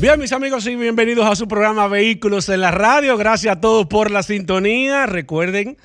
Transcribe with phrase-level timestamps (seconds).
[0.00, 3.18] Bien, mis amigos, y bienvenidos a su programa Vehículos en la Radio.
[3.18, 5.04] Gracias a todos por la sintonía.
[5.04, 5.76] Recuerden,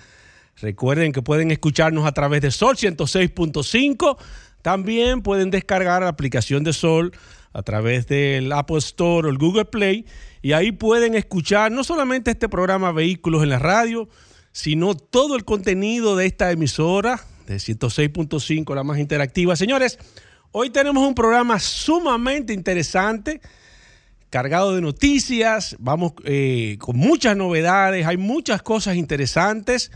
[0.61, 4.17] recuerden que pueden escucharnos a través de Sol 106.5.
[4.61, 7.11] También pueden descargar la aplicación de Sol
[7.51, 10.05] a través del Apple Store o el Google Play.
[10.41, 14.07] Y ahí pueden escuchar no solamente este programa Vehículos en la Radio,
[14.53, 19.57] sino todo el contenido de esta emisora de 106.5, la más interactiva.
[19.57, 19.99] Señores,
[20.53, 23.41] hoy tenemos un programa sumamente interesante
[24.29, 29.91] cargado de noticias, vamos eh, con muchas novedades, hay muchas cosas interesantes.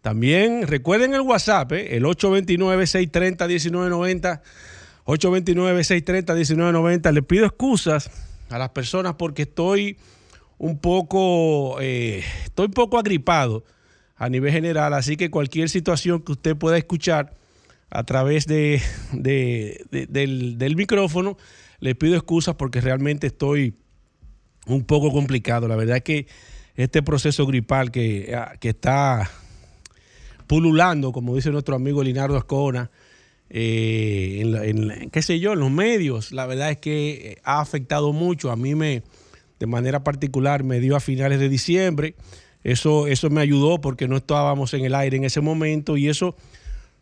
[0.00, 4.40] También recuerden el WhatsApp, eh, el 829-630-1990,
[5.04, 7.12] 829-630-1990.
[7.12, 8.10] Les pido excusas
[8.50, 9.96] a las personas porque estoy
[10.58, 13.64] un poco, eh, estoy un poco agripado
[14.16, 17.34] a nivel general, así que cualquier situación que usted pueda escuchar
[17.90, 18.80] a través de,
[19.12, 21.36] del, del micrófono,
[21.80, 23.74] les pido excusas porque realmente estoy
[24.66, 25.68] un poco complicado.
[25.68, 26.26] La verdad es que
[26.76, 29.30] este proceso gripal que, ah, está
[30.46, 32.90] pululando, como dice nuestro amigo Linardo Ascona,
[33.50, 38.50] eh, en, qué sé yo, en los medios, la verdad es que ha afectado mucho.
[38.50, 39.02] A mí me,
[39.58, 42.14] de manera particular, me dio a finales de diciembre.
[42.64, 46.36] Eso, eso me ayudó porque no estábamos en el aire en ese momento y eso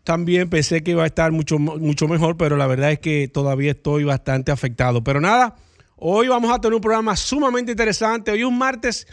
[0.05, 3.72] también pensé que iba a estar mucho, mucho mejor, pero la verdad es que todavía
[3.72, 5.05] estoy bastante afectado.
[5.05, 5.56] Pero nada,
[6.02, 8.30] Hoy vamos a tener un programa sumamente interesante.
[8.30, 9.06] Hoy es un martes.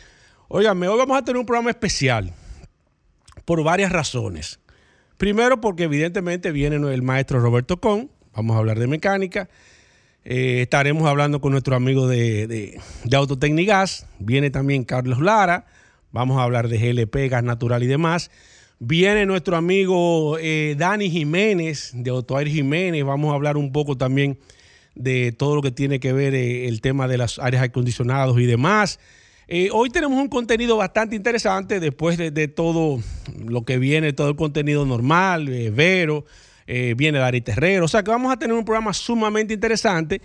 [0.48, 2.34] Óigame, hoy vamos a tener un programa especial
[3.44, 4.62] por varias razones.
[5.18, 8.10] Primero, porque evidentemente viene el maestro Roberto Con.
[8.34, 9.50] Vamos a hablar de mecánica.
[10.24, 14.08] Eh, estaremos hablando con nuestro amigo de, de, Autotecnigas.
[14.20, 15.66] Viene también Carlos Lara.
[16.14, 18.32] Vamos a hablar de GLP, gas natural y demás.
[18.80, 23.04] Viene nuestro amigo eh, Dani Jiménez de Autoair Jiménez.
[23.04, 24.40] Vamos a hablar un poco también
[24.98, 28.46] de todo lo que tiene que ver eh, el tema de las áreas acondicionados y
[28.46, 29.00] demás.
[29.48, 33.00] Eh, hoy tenemos un contenido bastante interesante después de, todo
[33.46, 36.26] lo que viene, todo el contenido normal, eh, Vero,
[36.98, 40.22] viene Dari Terrero, o sea que vamos a tener un programa sumamente interesante.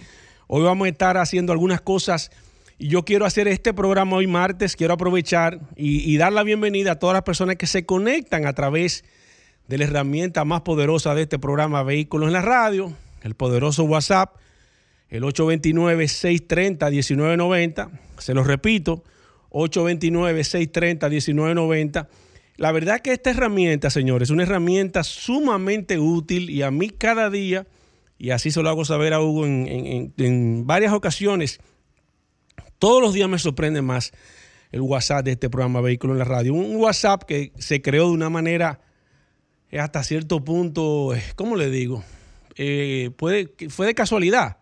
[0.49, 2.33] Hoy vamos a estar haciendo algunas cosas
[2.79, 6.93] y yo quiero hacer este programa hoy martes, quiero aprovechar y, y dar la bienvenida
[6.93, 9.05] a todas las personas que se conectan a través
[9.69, 14.35] de la herramienta más poderosa de este programa Vehículos en la Radio, el poderoso WhatsApp
[15.13, 17.91] el 829-630-1990.
[18.17, 19.05] Se lo repito,
[19.51, 22.09] 829-630-1990.
[22.57, 27.29] La verdad que esta herramienta, señores, es una herramienta sumamente útil y a mí cada
[27.29, 27.67] día,
[28.17, 31.61] y así se lo hago saber a Hugo en, varias ocasiones,
[32.79, 34.13] todos los días me sorprende más
[34.71, 36.55] el WhatsApp de este programa Vehículo en la Radio.
[36.55, 38.81] Un WhatsApp que se creó de una manera
[39.71, 42.03] eh, hasta cierto punto, eh, ¿cómo le digo?
[42.57, 44.62] Eh, puede, fue de casualidad.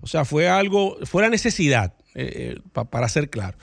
[0.00, 3.58] O sea, fue algo, fue la necesidad, eh, eh, para ser claro.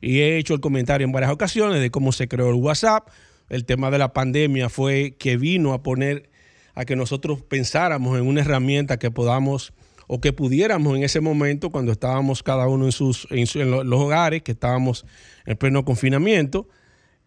[0.00, 3.08] Y he hecho el comentario en varias ocasiones de cómo se creó el WhatsApp.
[3.48, 6.30] El tema de la pandemia fue que vino a poner
[6.74, 9.72] a que nosotros pensáramos en una herramienta que podamos
[10.12, 14.42] o que pudiéramos en ese momento, cuando estábamos cada uno en, sus, en, los hogares,
[14.42, 15.06] que estábamos
[15.46, 16.66] en pleno confinamiento,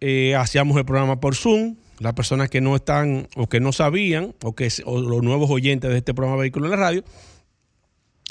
[0.01, 1.77] eh, hacíamos el programa por Zoom.
[1.99, 5.97] Las personas que no están o que no sabían, o que los nuevos oyentes de
[5.99, 7.03] este programa Vehículo en la Radio,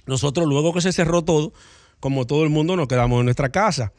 [0.06, 1.52] nosotros, luego que se cerró todo,
[2.00, 3.92] como todo el mundo, nos quedamos en nuestra casa.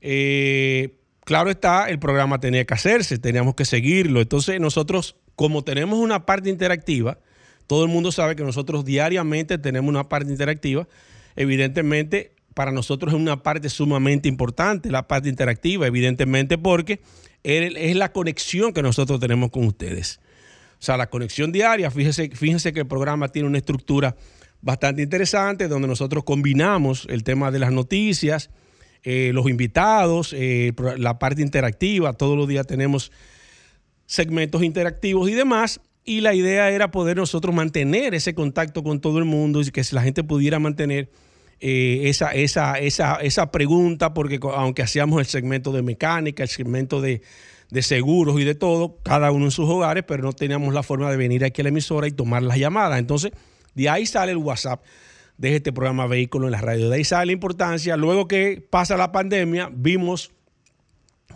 [0.00, 4.20] Eh, claro está, el programa tenía que hacerse, teníamos que seguirlo.
[4.20, 7.18] Entonces, nosotros, como tenemos una parte interactiva,
[7.66, 10.88] todo el mundo sabe que nosotros diariamente tenemos una parte interactiva.
[11.36, 17.00] Evidentemente, para nosotros es una parte sumamente importante, la parte interactiva, evidentemente, porque
[17.44, 20.20] es la conexión que nosotros tenemos con ustedes.
[20.80, 24.16] O sea, la conexión diaria, fíjense, fíjense que el programa tiene una estructura
[24.60, 28.50] bastante interesante donde nosotros combinamos el tema de las noticias,
[29.02, 32.12] eh, los invitados, eh, la parte interactiva.
[32.12, 33.12] Todos los días tenemos
[34.06, 35.80] segmentos interactivos y demás.
[36.04, 39.82] Y la idea era poder nosotros mantener ese contacto con todo el mundo y que
[39.92, 41.10] la gente pudiera mantener
[41.60, 47.02] eh, esa, esa, esa, esa pregunta, porque aunque hacíamos el segmento de mecánica, el segmento
[47.02, 47.20] de,
[47.70, 51.10] de seguros y de todo, cada uno en sus hogares, pero no teníamos la forma
[51.10, 52.98] de venir aquí a la emisora y tomar las llamadas.
[52.98, 53.32] Entonces,
[53.78, 54.82] de ahí sale el WhatsApp
[55.36, 56.90] de este programa Vehículo en la Radio.
[56.90, 57.96] De ahí sale la importancia.
[57.96, 60.32] Luego que pasa la pandemia, vimos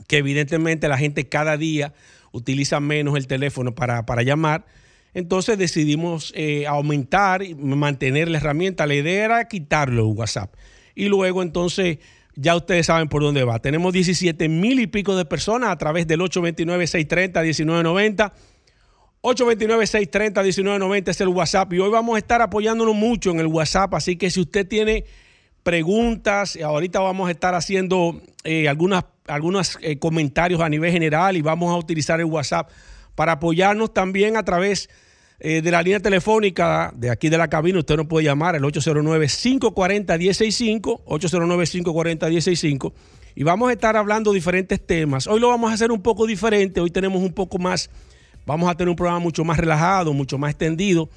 [0.08, 1.94] que evidentemente la gente cada día
[2.32, 4.66] utiliza menos el teléfono para, llamar.
[5.14, 8.88] Entonces decidimos eh, aumentar y mantener la herramienta.
[8.88, 10.52] La idea era quitarlo WhatsApp.
[10.96, 11.98] Y luego entonces
[12.34, 13.60] ya ustedes saben por dónde va.
[13.60, 18.32] Tenemos 17 mil y pico de personas a través del 829-630-1990.
[19.22, 24.16] 829-630-1990 es el WhatsApp y hoy vamos a estar apoyándonos mucho en el WhatsApp, así
[24.16, 25.04] que si usted tiene
[25.62, 31.42] preguntas, ahorita vamos a estar haciendo eh, algunas, algunos eh, comentarios a nivel general y
[31.42, 32.68] vamos a utilizar el WhatsApp
[33.14, 34.90] para apoyarnos también a través
[35.38, 37.78] eh, de la línea telefónica de aquí de la cabina.
[37.78, 42.92] Usted nos puede llamar al 809-540-165, 809-540-165
[43.36, 45.28] y vamos a estar hablando diferentes temas.
[45.28, 47.88] Hoy lo vamos a hacer un poco diferente, hoy tenemos un poco más
[48.46, 51.08] Vamos a tener un programa mucho más relajado, mucho más extendido.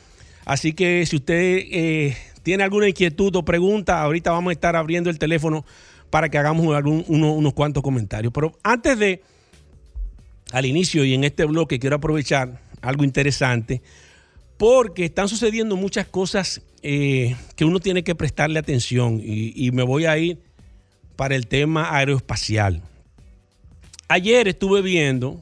[0.45, 5.10] Así que si usted eh, tiene alguna inquietud o pregunta, ahorita vamos a estar abriendo
[5.10, 5.66] el teléfono
[6.12, 6.66] para que hagamos
[7.07, 8.31] unos cuantos comentarios.
[8.31, 9.24] Pero antes de,
[10.51, 13.81] al inicio y en este bloque, quiero aprovechar algo interesante,
[14.57, 20.06] porque están sucediendo muchas cosas eh, que uno tiene que prestarle atención y me voy
[20.06, 20.39] a ir
[21.16, 22.83] para el tema aeroespacial.
[24.07, 25.42] Ayer estuve viendo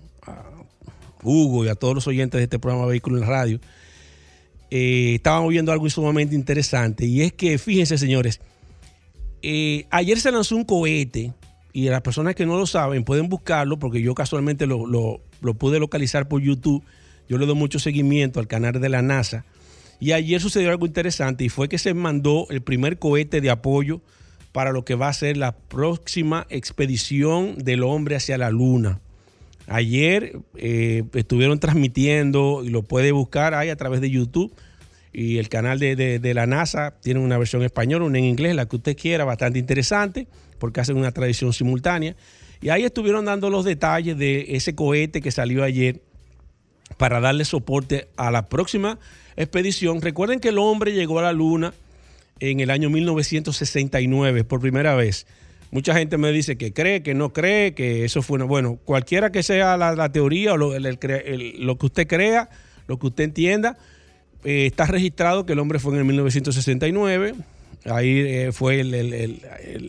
[1.24, 3.60] Hugo y a todos los oyentes de este programa Vehículo en Radio,
[4.72, 7.06] eh, estábamos viendo algo sumamente interesante.
[7.06, 8.42] Y es que, fíjense, señores,
[9.42, 11.34] eh, ayer se lanzó un cohete
[11.74, 15.80] y las personas que no lo saben pueden buscarlo porque yo casualmente lo, lo pude
[15.80, 16.84] localizar por YouTube.
[17.30, 19.46] Yo le doy mucho seguimiento al canal de la NASA.
[20.00, 24.02] Y ayer sucedió algo interesante y fue que se mandó el primer cohete de apoyo
[24.52, 29.02] para lo que va a ser la próxima expedición del hombre hacia la Luna.
[29.68, 34.54] Ayer eh, estuvieron transmitiendo y lo puede buscar ahí a través de YouTube.
[35.14, 38.78] Y el canal de, la NASA tiene una versión española, una en inglés, la que
[38.78, 40.28] usted quiera, bastante interesante,
[40.58, 42.16] porque hacen una tradición simultánea.
[42.62, 46.02] Y ahí estuvieron dando los detalles de ese cohete que salió ayer
[46.98, 48.98] para darle soporte a la próxima
[49.36, 50.02] expedición.
[50.02, 51.74] Recuerden que el hombre llegó a la Luna
[52.40, 55.28] en el año 1969 por primera vez.
[55.74, 58.46] Mucha gente me dice que cree, que no cree, que eso fue una...
[58.46, 62.48] Bueno, cualquiera que sea la, teoría o lo, que usted crea,
[62.86, 63.76] lo que usted entienda,
[64.44, 67.34] eh, está registrado que el hombre fue en el 1969.
[67.86, 69.42] Ahí eh, fue el,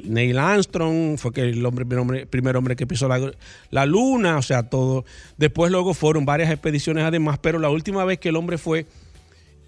[0.06, 1.84] Neil Armstrong, fue que el hombre,
[2.24, 3.32] primer hombre, que pisó la,
[3.70, 5.04] la, luna, o sea, todo.
[5.36, 8.86] Después luego fueron varias expediciones además, pero la última vez que el hombre fue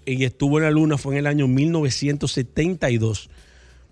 [0.03, 3.29] y estuvo en la luna fue en el año 1972.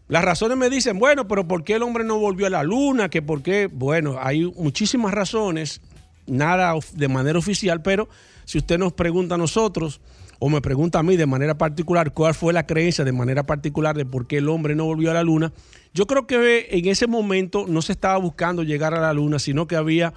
[0.07, 3.09] Las razones me dicen, bueno, pero ¿por qué el hombre no volvió a la luna?
[3.09, 5.81] Que por qué, bueno, hay muchísimas razones,
[6.27, 8.07] nada de manera oficial, pero
[8.45, 10.01] si usted nos pregunta a nosotros
[10.37, 13.95] o me pregunta a mí de manera particular cuál fue la creencia de manera particular
[13.97, 15.51] de por qué el hombre no volvió a la luna,
[15.93, 19.65] yo creo que en ese momento no se estaba buscando llegar a la luna, sino
[19.65, 20.13] que había,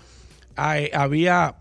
[0.57, 1.57] había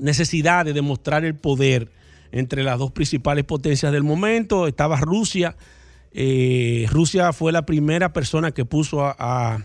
[0.00, 1.88] necesidad de demostrar el poder
[2.32, 4.66] entre las dos principales potencias del momento.
[4.66, 5.56] Estaba Rusia
[6.12, 9.64] eh, Rusia fue la primera persona que puso a,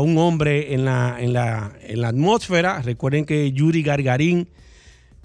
[0.00, 2.82] un hombre en la, en, la, atmósfera.
[2.82, 4.48] Recuerden que Yuri Gargarín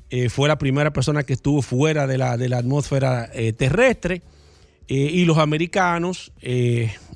[0.10, 4.22] eh, fue la primera persona que estuvo fuera de la, de la atmósfera eh, terrestre.
[4.88, 6.32] y los americanos,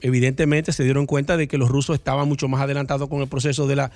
[0.01, 3.67] evidentemente, se dieron cuenta de que los rusos estaban mucho más adelantados con el proceso
[3.67, 3.91] de la,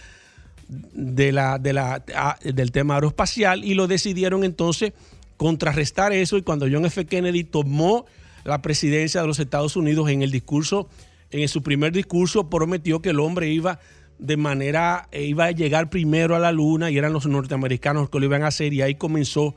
[0.69, 2.03] de la, de la,
[2.43, 4.93] del tema aeroespacial y lo decidieron entonces
[5.37, 6.37] contrarrestar eso.
[6.37, 7.05] Y cuando John F.
[7.05, 8.05] Kennedy tomó
[8.43, 10.89] la presidencia de los Estados Unidos en el discurso,
[11.31, 13.79] en su primer discurso prometió que el hombre iba
[14.19, 18.19] de manera, eh, iba a llegar primero a la luna y eran los norteamericanos que
[18.19, 19.55] lo iban a hacer y ahí comenzó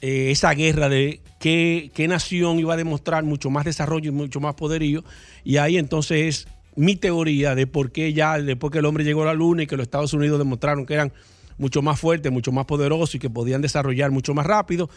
[0.00, 4.40] eh, esa guerra de qué, qué, nación iba a demostrar mucho más desarrollo y mucho
[4.40, 5.04] más poderío.
[5.44, 9.22] Y ahí entonces es mi teoría de por qué ya después que el hombre llegó
[9.22, 11.12] a la luna y que los Estados Unidos demostraron que eran
[11.58, 14.88] mucho más fuertes, mucho más poderosos y que podían desarrollar mucho más rápido,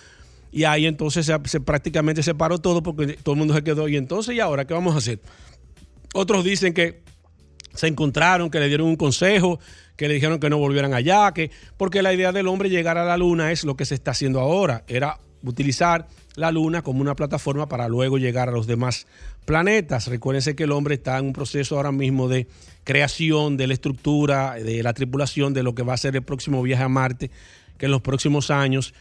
[0.53, 3.87] y ahí entonces se, prácticamente se paró todo porque todo el mundo se quedó.
[3.87, 5.19] Y entonces, ¿y ahora qué vamos a hacer?
[6.13, 7.01] Otros dicen que
[7.73, 9.59] se encontraron, que le dieron un consejo,
[9.95, 13.03] que le dijeron que no volvieran allá, que porque la idea del hombre llegar a
[13.03, 17.15] la luna es lo que se está haciendo ahora, era utilizar la luna como una
[17.15, 19.07] plataforma para luego llegar a los demás
[19.45, 20.05] planetas.
[20.05, 22.47] Recuérdense que el hombre está en un proceso ahora mismo de
[22.83, 26.61] creación de la estructura, de la tripulación de lo que va a ser el próximo
[26.61, 27.31] viaje a Marte,
[27.79, 28.93] que en los próximos años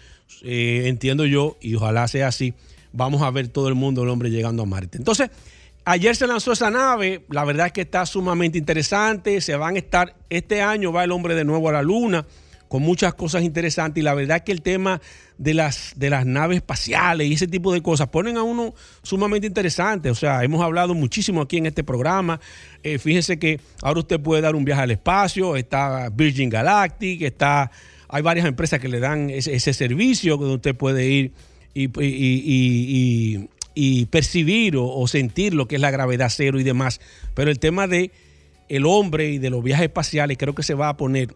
[0.43, 2.55] eh, entiendo yo, y ojalá sea así,
[2.93, 4.99] vamos a ver todo el mundo, el hombre llegando a Marte.
[4.99, 5.31] Entonces,
[5.85, 9.79] ayer se lanzó esa nave, la verdad es que está sumamente interesante, se van a
[9.79, 12.25] estar, este año va el hombre de nuevo a la Luna,
[12.73, 14.99] con muchas cosas interesantes y la verdad es que el tema
[15.37, 19.47] de las, de las naves espaciales y ese tipo de cosas ponen a uno sumamente
[19.47, 20.09] interesante.
[20.09, 22.41] O sea, hemos hablado muchísimo aquí en este programa.
[22.83, 27.71] Eh, fíjense que ahora usted puede dar un viaje al espacio, está Virgin Galactic, está,
[28.13, 31.33] hay varias empresas que le dan ese, servicio donde usted puede ir
[31.73, 31.89] y,
[34.05, 37.01] percibir o, sentir lo que es la gravedad cero y demás.
[37.35, 38.11] Pero el tema de
[38.69, 41.35] el hombre y de los viajes espaciales creo que se va a poner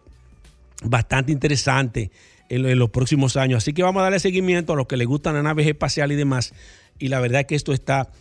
[0.83, 2.11] bastante interesante
[2.47, 3.63] en, los próximos años.
[3.63, 6.19] Así que vamos a darle seguimiento a los que les gustan las naves espaciales y
[6.19, 6.53] demás.
[6.99, 8.11] Y la verdad es que esto está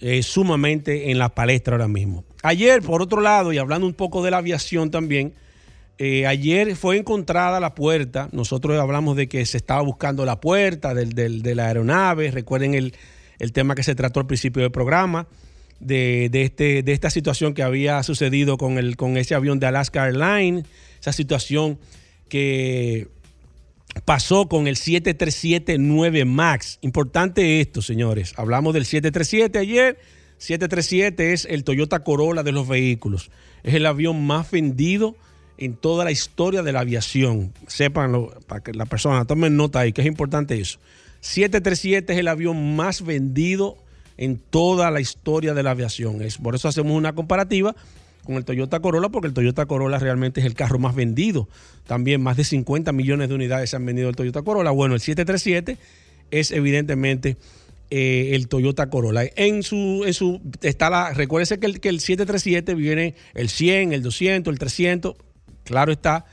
[0.00, 2.22] eh, sumamente en la palestra ahora mismo.
[2.44, 5.32] Ayer, por otro lado, y hablando un poco de la aviación también,
[5.98, 8.28] eh, ayer fue encontrada la puerta.
[8.32, 12.30] Nosotros hablamos de que se estaba buscando la puerta de la aeronave.
[12.30, 12.92] Recuerden el,
[13.52, 15.28] tema que se trató al principio del programa.
[15.80, 20.06] De, este, de esta situación que había sucedido con, el, con ese avión de Alaska
[20.06, 20.64] Airlines,
[20.98, 21.78] esa situación
[22.28, 23.08] que
[24.04, 26.78] pasó con el 737-9 MAX.
[26.80, 28.32] Importante esto, señores.
[28.36, 29.98] Hablamos del 737 ayer.
[30.38, 33.30] 737 es el Toyota Corolla de los vehículos.
[33.62, 35.16] Es el avión más vendido
[35.58, 37.52] en toda la historia de la aviación.
[37.66, 40.78] Sépanlo, para que la persona tomen nota ahí, que es importante eso.
[41.20, 43.76] 737 es el avión más vendido
[44.16, 46.22] en toda la historia de la aviación.
[46.22, 47.74] Es, por eso hacemos una comparativa
[48.24, 51.48] con el Toyota Corolla, porque el Toyota Corolla realmente es el carro más vendido.
[51.86, 54.70] También más de 50 millones de unidades se han vendido el Toyota Corolla.
[54.70, 55.78] Bueno, el 737
[56.30, 57.36] es evidentemente
[57.90, 59.22] eh, el Toyota Corolla.
[59.36, 63.92] En su, en su está la, recuérdese que el, que el 737 viene el 100,
[63.92, 65.14] el 200, el 300.
[65.64, 66.26] Claro está,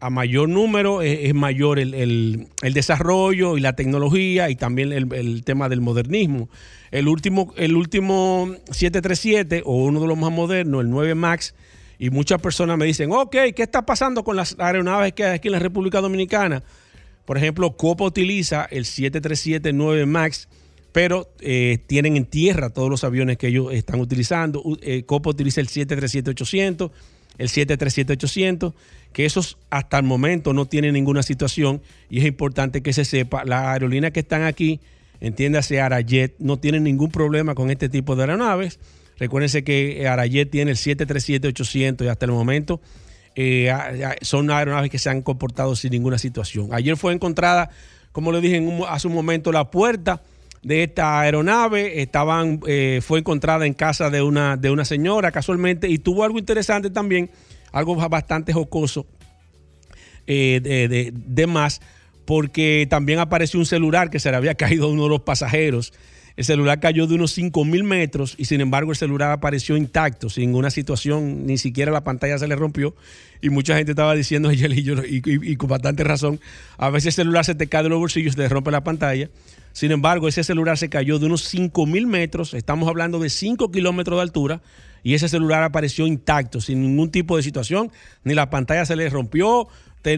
[0.00, 5.80] a mayor número es, mayor el, desarrollo y la tecnología y también el, tema del
[5.80, 6.48] modernismo.
[6.90, 11.54] El último, el último 737 o uno de los más modernos, el 9 MAX,
[11.98, 15.48] y muchas personas me dicen, ok, ¿qué está pasando con las aeronaves que hay aquí
[15.48, 16.62] en la República Dominicana?
[17.24, 20.48] Por ejemplo, Copa utiliza el 737-9 MAX,
[20.92, 24.62] pero eh, tienen en tierra todos los aviones que ellos están utilizando.
[24.80, 26.90] Eh, Copa utiliza el 737-800
[27.38, 28.74] el 737-800,
[29.12, 31.80] que esos hasta el momento no tienen ninguna situación
[32.10, 34.80] y es importante que se sepa, las aerolíneas que están aquí,
[35.20, 38.78] entiéndase Arayet, no tienen ningún problema con este tipo de aeronaves.
[39.18, 42.80] Recuérdense que Arayet tiene el 737-800 y hasta el momento
[43.34, 43.72] eh,
[44.22, 46.68] son aeronaves que se han comportado sin ninguna situación.
[46.72, 47.70] Ayer fue encontrada,
[48.12, 50.22] como le dije hace un momento, la puerta
[50.62, 55.88] de esta aeronave estaban, eh, fue encontrada en casa de una, de una señora casualmente
[55.88, 57.30] y tuvo algo interesante también,
[57.72, 59.06] algo bastante jocoso
[60.26, 61.80] eh, de, más,
[62.24, 65.92] porque también apareció un celular que se le había caído a uno de los pasajeros.
[66.38, 70.30] El celular cayó de unos 5 mil metros y sin embargo el celular apareció intacto,
[70.30, 72.94] sin ninguna situación, ni siquiera la pantalla se le rompió.
[73.42, 76.38] Y mucha gente estaba diciendo, y, y, y, con bastante razón,
[76.76, 79.28] a veces el celular se te cae de los bolsillos, se te rompe la pantalla.
[79.72, 83.72] Sin embargo, ese celular se cayó de unos 5 mil metros, estamos hablando de 5
[83.72, 84.62] kilómetros de altura,
[85.02, 87.90] y ese celular apareció intacto, sin ningún tipo de situación,
[88.22, 89.66] ni la pantalla se le rompió,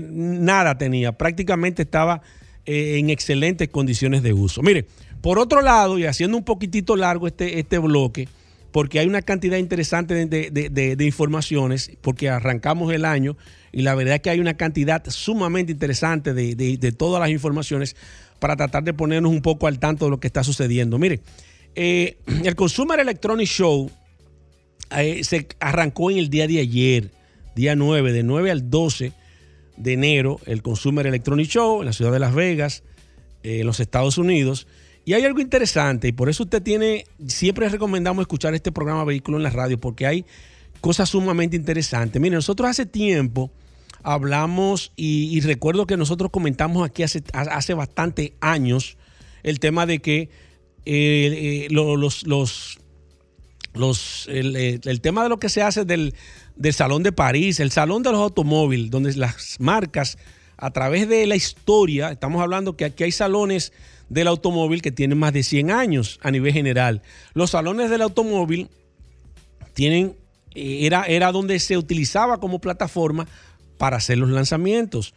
[0.03, 2.21] nada tenía, prácticamente estaba
[2.67, 4.61] eh, en excelentes condiciones de uso.
[4.61, 4.85] Mire,
[5.21, 8.29] por otro lado, y haciendo un poquitito largo este, este bloque,
[8.73, 13.37] porque hay una cantidad interesante de, informaciones, porque arrancamos el año
[13.73, 17.97] y la verdad es que hay una cantidad sumamente interesante de, todas las informaciones
[18.39, 20.99] para tratar de ponernos un poco al tanto de lo que está sucediendo.
[20.99, 21.21] Mire,
[21.75, 23.91] eh, el Consumer Electronic Show
[24.97, 27.11] eh, se arrancó en el día de ayer,
[27.55, 29.13] día 9, de 9 al 12
[29.77, 32.83] de enero, el Consumer Electronic Show en la ciudad de Las Vegas,
[33.43, 34.67] eh, en los Estados Unidos.
[35.11, 39.39] Y hay algo interesante, y por eso usted tiene, siempre recomendamos escuchar este programa Vehículo
[39.39, 40.25] en la Radio, porque hay
[40.81, 42.23] cosas sumamente interesantes.
[42.23, 43.51] Mire, nosotros hace tiempo
[44.05, 48.99] hablamos y, recuerdo que nosotros comentamos aquí hace, hace bastante años
[49.43, 50.29] el tema de que eh,
[50.87, 52.79] eh, los, los,
[53.75, 56.15] los eh, el, tema de lo que se hace del,
[56.55, 60.19] del Salón de París, el Salón de los Automóviles, donde las marcas
[60.57, 63.73] a través de la historia, estamos hablando que aquí hay salones
[64.11, 67.01] del automóvil que tienen más de 100 años a nivel general.
[67.33, 68.69] Los salones del automóvil
[69.73, 70.17] tienen,
[70.55, 73.27] era, era donde se utilizaba como plataforma
[73.79, 75.15] para hacer los lanzamientos.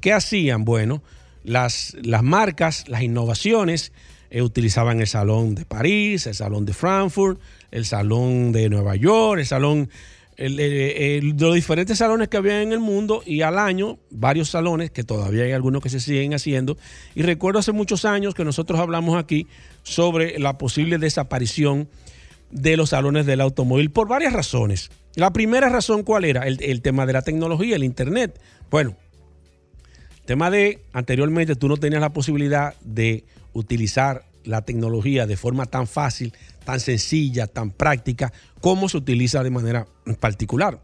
[0.00, 0.64] ¿Qué hacían?
[0.64, 1.02] Bueno,
[1.44, 3.92] las, las marcas, las innovaciones,
[4.30, 9.40] eh, utilizaban el salón de París, el salón de Frankfurt, el salón de Nueva York,
[9.40, 9.88] el salón
[10.42, 15.04] de los diferentes salones que había en el mundo y al año varios salones, que
[15.04, 16.76] todavía hay algunos que se siguen haciendo.
[17.14, 19.46] Y recuerdo hace muchos años que nosotros hablamos aquí
[19.82, 21.88] sobre la posible desaparición
[22.50, 24.90] de los salones del automóvil por varias razones.
[25.14, 26.46] La primera razón, ¿cuál era?
[26.46, 28.40] El, tema de la tecnología, el Internet.
[28.70, 28.96] Bueno,
[30.24, 35.86] Tema de, anteriormente tú no tenías la posibilidad de utilizar la tecnología de forma tan
[35.86, 36.32] fácil,
[36.64, 39.86] tan sencilla, tan práctica, como se utiliza de manera
[40.20, 40.80] particular.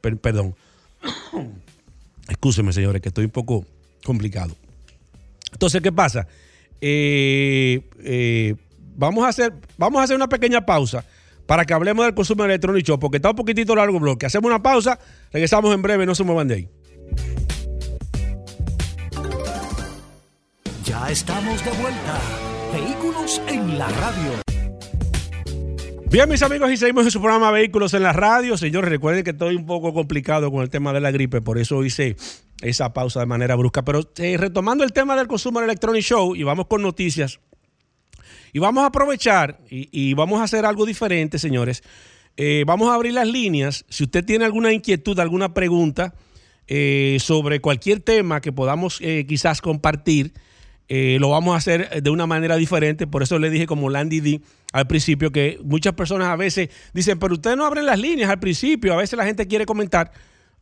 [0.00, 0.54] perdón.
[2.28, 3.64] Excúsenme, señores, que estoy un poco
[4.04, 4.54] complicado.
[5.52, 6.26] Entonces, ¿qué pasa?
[6.80, 8.54] Eh, eh,
[8.96, 11.04] vamos, a hacer, vamos a hacer una pequeña pausa
[11.46, 14.26] para que hablemos del consumo electrónico, porque está un poquitito largo el bloque.
[14.26, 14.98] Hacemos una pausa,
[15.32, 16.68] regresamos en breve, no se muevan de ahí.
[20.84, 22.20] Ya estamos de vuelta.
[22.72, 24.47] Vehículos en la radio.
[26.10, 28.56] Bien, mis amigos, y seguimos en su programa Vehículos en la radio.
[28.56, 31.84] Señores, recuerden que estoy un poco complicado con el tema de la gripe, por eso
[31.84, 32.16] hice
[32.62, 33.84] esa pausa de manera brusca.
[33.84, 37.40] Pero eh, retomando el tema del consumo Electronic Show, y vamos con noticias.
[38.54, 41.82] Y vamos a aprovechar y, vamos a hacer algo diferente, señores.
[42.38, 43.84] Eh, vamos a abrir las líneas.
[43.90, 46.14] Si usted tiene alguna inquietud, alguna pregunta
[46.68, 50.32] eh, sobre cualquier tema que podamos quizás compartir,
[50.88, 53.06] eh, lo vamos a hacer de una manera diferente.
[53.06, 54.40] Por eso le dije como Landy D
[54.72, 58.38] al principio que muchas personas a veces dicen, pero ustedes no abren las líneas al
[58.38, 58.94] principio.
[58.94, 60.12] A veces la gente quiere comentar.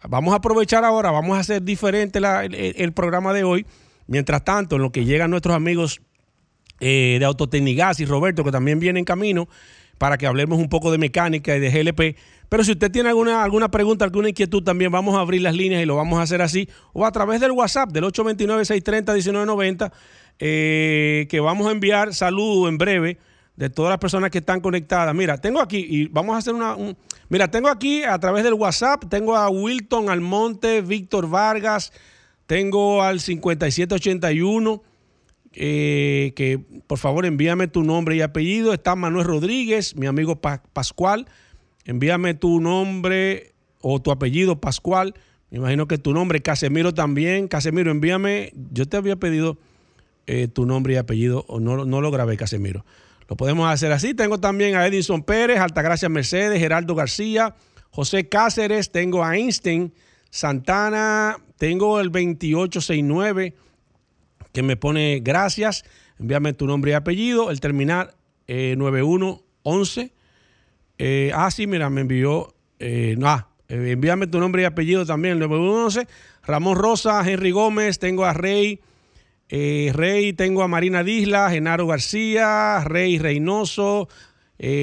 [0.08, 3.66] Vamos a aprovechar ahora, vamos a hacer diferente el, programa de hoy.
[4.06, 6.00] Mientras tanto, en lo que llegan nuestros amigos
[6.80, 9.48] eh, de Autotecnigas y Roberto, que también vienen en camino,
[9.98, 12.16] para que hablemos un poco de mecánica y de GLP.
[12.48, 15.82] Pero si usted tiene alguna, alguna pregunta, alguna inquietud, también vamos a abrir las líneas
[15.82, 16.68] y lo vamos a hacer así.
[16.92, 19.92] O a través del WhatsApp del 829-630-1990,
[20.38, 23.18] eh, que vamos a enviar saludos en breve
[23.56, 25.14] de todas las personas que están conectadas.
[25.14, 26.76] Mira, tengo aquí, y vamos a hacer una...
[27.28, 31.92] mira, tengo aquí a través del WhatsApp, tengo a Wilton Almonte, Víctor Vargas,
[32.46, 34.82] tengo al 5781.
[35.58, 38.74] Eh, que por favor envíame tu nombre y apellido.
[38.74, 41.26] Está Manuel Rodríguez, mi amigo Pascual.
[41.86, 45.14] Envíame tu nombre o tu apellido, Pascual.
[45.50, 47.48] Me imagino que tu nombre, Casemiro también.
[47.48, 48.52] Casemiro, envíame.
[48.72, 49.58] Yo te había pedido
[50.26, 52.84] eh, tu nombre y apellido, o no, no lo grabé, Casemiro.
[53.28, 54.12] Lo podemos hacer así.
[54.14, 57.54] Tengo también a Edison Pérez, Altagracia Mercedes, Geraldo García,
[57.90, 59.92] José Cáceres, tengo a Einstein,
[60.30, 63.54] Santana, tengo el 2869
[64.52, 65.84] que me pone gracias.
[66.18, 67.50] Envíame tu nombre y apellido.
[67.50, 68.14] El terminal
[68.48, 70.12] 9111.
[70.98, 72.54] Eh, ah, sí, mira, me envió.
[72.78, 76.06] Eh, no, ah, eh, envíame tu nombre y apellido también, 911.
[76.44, 78.80] Ramón Rosa, Henry Gómez, tengo a Rey.
[79.48, 84.08] Rey, tengo a Marina Disla, Genaro García, Rey Reynoso,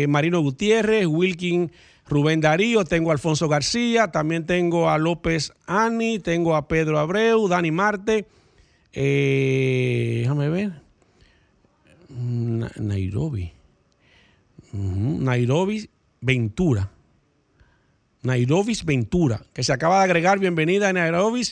[0.08, 1.70] Marino Gutiérrez, Wilkin
[2.08, 7.50] Rubén Darío, tengo a Alfonso García, también tengo a López Ani, tengo a Pedro Abreu,
[7.50, 8.26] Dani Marte,
[8.94, 10.82] déjame ver,
[12.08, 13.52] Nairobi,
[14.72, 15.90] Nairobi
[16.24, 16.90] Ventura.
[18.22, 20.40] Nairobi Ventura, que se acaba de agregar.
[20.40, 21.44] Bienvenida a Nairobi.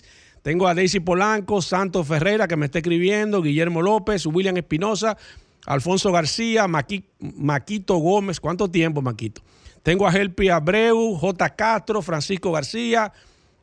[0.41, 5.17] Tengo a Daisy Polanco, Santos Ferreira, que me está escribiendo, Guillermo López, William Espinosa,
[5.65, 8.39] Alfonso García, Maquito Gómez.
[8.39, 9.41] ¿Cuánto tiempo, Maquito?
[9.83, 11.49] Tengo a Helpi Abreu, J.
[11.49, 13.11] Castro, Francisco García,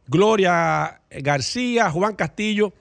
[0.06, 2.74] Gloria García, Juan Castillo.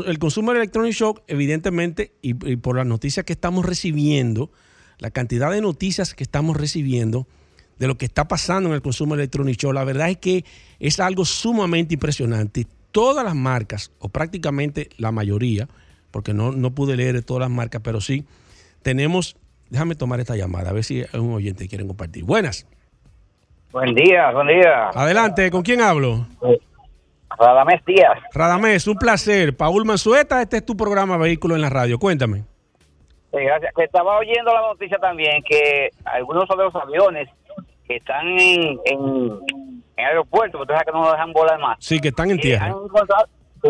[0.07, 4.51] el Consumer Electronic Show, evidentemente, y, por las noticias que estamos recibiendo,
[4.99, 7.27] la cantidad de noticias que estamos recibiendo
[7.79, 10.47] de lo que está pasando en el Consumer Electronic Show, la verdad es que
[10.79, 12.67] es algo sumamente impresionante.
[12.93, 15.69] Todas las marcas, o prácticamente la mayoría,
[16.11, 18.25] porque no, no pude leer todas las marcas, pero sí
[18.83, 19.37] tenemos,
[19.69, 22.25] déjame tomar esta llamada, a ver si un oyente quiere compartir.
[22.25, 22.67] Buenas.
[23.73, 24.89] Buen día, buen día.
[24.89, 26.27] Adelante, ¿con quién hablo?
[27.39, 28.19] Radamés Díaz.
[28.35, 29.57] Radamés, un placer.
[29.57, 31.99] Paul Manzueta, este es tu programa Vehículo en la Radio.
[31.99, 32.45] Cuéntame.
[33.31, 33.73] Sí, gracias.
[33.79, 37.29] Estaba oyendo la noticia también que algunos de los aviones
[37.87, 39.39] que están en, en,
[39.97, 41.77] en aeropuertos, que no dejan volar más.
[41.79, 42.75] Sí, que están en tierra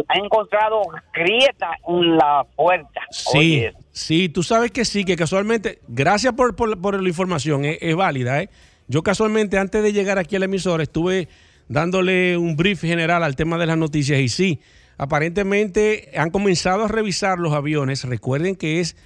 [0.09, 3.01] ha encontrado grieta en la puerta.
[3.11, 8.43] Sí, sí, tú sabes que sí, que casualmente, gracias por, por, la información, es, válida.
[8.43, 8.51] ¿eh?
[8.89, 11.29] Yo casualmente antes de llegar aquí al emisor estuve
[11.69, 14.61] dándole un brief general al tema de las noticias y sí,
[14.99, 18.05] aparentemente han comenzado a revisar los aviones.
[18.05, 18.97] Recuerden que es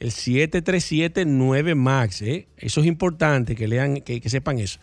[0.00, 2.48] el 737-9 MAX, ¿eh?
[2.56, 4.80] eso es importante que lean, que, que sepan eso.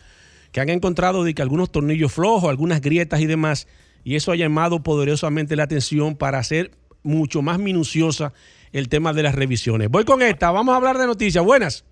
[0.52, 3.68] Que han encontrado de que algunos tornillos flojos, algunas grietas y demás
[4.04, 6.70] y eso ha llamado poderosamente la atención para hacer
[7.02, 8.32] mucho más minuciosa
[8.72, 9.90] el tema de las revisiones.
[9.90, 11.44] Voy con esta, vamos a hablar de noticias.
[11.44, 11.84] Buenas.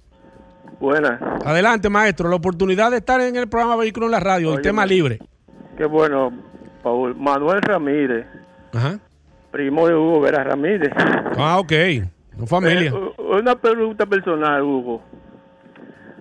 [0.81, 1.21] Buenas.
[1.45, 2.29] Adelante, maestro.
[2.29, 5.19] La oportunidad de estar en el programa Vehículo en la Radio, el tema libre.
[5.77, 6.33] Que bueno,
[6.83, 8.27] Paul, Manuel Ramírez,
[8.73, 8.99] Ajá.
[9.51, 10.93] primo de Hugo Vera Ramírez.
[11.37, 11.73] Ah, ok.
[12.47, 12.93] Familia.
[12.95, 15.03] Eh, una pregunta personal, Hugo.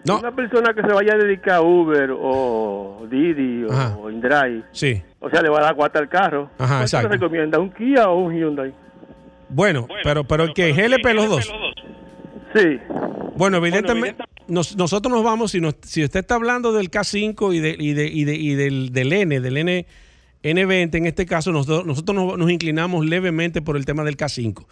[0.08, 0.20] No.
[0.20, 3.98] Una persona que se vaya a dedicar a Uber o Didi Ajá.
[3.98, 5.02] o Indrive, Sí.
[5.20, 6.50] o sea, le va a dar cuota al carro.
[6.58, 7.10] Ajá, ¿Cuál exacto.
[7.10, 7.60] te recomienda?
[7.60, 8.74] ¿Un Kia o un Hyundai?
[9.50, 11.54] Bueno, pero, pero el que GLP los dos.
[12.56, 12.80] Sí.
[13.36, 17.60] Bueno, evidentemente, nos- nosotros nos vamos, si, nos- si usted está hablando del K5 y,
[17.60, 19.86] de, y, de- y de- y del, del N, del N,
[20.44, 24.66] N20, en este caso, nosotros, nosotros nos, nos inclinamos levemente por el tema del K5.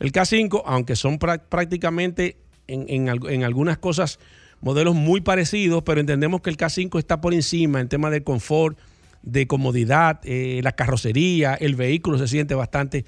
[0.00, 4.18] El K5, aunque son prá- prácticamente en, en al- en algunas cosas
[4.60, 8.78] modelos muy parecidos, pero entendemos que el K5 está por encima en tema de confort,
[9.22, 13.04] de comodidad, eh, la carrocería, el vehículo se siente bastante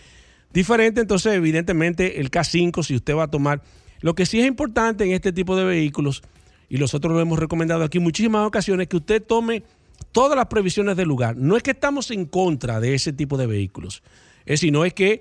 [0.53, 1.01] diferente.
[1.01, 3.63] Entonces, evidentemente, el K5, si usted va a tomar,
[4.01, 6.23] lo que sí es importante en este tipo de vehículos,
[6.69, 9.63] y nosotros lo hemos recomendado aquí muchísimas ocasiones, que usted tome
[10.11, 11.37] todas las previsiones del lugar.
[11.37, 14.03] No es que estamos en contra de ese tipo de vehículos,
[14.45, 15.21] es sino es que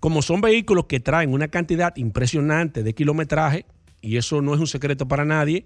[0.00, 3.66] como son vehículos que traen una cantidad impresionante de kilometraje,
[4.02, 5.64] y eso no es un secreto para nadie,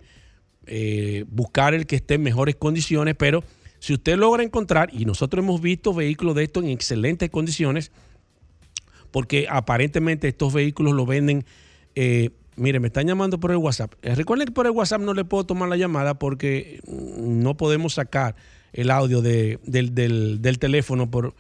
[0.66, 3.42] eh, buscar el que esté en mejores condiciones, pero
[3.81, 7.90] si usted logra encontrar, y nosotros hemos visto vehículos de estos en excelentes condiciones,
[9.11, 11.44] porque aparentemente estos vehículos lo venden.
[11.94, 13.92] eh, mire, me están llamando por el WhatsApp.
[14.03, 17.57] Eh, recuerden que por el WhatsApp no le puedo tomar la llamada porque mm, no
[17.57, 18.35] podemos sacar
[18.72, 21.35] el audio de- del, del- del teléfono por,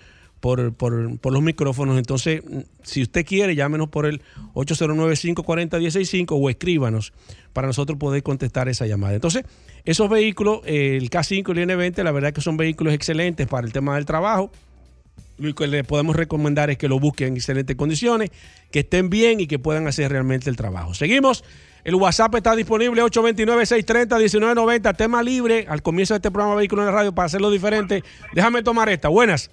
[0.46, 1.98] por, los micrófonos.
[1.98, 2.42] Entonces,
[2.82, 4.22] si usted quiere, llámenos por el
[4.54, 7.12] 809-540-165 o escríbanos
[7.52, 9.14] para nosotros poder contestar esa llamada.
[9.14, 9.44] Entonces,
[9.84, 13.66] esos vehículos, eh, el K5 y el N20, la verdad que son vehículos excelentes para
[13.66, 14.52] el tema del trabajo.
[15.38, 18.30] Lo que le podemos recomendar es que lo busquen en excelentes condiciones,
[18.70, 20.94] que estén bien y que puedan hacer realmente el trabajo.
[20.94, 21.44] Seguimos.
[21.84, 24.96] El WhatsApp está disponible 829-630-1990.
[24.96, 28.02] Tema libre al comienzo de este programa Vehículo en la Radio para hacerlo diferente.
[28.32, 29.08] Déjame tomar esta.
[29.08, 29.50] Buenas.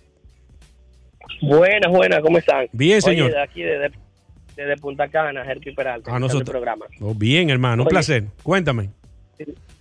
[1.41, 2.67] Buenas, buenas, ¿cómo están?
[2.71, 3.27] Bien, señor.
[3.27, 3.91] Oye, de aquí desde,
[4.55, 6.49] desde Punta Cana, Herpi Peralta, A escuchando nosotros.
[6.49, 6.85] programa.
[7.01, 7.83] Oh, bien, hermano.
[7.83, 7.93] Un Oye.
[7.93, 8.23] placer.
[8.43, 8.89] Cuéntame.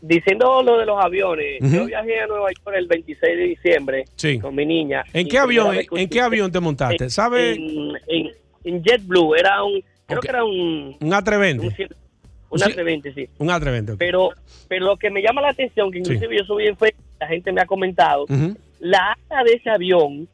[0.00, 1.74] Diciendo lo de los aviones, Ujú.
[1.76, 4.40] yo viajé a Nueva York el 26 de diciembre Sí.
[4.40, 5.04] con mi niña.
[5.12, 7.04] ¿En qué avión, en, qué avión te montaste?
[7.04, 7.52] en- ¿Sabe?
[7.52, 8.30] En, en,
[8.64, 10.24] en JetBlue, era un, creo Ok.
[10.24, 11.60] que era un, Un A320.
[11.60, 11.66] un,
[12.50, 12.64] un Sí.
[12.64, 13.28] A320, sí.
[13.38, 13.90] Un A320.
[13.92, 13.98] ok.
[13.98, 14.30] Pero,
[14.68, 17.52] pero lo que me llama la atención, que inclusive yo subí en Facebook, la gente
[17.52, 18.56] me ha comentado, Ujú.
[18.80, 20.26] la ala de ese avión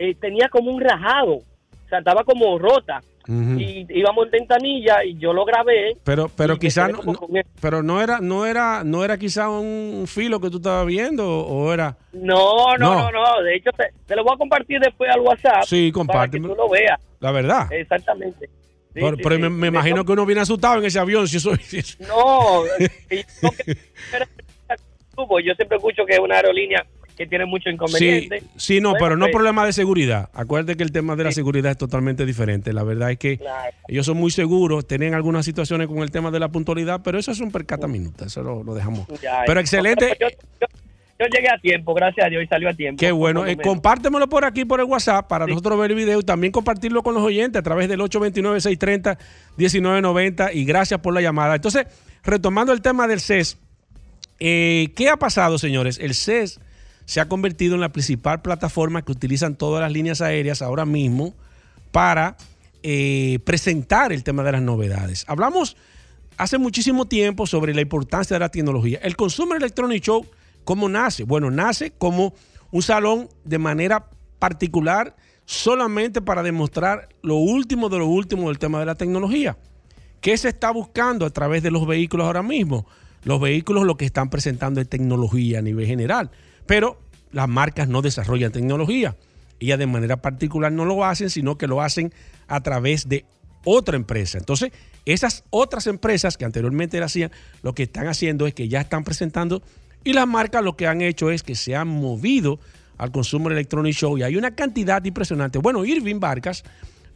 [0.00, 3.02] eh, tenía como un rajado, o sea, estaba como rota.
[3.28, 5.96] Y íbamos en ventanilla y yo lo grabé.
[6.02, 7.14] Pero, pero y me quizá quedé no,
[7.60, 11.72] pero no era, no era, no era quizá un filo que tú estabas viendo o,
[11.72, 11.96] era.
[12.12, 13.12] No, no, No.
[13.12, 13.42] no, no.
[13.42, 15.62] De hecho, te, te lo voy a compartir después al WhatsApp.
[15.64, 16.98] Sí, Para que tú lo veas.
[17.20, 17.72] La verdad.
[17.72, 18.46] Exactamente.
[18.46, 18.50] Sí,
[18.94, 19.42] pero sí, pero sí.
[19.42, 21.28] me, imagino que uno viene asustado en ese avión.
[21.28, 22.64] Si eso, si eso- No,
[25.44, 26.84] yo siempre escucho que es una aerolínea
[27.20, 28.42] que tiene mucho Sí, inconveniente.
[28.56, 30.30] sí, no, Bueno, pero no pues, problema de seguridad.
[30.32, 31.34] Acuérdate que el tema de la Sí.
[31.34, 32.72] seguridad es totalmente diferente.
[32.72, 33.76] La verdad es que Claro.
[33.88, 37.30] ellos son muy seguros, tienen algunas situaciones con el tema de la puntualidad, pero eso
[37.30, 39.06] es un percata minuta, eso lo, lo dejamos.
[39.22, 40.16] Ya, Pero excelente.
[40.18, 40.66] Yo, yo-
[41.18, 42.98] yo llegué a tiempo, gracias a Dios, y salió a tiempo.
[42.98, 43.46] Qué bueno.
[43.46, 45.50] Eh, compártemelo por aquí, por el WhatsApp, para Sí.
[45.50, 50.50] nosotros ver el video y también compartirlo con los oyentes a través del 829-630-1990.
[50.54, 51.56] Y gracias por la llamada.
[51.56, 51.84] Entonces,
[52.24, 53.58] retomando el tema del CES,
[54.38, 55.98] eh, ¿qué ha pasado, señores?
[55.98, 56.58] El CES
[57.04, 61.34] se ha convertido en la principal plataforma que utilizan todas las líneas aéreas ahora mismo
[61.90, 62.36] para
[62.82, 65.24] eh, presentar el tema de las novedades.
[65.28, 65.76] Hablamos
[66.36, 68.98] hace muchísimo tiempo sobre la importancia de la tecnología.
[69.02, 70.26] El Consumer Electronic Show,
[70.64, 71.24] ¿cómo nace?
[71.24, 72.34] Bueno, nace como
[72.70, 74.06] un salón de manera
[74.38, 79.58] particular solamente para demostrar lo último de lo último del tema de la tecnología.
[80.20, 82.86] ¿Qué se está buscando a través de los vehículos ahora mismo?
[83.24, 86.30] Los vehículos lo que están presentando es tecnología a nivel general,
[86.70, 87.00] pero
[87.32, 89.16] las marcas no desarrollan tecnología.
[89.58, 92.14] Ellas de manera particular no lo hacen, sino que lo hacen
[92.46, 93.24] a través de
[93.64, 94.38] otra empresa.
[94.38, 94.70] Entonces,
[95.04, 97.32] esas otras empresas que anteriormente lo hacían,
[97.64, 99.64] lo que están haciendo es que ya están presentando
[100.04, 102.60] y las marcas lo que han hecho es que se han movido
[102.98, 105.58] al Consumer Electronic Show y hay una cantidad impresionante.
[105.58, 106.62] Bueno, Irving Vargas,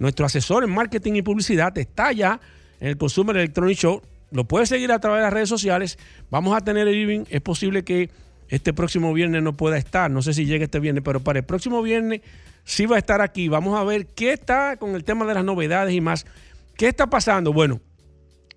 [0.00, 2.40] nuestro asesor en marketing y publicidad, está ya
[2.80, 4.02] en el Consumer Electronic Show.
[4.32, 5.96] Lo puede seguir a través de las redes sociales.
[6.28, 7.22] Vamos a tener Irving.
[7.30, 8.10] Es posible que
[8.48, 10.10] este próximo viernes no pueda estar.
[10.10, 12.20] No sé si llega este viernes, pero para el próximo viernes
[12.64, 13.48] sí va a estar aquí.
[13.48, 16.26] Vamos a ver qué está con el tema de las novedades y más.
[16.76, 17.52] ¿Qué está pasando?
[17.52, 17.80] Bueno,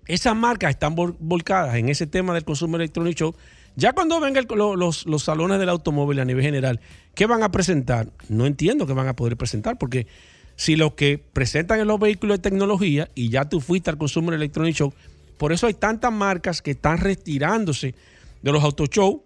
[0.06, 3.34] esas marcas están vol- volcadas en ese tema del Consumer Electronic Show.
[3.76, 6.80] Ya cuando vengan los, los salones del automóvil a nivel general,
[7.14, 8.10] ¿qué van a presentar?
[8.28, 10.08] No entiendo qué van a poder presentar, porque
[10.56, 14.34] si lo que presentan en los vehículos de tecnología y ya tú fuiste al Consumer
[14.34, 14.92] Electronic Show,
[15.36, 17.94] por eso hay tantas marcas que están retirándose
[18.42, 19.22] de los auto show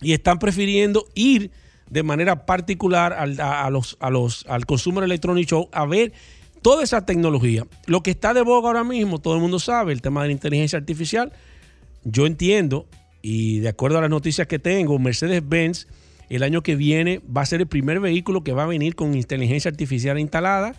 [0.00, 1.50] y están prefiriendo ir
[1.90, 6.12] de manera particular al, a, los, a los, al Consumer Electronic Show a ver
[6.62, 7.66] toda esa tecnología.
[7.86, 10.32] Lo que está de boga ahora mismo, todo el mundo sabe, el tema de la
[10.32, 11.32] inteligencia artificial.
[12.04, 12.86] Yo entiendo,
[13.22, 15.86] y de acuerdo a las noticias que tengo, Mercedes-Benz
[16.28, 19.14] el año que viene va a ser el primer vehículo que va a venir con
[19.14, 20.74] inteligencia artificial instalada.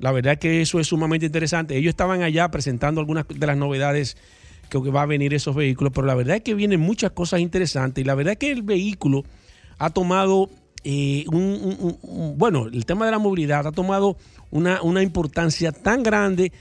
[0.00, 1.76] La verdad que eso es sumamente interesante.
[1.76, 4.16] Ellos estaban allá presentando algunas de las novedades
[4.68, 8.02] que va a venir esos vehículos, pero la verdad es que vienen muchas cosas interesantes
[8.02, 9.24] y la verdad es que el vehículo
[9.78, 10.48] ha tomado
[10.84, 14.16] eh, un, un- bueno, el tema de la movilidad ha tomado
[14.50, 16.52] una, una importancia tan grande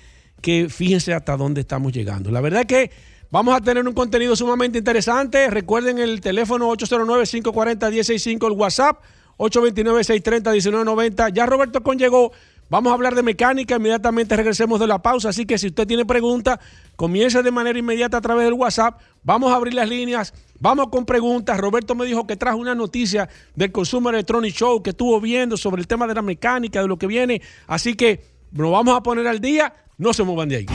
[0.41, 2.31] que fíjense hasta dónde estamos llegando.
[2.31, 2.91] La verdad es que
[3.31, 5.49] vamos a tener un contenido sumamente interesante.
[5.49, 8.97] Recuerden el teléfono 809-540-165, el WhatsApp
[9.37, 11.33] 829-630-1990.
[11.33, 12.31] Ya Roberto Con llegó.
[12.69, 16.05] Vamos a hablar de mecánica, inmediatamente regresemos de la pausa, así que si usted tiene
[16.05, 16.59] preguntas,
[16.97, 21.05] comience de manera inmediata a través del WhatsApp, vamos a abrir las líneas, vamos con
[21.05, 21.57] preguntas.
[21.57, 25.79] Roberto me dijo que trajo una noticia del Consumer Electronic Show que estuvo viendo sobre
[25.81, 29.27] el tema de la mecánica, de lo que viene, así que nos vamos a poner
[29.27, 30.65] al día, no se muevan de ahí.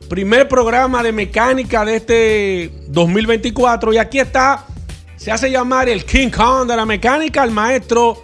[0.09, 3.95] primer programa de mecánica de este 2024.
[3.95, 4.65] Y aquí está,
[5.17, 8.22] se hace llamar el King Kong de la mecánica, el maestro.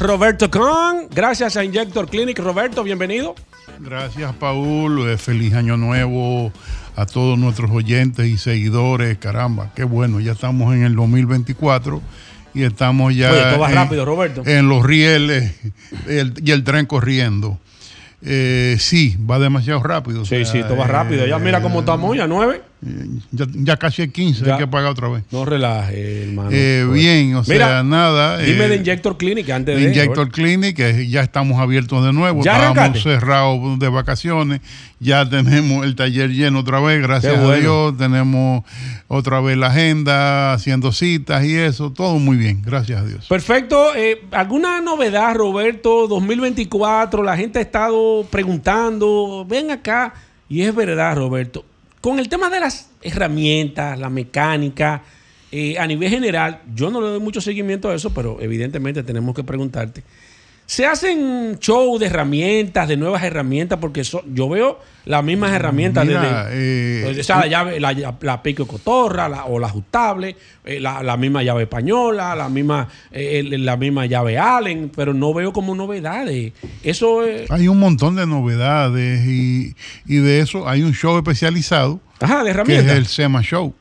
[0.00, 2.38] Roberto Khan, gracias a Injector Clinic.
[2.38, 3.34] Roberto, bienvenido.
[3.80, 5.10] Gracias, Paul.
[5.10, 6.50] Eh, Feliz año nuevo
[6.96, 9.18] a todos nuestros oyentes y seguidores.
[9.18, 10.18] Caramba, qué bueno.
[10.20, 12.00] Ya estamos en el 2024
[12.54, 14.42] y estamos ya Oye, en, rápido, Roberto.
[14.46, 15.52] en los rieles
[16.08, 17.58] el- y el tren corriendo.
[18.22, 20.22] Eh, sí, va demasiado rápido.
[20.22, 21.26] o Sí, sea, sí, todo va rápido.
[21.26, 22.62] Ya mira cómo estamos, ya nueve.
[22.86, 24.54] Eh, Ya, ya casi es 15, Ya.
[24.54, 25.22] hay que pagar otra vez.
[25.30, 26.50] No relaje, hermano.
[26.52, 28.38] Eh, Pues, bien, o Mira, sea, nada.
[28.38, 29.82] Dime eh, de Injector Clinic antes de.
[29.82, 30.30] Injector.
[30.30, 32.42] Clinic, ya estamos abiertos de nuevo.
[32.42, 34.60] ¿Ya Estábamos cerrados de vacaciones.
[34.98, 37.54] Ya tenemos el taller lleno otra vez, gracias a.
[37.56, 37.96] Dios.
[37.96, 38.64] Tenemos
[39.08, 41.90] otra vez la agenda, haciendo citas y eso.
[41.92, 43.26] Todo muy bien, gracias a Dios.
[43.28, 43.94] Perfecto.
[43.94, 46.06] Eh, ¿Alguna novedad, Roberto?
[46.08, 50.14] 2024, la gente ha estado preguntando, ven acá.
[50.48, 51.64] Y es verdad, Roberto.
[52.00, 55.02] Con el tema de las herramientas, la mecánica,
[55.52, 59.34] eh, a nivel general, yo no le doy mucho seguimiento a eso, pero evidentemente tenemos
[59.34, 60.02] que preguntarte.
[60.70, 66.06] Se hacen show de herramientas, de nuevas herramientas, porque so- yo veo las mismas herramientas
[66.06, 70.78] Mira, desde, eh, o sea, la llave, la, pico cotorra la- o la ajustable, eh,
[70.78, 75.52] la, la misma llave española, la misma, eh, la misma llave Allen, pero no veo
[75.52, 76.52] como novedades.
[76.84, 77.50] Eso es.
[77.50, 79.74] Hay un montón de novedades y,
[80.06, 82.96] y de eso hay un show especializado Ajá, de que es herramientas.
[82.96, 83.74] el SEMA Show.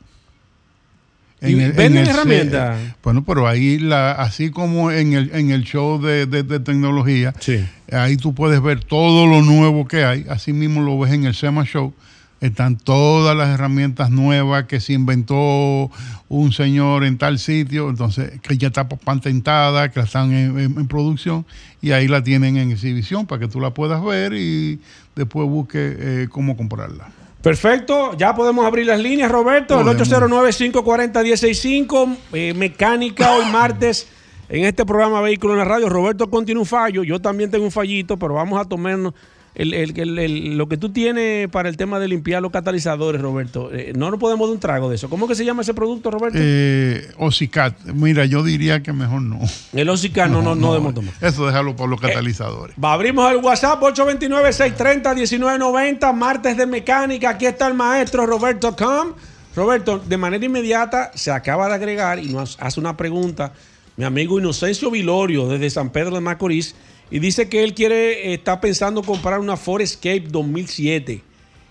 [1.42, 2.78] ¿Y venden herramientas?
[3.02, 7.34] bueno, pero ahí, la, así como en el, en el show de, de- de tecnología,
[7.40, 7.66] Sí.
[7.92, 10.26] ahí tú puedes ver todo lo nuevo que hay.
[10.30, 11.94] Así mismo lo ves en el SEMA Show.
[12.42, 15.92] Están todas las herramientas nuevas que se inventó
[16.30, 20.88] un señor en tal sitio, entonces que ya está patentada, que están en, en- en
[20.88, 21.46] producción
[21.82, 24.80] y ahí la tienen en exhibición para que tú la puedas ver y
[25.16, 27.10] después busques eh, cómo comprarla.
[27.42, 29.80] Perfecto, ya podemos abrir las líneas, Roberto.
[29.80, 30.10] El Podemos.
[30.10, 34.10] 809-540-165, eh, mecánica hoy martes
[34.50, 35.88] en este programa Vehículo en la Radio.
[35.88, 39.14] Roberto continúa un fallo, yo también tengo un fallito, pero vamos a tomarnos
[39.60, 43.22] el- el- el- el- lo que tú tienes para el tema de limpiar los catalizadores,
[43.22, 43.70] Roberto.
[43.74, 45.10] Eh, no nos podemos dar un trago de eso.
[45.10, 46.38] ¿Cómo que se llama ese producto, Roberto?
[46.42, 49.40] Eh, Ocicat, mira, yo diría que mejor no.
[49.74, 51.14] el Osica no, no, no, debemos tomar.
[51.22, 52.76] Eso déjalo por los catalizadores.
[52.84, 57.30] Va, abrimos el WhatsApp 829-630-1990, martes de mecánica.
[57.32, 59.14] Aquí está el maestro Roberto Com.
[59.56, 63.52] Roberto, de manera inmediata se acaba de agregar y nos hace una pregunta
[63.98, 66.76] mi amigo Inocencio Vilorio desde San Pedro de Macorís
[67.12, 71.22] y dice que él quiere, está pensando comprar una Ford Escape 2007.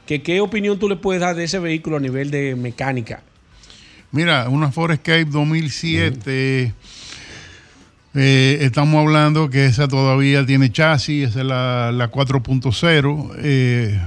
[0.07, 3.22] Que, ¿Qué opinión tú le puedes dar de ese vehículo a nivel de mecánica?
[4.11, 6.72] Mira, una Ford Escape 2007.
[8.14, 13.33] eh, estamos hablando que esa todavía tiene chasis, esa es la, la 4.0.
[13.38, 14.01] eh,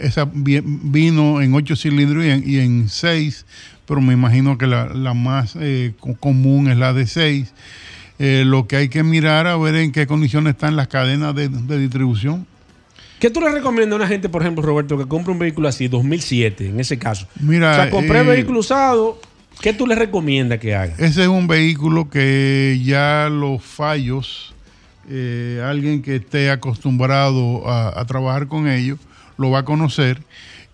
[0.00, 3.44] esa vi- vino en 8 cilindros y en, y en 6,
[3.86, 7.52] pero me imagino que la, la más eh, co- común es la de 6.
[8.18, 11.48] Eh, lo que hay que mirar a ver en qué condiciones están las cadenas de,
[11.48, 12.46] de distribución.
[13.18, 15.88] ¿Qué tú le recomiendas a una gente, por ejemplo, Roberto, que compre un vehículo así,
[15.88, 17.26] 2007, en ese caso?
[17.40, 19.20] Mira, o sea, compré eh, vehículo usado,
[19.60, 20.94] ¿Qué tú le recomiendas que haga?
[20.98, 24.54] Ese es un vehículo que ya los fallos,
[25.08, 28.98] eh, alguien que esté acostumbrado a, a trabajar con ellos,
[29.38, 30.20] lo va a conocer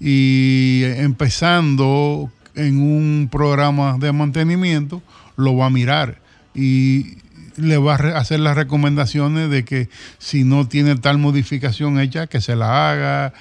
[0.00, 5.02] y empezando en un programa de mantenimiento,
[5.36, 6.18] lo va a mirar
[6.54, 7.18] y
[7.56, 12.26] le va a re- hacer las recomendaciones de que si no tiene tal modificación hecha,
[12.26, 13.32] que se la haga,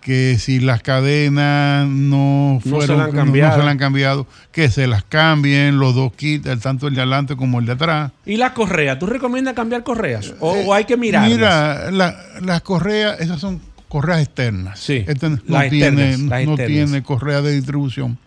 [0.00, 4.26] que si las cadenas no se fueron, la han no- no se la han cambiado,
[4.52, 8.12] que se las cambien los dos kits, tanto el de adelante como el de atrás.
[8.26, 8.98] ¿Y las correas?
[8.98, 10.34] ¿Tú recomiendas cambiar correas?
[10.40, 11.28] ¿O, o hay que mirar?
[11.28, 14.78] Mira, la- las correas, esas son correas externas.
[14.80, 18.18] Sí, Este no, las tiene, externas, las no tiene correa de distribución.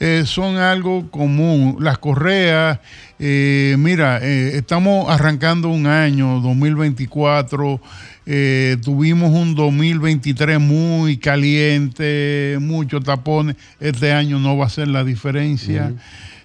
[0.00, 1.78] Eh, son algo común.
[1.80, 2.80] Las correas,
[3.18, 7.80] eh, mira, eh, estamos arrancando un año, 2024.
[8.28, 13.56] eh, tuvimos un 2023 muy caliente, muchos tapones.
[13.80, 15.92] Este año no va a ser la diferencia.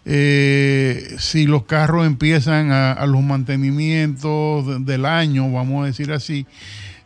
[0.06, 6.12] Eh, si los carros empiezan a, a los mantenimientos de- del año, vamos a decir
[6.12, 6.46] así,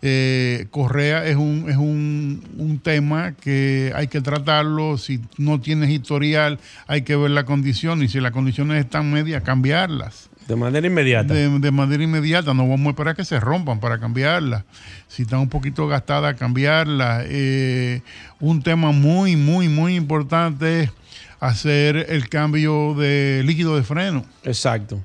[0.08, 4.98] eh, Correa es un, es un, un tema que hay que tratarlo.
[4.98, 9.44] Si no tienes historial, hay que ver la condición y si las condiciones están medias,
[9.44, 10.30] cambiarlas.
[10.48, 11.34] De manera inmediata.
[11.34, 14.64] De, de manera inmediata, no vamos a esperar que se rompan para cambiarlas.
[15.08, 17.26] Si están un poquito gastadas, cambiarlas.
[17.28, 18.02] Eh,
[18.40, 20.92] un tema muy, muy, muy importante es
[21.40, 24.24] hacer el cambio de líquido de freno.
[24.44, 25.04] Exacto.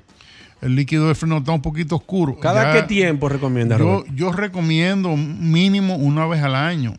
[0.61, 2.37] El líquido de freno está un poquito oscuro.
[2.39, 3.79] ¿Cada Ya- qué tiempo recomiendas,
[4.15, 6.93] yo, recomiendo mínimo una vez al año.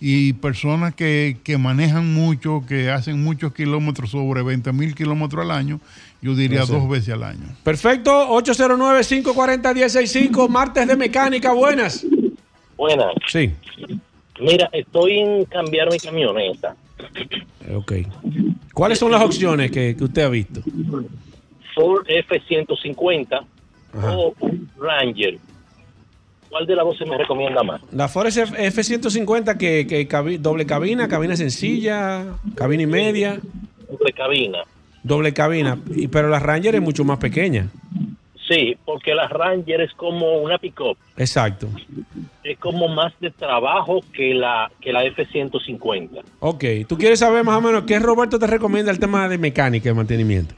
[0.00, 5.50] Y personas que, que manejan mucho, que hacen muchos kilómetros, sobre 20 mil kilómetros al
[5.50, 5.80] año,
[6.22, 6.72] yo diría No sé.
[6.74, 7.42] dos veces al año.
[7.64, 12.06] Perfecto, 809-540-165, martes de mecánica, buenas.
[12.76, 13.08] Buenas.
[13.26, 13.50] Sí,
[14.40, 16.76] Mira, estoy en cambiar mi camioneta.
[17.74, 17.92] ok.
[18.72, 20.62] ¿Cuáles son las opciones que, que usted ha visto?
[21.78, 23.40] Ford F-150
[23.96, 24.16] Ajá.
[24.16, 24.34] o
[24.80, 25.38] Ranger.
[26.50, 27.80] ¿Cuál de las dos se me recomienda más?
[27.92, 33.38] La Ford F- F-150, que, que cabi- doble cabina, cabina sencilla, cabina y media,
[34.04, 34.58] De cabina.
[35.02, 37.68] doble cabina, y, pero la Ranger es mucho más pequeña.
[38.48, 40.96] Sí, porque la Ranger es como una pick-up.
[41.18, 41.68] Exacto.
[42.42, 46.22] Es como más de trabajo que la, que la F-150.
[46.40, 49.90] Ok, ¿tú quieres saber más o menos qué Roberto te recomienda el tema de mecánica
[49.90, 50.54] y mantenimiento?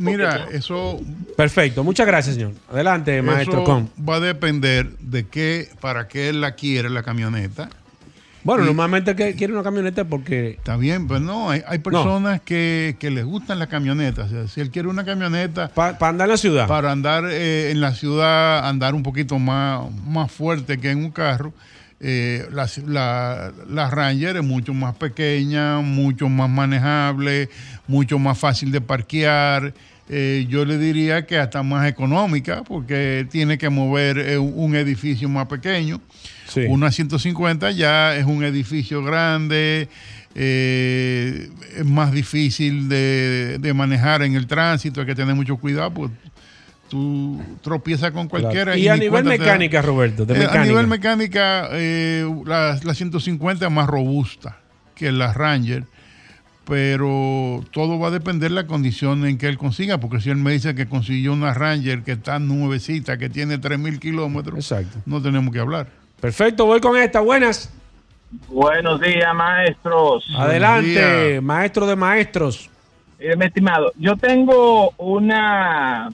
[0.00, 1.00] Mira, no- eso,
[1.36, 2.52] Perfecto, muchas gracias, señor.
[2.70, 3.90] Adelante, maestro Con.
[4.08, 7.68] va a depender de qué, para qué él la quiere la camioneta.
[8.44, 12.40] Bueno, y- normalmente que quiere una camioneta porque Está bien, pues no, hay, hay personas
[12.40, 14.26] que, que les gustan las camionetas.
[14.26, 16.66] O sea, si él quiere una camioneta para andar en la ciudad.
[16.66, 21.12] para andar eh, en la ciudad, andar un poquito más, más fuerte que en un
[21.12, 21.52] carro,
[22.04, 27.48] eh, la, la, la Ranger es mucho más pequeña, mucho más manejable,
[27.86, 29.72] mucho más fácil de parquear.
[30.08, 34.74] Eh, yo le diría que hasta más económica, porque tiene que mover eh, un un
[34.74, 36.00] edificio más pequeño.
[36.48, 36.62] Sí.
[36.68, 39.88] Una 150 ya es un edificio grande,
[40.34, 45.92] eh, es más difícil de, de manejar en el tránsito, hay que tener mucho cuidado,
[45.94, 46.10] pues
[46.92, 48.72] tú tropiezas con cualquiera.
[48.74, 48.78] Claro.
[48.78, 49.30] Y a ni nivel da.
[49.30, 50.60] mecánica, Roberto, de Eh, mecánica.
[50.60, 54.58] A nivel mecánica, eh, la, la 150 es más robusta
[54.94, 55.84] que la Ranger,
[56.66, 60.36] pero todo va a depender de la condición en que él consiga, porque si él
[60.36, 64.98] me dice que consiguió una Ranger que está nuevecita, que tiene 3.000 kilómetros, Exacto.
[65.06, 65.86] no tenemos que hablar.
[66.20, 67.20] Perfecto, voy con esta.
[67.20, 67.72] Buenas.
[68.48, 70.26] Buenos días, maestros.
[70.36, 71.42] Adelante, días.
[71.42, 72.68] maestro de maestros.
[73.18, 76.10] Eh, mi estimado, yo tengo una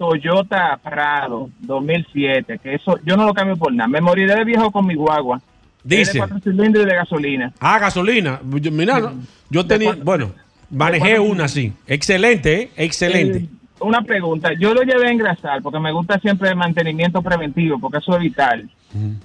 [0.00, 3.86] Toyota Prado 2007, que eso yo no lo cambio por nada.
[3.86, 5.36] Me moriré de viejo con mi guagua.
[5.36, 5.42] Es
[5.84, 6.18] de Dice.
[6.18, 7.52] cuatro cilindros de gasolina.
[7.60, 8.40] Ah, gasolina.
[8.42, 9.12] Mira, no,
[9.50, 10.32] yo tenía, bueno,
[10.70, 11.74] manejé una así.
[11.86, 12.70] Excelente, ¿eh?
[12.78, 13.38] excelente.
[13.40, 13.48] Eh,
[13.80, 17.98] una pregunta, yo lo llevé a engrasar porque me gusta siempre el mantenimiento preventivo, porque
[17.98, 18.70] eso es vital.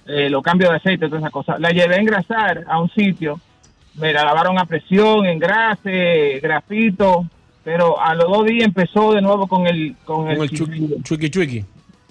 [0.05, 1.57] Eh, los cambios de aceite, todas esas cosas.
[1.61, 3.39] La llevé a engrasar a un sitio,
[3.93, 7.25] me la lavaron a presión, engrase, grafito,
[7.65, 10.65] pero a los dos días empezó de nuevo con el con, Con el, el chu-
[10.67, 10.97] chiflido.
[11.03, 11.65] chuiki chuiki.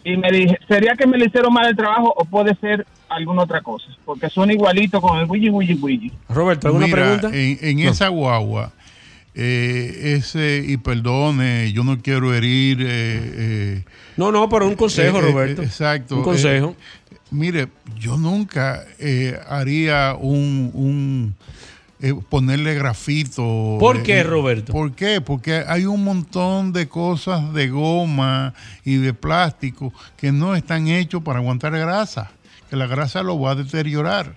[0.04, 3.44] y me dije, ¿sería que me le hicieron mal el trabajo o puede ser alguna
[3.44, 3.86] otra cosa?
[4.04, 6.12] Porque son igualitos con el wiki wiki wiki.
[6.28, 7.28] Roberto, ¿alguna Mira, pregunta?
[7.32, 7.90] En, en No.
[7.90, 8.72] esa guagua,
[9.34, 12.80] eh, ese, y perdone, yo no quiero herir.
[12.82, 13.84] eh, eh,
[14.16, 15.62] No, no, pero un consejo, eh, eh, Roberto.
[15.62, 16.16] exacto.
[16.16, 16.76] Un consejo.
[17.10, 20.70] Eh, mire, yo nunca eh, haría un.
[20.74, 21.34] un,
[22.04, 23.78] eh, ponerle grafito.
[23.80, 24.74] ¿Por eh, qué, eh, Roberto?
[24.74, 25.22] ¿Por qué?
[25.22, 28.52] Porque hay un montón de cosas de goma
[28.84, 32.30] y de plástico que no están hechos para aguantar grasa,
[32.68, 34.34] que la grasa lo va a deteriorar.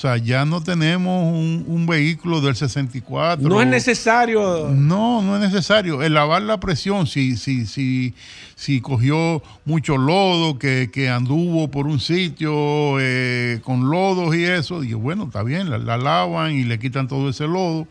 [0.00, 3.46] O sea, ya no tenemos un, un vehículo del 64.
[3.46, 4.70] No es necesario.
[4.70, 6.02] No, no es necesario.
[6.02, 8.14] El lavar la presión, si, si, si,
[8.54, 14.82] si cogió mucho lodo, que, que anduvo por un sitio eh, con lodos y eso,
[14.82, 17.86] y bueno, está bien, la, la lavan y le quitan todo ese lodo.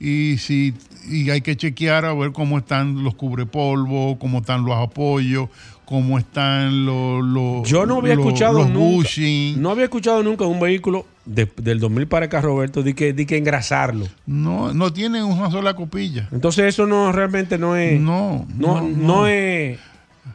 [0.00, 0.72] Y si
[1.10, 5.50] y hay que chequear a ver cómo están los cubrepolvos, cómo están los apoyos,
[5.84, 9.10] cómo están los, los Yo no había los- escuchado los nunca.
[9.58, 13.26] No había escuchado nunca un vehículo de- del 2000 para acá, Roberto, de que, de
[13.26, 14.06] que engrasarlo.
[14.26, 16.28] No, no tienen una sola copilla.
[16.32, 18.00] Entonces eso no realmente no es.
[18.00, 19.26] No, no, no, no no.
[19.26, 19.78] es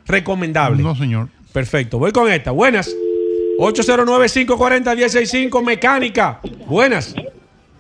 [0.06, 0.84] recomendable.
[0.84, 1.30] No, señor.
[1.54, 1.98] Perfecto.
[2.00, 2.52] Voy con esta.
[2.52, 2.94] Buenas.
[3.60, 6.40] 809-540-165 Mecánica.
[6.68, 7.16] Buenas.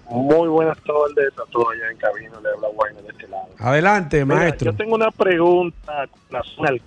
[0.09, 3.43] Muy buenas tardes a todos allá en cabina, le habla Guayna de este lado.
[3.59, 4.71] Adelante, Mira, maestro.
[4.71, 6.81] Yo tengo una pregunta con relación al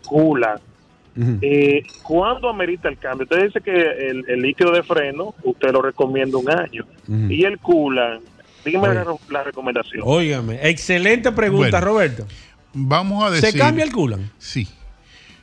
[1.15, 1.39] coolant.
[1.43, 3.25] Eh, ¿Cuándo amerita el cambio?
[3.25, 6.85] Usted dice que el, el líquido de freno, usted lo recomienda un año.
[7.29, 8.23] Y el coolant,
[8.65, 10.03] dígame la, la recomendación.
[10.05, 10.59] Óigame.
[10.63, 12.27] Excelente pregunta, Bueno, Roberto.
[12.75, 13.51] Vamos a decir.
[13.51, 14.31] ¿Se cambia el culan?
[14.39, 14.67] Sí.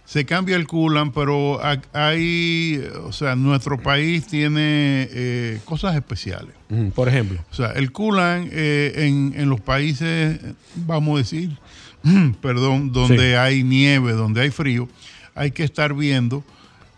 [0.06, 6.56] Se cambia el culan, pero ha- hay, o sea, nuestro país tiene eh, cosas especiales.
[6.96, 7.40] Por ejemplo.
[7.52, 10.40] O sea, el culan eh, en, en los países,
[10.76, 11.52] vamos a decir,
[12.42, 13.36] perdón, donde Sí.
[13.36, 14.88] hay nieve, donde hay frío,
[15.36, 16.44] hay que estar viendo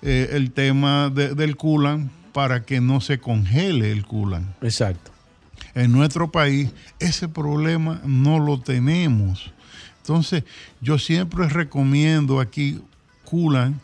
[0.02, 4.56] eh, el tema de- del culan para que no se congele el culan.
[4.62, 5.12] Exacto.
[5.76, 6.70] En nuestro país
[7.00, 9.52] ese problema no lo tenemos.
[10.02, 10.44] Entonces,
[10.82, 12.80] yo siempre recomiendo aquí
[13.26, 13.80] culan,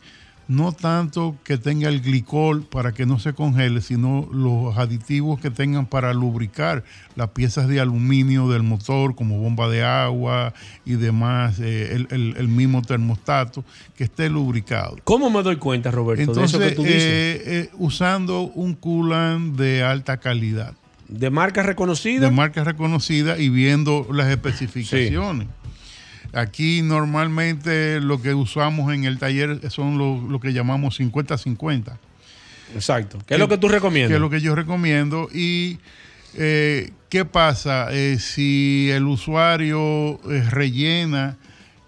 [0.48, 5.50] no tanto que tenga el glicol para que no se congele, sino los aditivos que
[5.50, 6.84] tengan para lubricar
[7.16, 10.54] las piezas de aluminio del motor, como bomba de agua
[10.86, 13.62] y demás, eh, el, el- el mismo termostato,
[13.94, 14.96] que esté lubricado.
[15.04, 17.02] ¿Cómo me doy cuenta, Roberto, Entonces, de eso que tú dices?
[17.02, 20.72] eh, eh, usando un culan de alta calidad
[21.08, 22.26] ¿De marca reconocida?
[22.26, 25.48] de marca reconocida y viendo las especificaciones.
[26.32, 31.96] Aquí normalmente lo que usamos en el taller son lo, lo que llamamos 50-50.
[32.74, 33.18] Exacto.
[33.26, 34.10] ¿Qué es lo que tú recomiendas?
[34.10, 35.28] Que es lo que yo recomiendo.
[35.32, 35.78] Y
[36.34, 41.36] eh, ¿qué pasa eh, si el usuario eh, rellena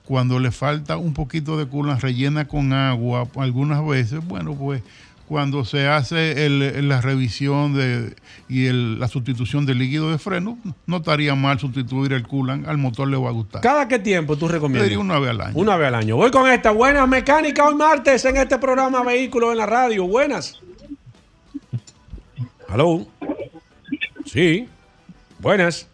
[0.05, 4.25] cuando le falta un poquito de culan, rellena con agua algunas veces?
[4.27, 4.83] Bueno, pues
[5.29, 8.17] cuando se hace el- la revisión de,
[8.51, 12.77] y el- la sustitución del líquido de freno, no estaría mal sustituir el culan, al
[12.79, 13.63] motor le va a gustar.
[13.63, 14.85] ¿Cada qué tiempo tú Yo recomiendas?
[14.89, 15.53] diría una vez al año.
[15.57, 16.17] Una vez al año.
[16.17, 16.73] Voy con esta.
[16.73, 20.07] Buenas mecánica hoy martes en este programa Vehículos en la Radio.
[20.07, 20.61] Buenas.
[22.69, 23.07] Aló.
[24.27, 24.69] Sí.
[25.39, 25.89] Buenas.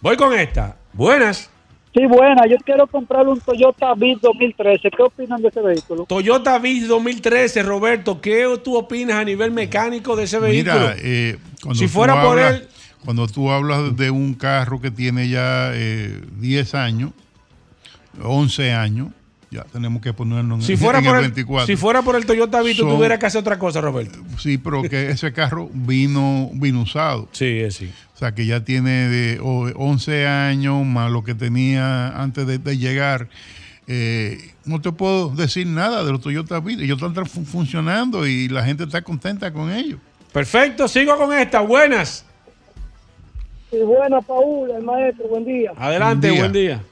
[0.00, 0.76] Voy con esta.
[0.92, 1.50] Buenas.
[1.94, 2.46] Sí, buena.
[2.48, 4.90] Yo quiero comprar un Toyota Beat 2013.
[4.90, 6.06] ¿Qué opinan de ese vehículo?
[6.06, 8.20] Toyota Viz 2013, Roberto.
[8.20, 10.74] ¿Qué tú opinas a nivel mecánico de ese vehículo?
[10.74, 12.68] Mira, eh, cuando Si tú fuera por hablas- él-
[13.04, 17.12] Cuando tú hablas de un carro que tiene ya eh, 10 años,
[18.22, 19.08] 11 años,
[19.50, 21.66] ya tenemos que ponernos en, si, fuera en por el el, 24.
[21.66, 24.18] si fuera por el Toyota Viz, tú Son- tuvieras que hacer otra cosa, Roberto.
[24.38, 27.28] Sí, pero que ese carro vino, vino usado.
[27.32, 27.92] Sí, es sí.
[28.14, 32.58] O sea, que ya tiene de o- 11 años más lo que tenía antes de,
[32.58, 33.28] de llegar.
[33.86, 36.80] Eh, no te puedo decir nada de los Toyota Beat.
[36.80, 39.98] Ellos están fu- funcionando y la gente está contenta con ellos.
[40.32, 41.60] Perfecto, sigo con esta.
[41.60, 42.24] Buenas.
[43.70, 45.26] Sí, buena, Paul, el maestro.
[45.28, 45.72] Buen día.
[45.76, 46.82] Adelante, Buen buen día.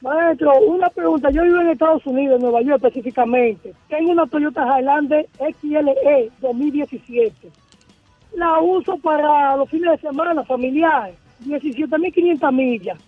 [0.00, 1.30] Maestro, una pregunta.
[1.30, 3.72] Yo vivo en Estados Unidos, en Nueva York específicamente.
[3.88, 7.32] Tengo una Toyota Highlander XLE 2017.
[8.36, 11.14] La uso para los fines de semana familiares.
[11.46, 12.98] 17.500 millas.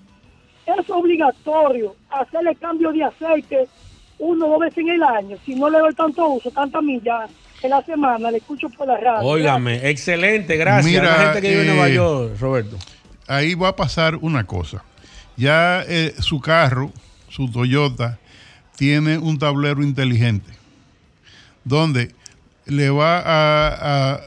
[0.66, 3.66] Es obligatorio hacerle cambio de aceite
[4.18, 5.36] uno o dos veces en el año.
[5.44, 7.30] Si no le doy tanto uso, tanta millas
[7.62, 9.26] en la semana, le escucho por la radio.
[9.28, 10.86] Óigame, excelente, gracias.
[10.86, 12.76] Mira, la gente que vive en eh, Nueva York, Roberto.
[13.26, 14.84] ahí va a pasar una cosa.
[15.36, 16.92] Ya eh, su carro,
[17.28, 18.18] su Toyota,
[18.76, 20.52] tiene un tablero inteligente
[21.64, 22.12] donde
[22.66, 24.20] le va a, a-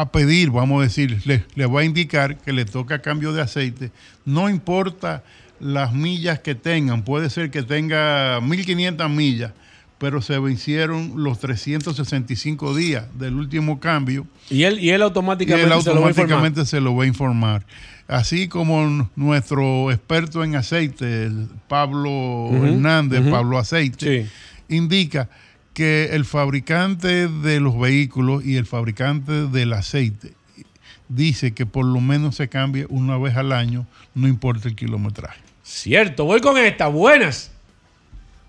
[0.00, 3.42] a pedir, vamos a decir, le, le va a indicar que le toca cambio de
[3.42, 3.90] aceite,
[4.24, 5.22] no importa
[5.60, 9.52] las millas que tengan, puede ser que tenga 1500 millas,
[9.98, 15.74] pero se vencieron los 365 días del último cambio Y él, y él y automáticamente,
[15.74, 16.32] él se lo va a informar.
[16.32, 17.66] automáticamente se lo va a informar.
[18.06, 21.28] Así como nuestro experto en aceite,
[21.66, 23.20] Pablo Hernández.
[23.28, 24.30] Pablo Aceite, Sí.
[24.74, 25.28] indica
[25.78, 30.32] que el fabricante de los vehículos y el fabricante del aceite
[31.08, 35.40] dice que por lo menos se cambie una vez al año, no importa el kilometraje.
[35.62, 36.88] Cierto, voy con esta.
[36.88, 37.52] Buenas.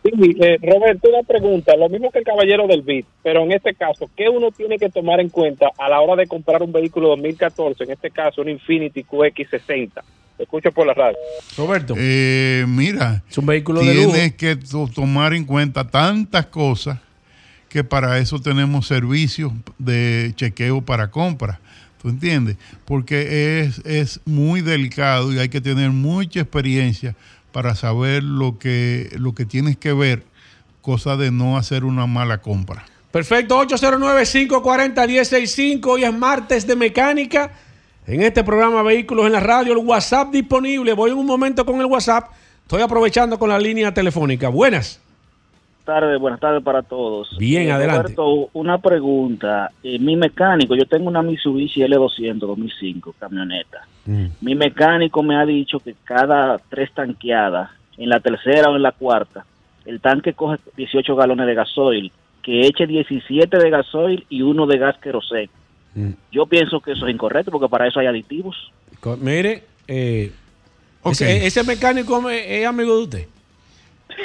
[0.02, 0.10] Sí,
[0.42, 4.10] eh, Roberto, una pregunta, lo mismo que el caballero del BIT, pero en este caso,
[4.18, 7.84] ¿qué uno tiene que tomar en cuenta a la hora de comprar un vehículo 2014,
[7.84, 10.02] en este caso un Infinity QX60?
[10.38, 11.18] Te Escucho por la radio.
[11.56, 11.94] Roberto.
[11.96, 14.14] Eh, mira, es un vehículo de lujo.
[14.14, 16.98] tienes que to- tomar en cuenta tantas cosas
[17.70, 21.60] que para eso tenemos servicios de chequeo para compra.
[22.02, 22.58] ¿Tú entiendes?
[22.86, 27.16] Porque es, es muy delicado y hay que tener mucha experiencia
[27.52, 30.24] para saber lo que, lo que tienes que ver,
[30.82, 32.86] cosa de no hacer una mala compra.
[33.12, 35.86] Perfecto, 809-540-1065.
[35.88, 37.52] Hoy es martes de mecánica.
[38.08, 40.94] En este programa Vehículos en la Radio, el WhatsApp disponible.
[40.94, 42.32] Voy en un momento con el WhatsApp.
[42.62, 44.48] Estoy aprovechando con la línea telefónica.
[44.50, 45.00] Buenas.
[45.90, 47.36] Tardes, buenas tardes para todos.
[47.38, 48.02] Bien, Eh, adelante.
[48.16, 49.72] Roberto, una pregunta.
[49.84, 53.86] Eh, mi mecánico, yo tengo una Mitsubishi L200 2005, camioneta.
[54.42, 58.92] Mi mecánico me ha dicho que cada tres tanqueadas, en la tercera o en la
[58.92, 59.46] cuarta,
[59.86, 62.12] el tanque coge 18 galones de gasoil,
[62.44, 65.52] que eche 17 de gasoil y uno de gas queroseno.
[66.32, 68.72] Yo pienso que eso es incorrecto porque para eso hay aditivos.
[69.20, 70.32] Mire, eh,
[71.06, 73.28] ese, ese mecánico me- es amigo de usted.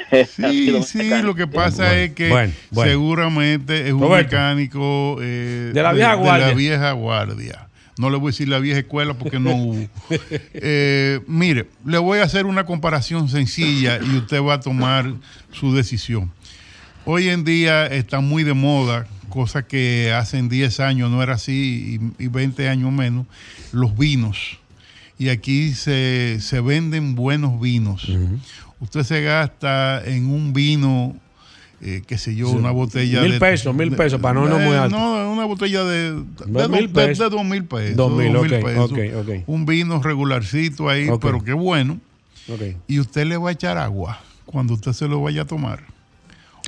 [0.37, 2.91] Sí, sí, lo que pasa Bueno, es que bueno, bueno.
[2.91, 4.31] seguramente es un Roberto.
[4.37, 6.49] mecánico eh, De la vieja guardia.
[6.49, 7.69] la vieja guardia.
[7.99, 9.89] No le voy a decir la vieja escuela porque no hubo.
[10.55, 15.13] Eh, mire, le voy a hacer una comparación sencilla y usted va a tomar
[15.53, 16.33] su decisión.
[17.05, 22.01] Hoy en día está muy de moda, cosa que hace 10 años no era así
[22.19, 23.27] y, y 20 años menos,
[23.73, 24.59] los vinos.
[25.19, 28.09] Y aquí se, se venden buenos vinos.
[28.85, 31.15] Usted se gasta en un vino,
[31.81, 33.41] eh, qué sé yo, Sí, una botella mil de...
[33.41, 34.97] pesos, mil pesos, para no- no muy Eh, alto.
[34.97, 36.13] No, una botella de,
[36.47, 37.19] mil do- de- pesos.
[37.31, 37.97] de dos mil pesos.
[37.97, 38.93] Dos mil, dos ok, pesos.
[39.47, 41.99] Un vino regularcito ahí, pero qué bueno.
[42.87, 45.83] Y usted le va a echar agua cuando usted se lo vaya a tomar.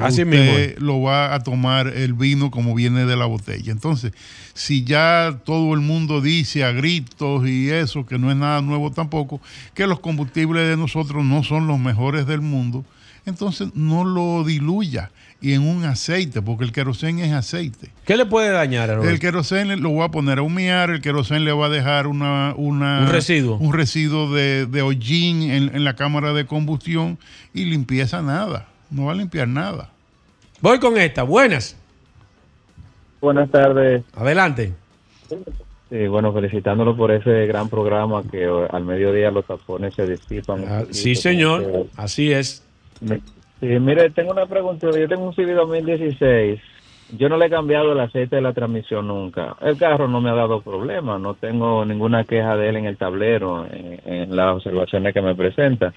[0.01, 3.73] Así usted mismo lo va a tomar el vino como viene de la botella.
[3.73, 4.13] Entonces,
[4.53, 8.91] si ya todo el mundo dice a gritos y eso, que no es nada nuevo
[8.91, 9.41] tampoco,
[9.75, 12.85] que los combustibles de nosotros no son los mejores del mundo,
[13.25, 17.91] entonces no lo diluya y en un aceite, porque el querosén es aceite.
[18.07, 21.45] ¿Qué le puede dañar a El querosén lo va a poner a humear, el querosén
[21.45, 23.57] le va a dejar una, una- Un residuo.
[23.59, 27.19] un residuo de, de hollín en, en la cámara de combustión
[27.53, 29.91] y limpieza nada, no va a limpiar nada.
[30.61, 31.23] Voy con esta.
[31.23, 31.77] Buenas.
[33.21, 34.05] Buenas tardes.
[34.15, 34.73] Adelante.
[35.89, 40.65] Sí, bueno, felicitándolo por ese gran programa que eh, al mediodía los tapones se disipan.
[40.67, 41.63] Ah, poquito, sí, señor.
[41.71, 42.65] que- Así es.
[43.01, 43.21] Me-
[43.59, 44.87] Sí, mire, tengo una pregunta.
[44.91, 46.61] Yo tengo un CV 2016.
[47.17, 49.57] Yo no le he cambiado el aceite de la transmisión nunca.
[49.63, 51.19] El carro no me ha dado problema.
[51.19, 55.35] No tengo ninguna queja de él en el tablero, en, en las observaciones que me
[55.35, 55.95] presenta.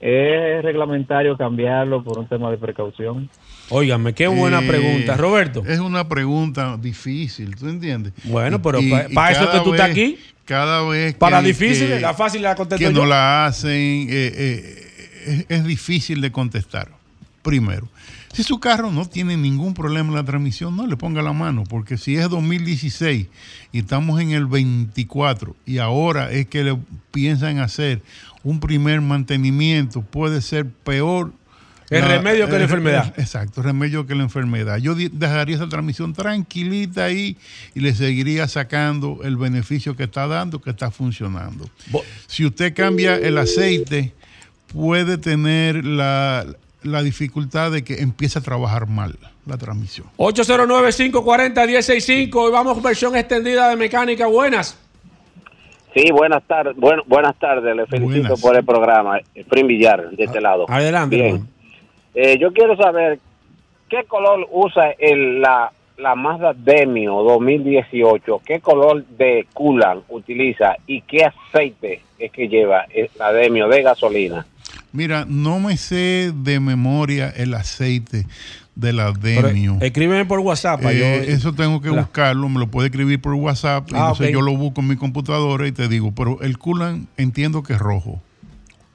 [0.00, 3.30] ¿Es reglamentario cambiarlo por un tema de precaución?
[3.70, 5.16] Óigame, qué buena Eh, pregunta.
[5.16, 5.62] Roberto.
[5.66, 8.12] Es una pregunta difícil, ¿tú entiendes?
[8.24, 10.18] Bueno, pero y- pa- y pa' eso que tú estás aquí.
[10.44, 13.00] Cada vez Para que- difíciles, que- la fácil la contesto que yo.
[13.00, 14.86] no la hacen, eh, eh,
[15.26, 16.88] es, es difícil de contestar.
[17.42, 17.88] Primero,
[18.34, 21.64] si su carro no tiene ningún problema en la transmisión, no le ponga la mano,
[21.64, 23.28] porque si es 2016
[23.72, 26.76] y estamos en el 24 y ahora es que le
[27.10, 28.02] piensan hacer
[28.44, 31.32] un primer mantenimiento, puede ser peor.
[31.90, 33.12] El remedio que la enfermedad.
[33.18, 34.78] Exacto, el remedio que la enfermedad.
[34.78, 37.36] Yo dejaría esa transmisión tranquilita ahí
[37.74, 41.68] y le seguiría sacando el beneficio que está dando, que está funcionando.
[42.26, 44.12] Si usted cambia el aceite,
[44.68, 46.46] puede tener la,
[46.82, 50.06] la dificultad de que empiece a trabajar mal la transmisión.
[50.16, 52.34] 809-540-1065.
[52.34, 54.26] Hoy vamos versión extendida de mecánica.
[54.26, 54.78] Buenas.
[55.94, 56.74] Sí, buenas tardes.
[56.76, 57.74] Bueno, buenas tardes.
[57.74, 58.40] Le felicito Buenas.
[58.40, 59.20] por el programa.
[59.48, 60.66] Prim Villar, de este lado.
[60.68, 61.48] Adelante, Bien.
[62.14, 63.18] Eh, yo quiero saber
[63.88, 68.42] qué color usa el, la, la Mazda Demio 2018.
[68.44, 73.82] ¿Qué color de coolant utiliza y qué aceite es que lleva eh, la Demio de
[73.82, 74.46] gasolina?
[74.92, 78.26] Mira, no me sé de memoria el aceite
[78.74, 79.78] de la Pero Demio.
[79.80, 80.82] escríbeme por WhatsApp.
[80.82, 82.02] pa' Eh, yo- eso tengo que Claro.
[82.02, 85.66] buscarlo, me lo puede escribir por WhatsApp, Ah, entonces yo lo busco en mi computadora
[85.68, 88.20] y te digo, pero el coolant entiendo que es rojo.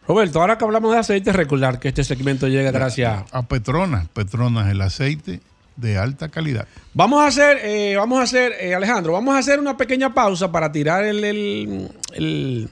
[0.07, 4.07] Roberto, ahora que hablamos de aceite, recordar que este segmento llega gracias a Petronas.
[4.09, 5.39] Petronas, el aceite
[5.75, 6.67] de alta calidad.
[6.93, 10.51] Vamos a hacer, eh, vamos a hacer, eh, Alejandro, vamos a hacer una pequeña pausa
[10.51, 12.69] para tirar el, el, el-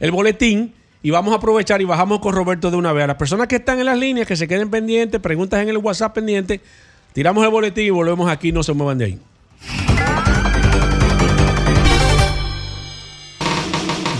[0.00, 0.72] el boletín
[1.08, 3.04] y vamos a aprovechar y bajamos con Roberto de una vez.
[3.04, 5.78] A las personas que están en las líneas, que se queden pendientes, preguntas en el
[5.78, 6.60] WhatsApp pendiente,
[7.14, 9.18] tiramos el boletín y volvemos aquí, no se muevan de ahí.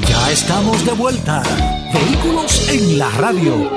[0.09, 1.43] Ya estamos de vuelta.
[1.93, 3.71] Vehículos en la radio.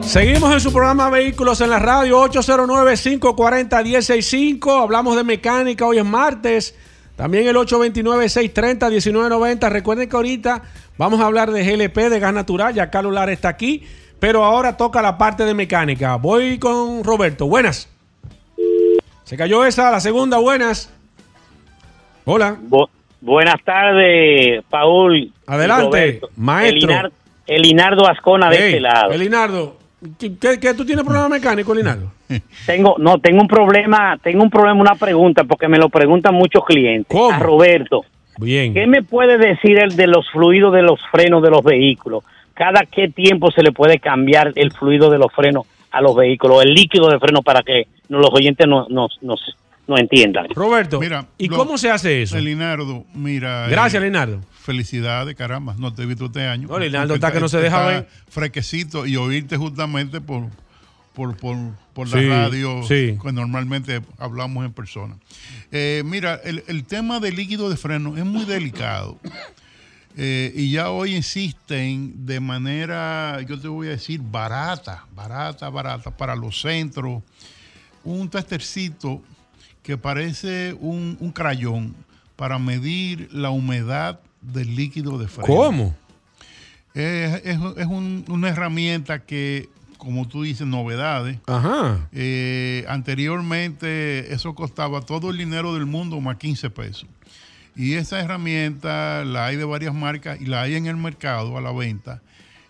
[0.00, 4.82] Seguimos en su programa Vehículos en la Radio 809-540-165.
[4.82, 6.74] Hablamos de mecánica, hoy es martes.
[7.16, 9.70] También el 829-630-1990.
[9.70, 10.62] Recuerden que ahorita
[10.98, 12.74] vamos a hablar de GLP, de gas natural.
[12.74, 13.84] Ya Carlos Lara está aquí.
[14.18, 16.16] Pero ahora toca la parte de mecánica.
[16.16, 17.46] Voy con Roberto.
[17.46, 17.88] Buenas.
[19.24, 20.38] Se cayó esa, la segunda.
[20.38, 20.90] Buenas.
[22.24, 22.56] Hola.
[23.20, 25.32] buenas tardes, Paul.
[25.46, 26.88] Adelante, maestro.
[26.90, 27.12] Elinar-
[27.46, 29.12] Elinardo Ascona de Hey, este lado.
[29.12, 29.76] Elinardo,
[30.18, 32.10] ¿qué, qué- tú tienes problema mecánico, Elinardo?
[32.66, 36.64] Tengo, no, tengo un problema, tengo un problema, una pregunta, porque me lo preguntan muchos
[36.64, 37.16] clientes.
[37.32, 38.04] A Roberto.
[38.38, 38.74] Bien.
[38.74, 42.24] ¿Qué me puede decir el de los fluidos de los frenos de los vehículos?
[42.54, 46.62] ¿Cada qué tiempo se le puede cambiar el fluido de los frenos a los vehículos,
[46.62, 49.56] el líquido de freno para que no- los oyentes no, nos nos-
[49.86, 50.46] nos entiendan?
[50.54, 52.38] Roberto, Mira, ¿y lo- cómo se hace eso?
[52.38, 53.68] Linardo, mira.
[53.68, 54.40] Gracias, eh, Linardo.
[54.52, 55.74] Felicidades, caramba.
[55.78, 56.66] No te he visto este año.
[56.68, 58.08] No, Linardo está que no se deja ver.
[58.28, 60.42] Frequecito y oírte justamente por,
[61.16, 61.56] por, por,
[61.94, 63.18] por la Sí, radio sí.
[63.20, 65.16] que normalmente hablamos en persona.
[65.72, 69.18] Eh, mira, el, el tema del líquido de freno es muy delicado.
[70.18, 76.10] Eh, y ya hoy insisten de manera, yo te voy a decir, barata, barata, barata,
[76.16, 77.22] para los centros,
[78.04, 79.22] un testercito
[79.82, 81.94] que parece un, un crayón
[82.36, 85.46] para medir la humedad del líquido de freno.
[85.46, 85.96] ¿Cómo?
[86.94, 91.38] Es, es- es un- una herramienta que, como tú dices, novedades.
[91.46, 92.08] Ajá.
[92.12, 97.06] Eh, anteriormente eso costaba todo el dinero del mundo más 15 pesos.
[97.74, 101.60] Y esa herramienta la hay de varias marcas y la hay en el mercado a
[101.60, 102.22] la venta.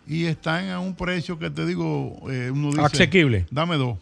[0.06, 3.46] Y están a un precio que te digo, eh, uno dice, Asequible.
[3.50, 3.98] Dame dos.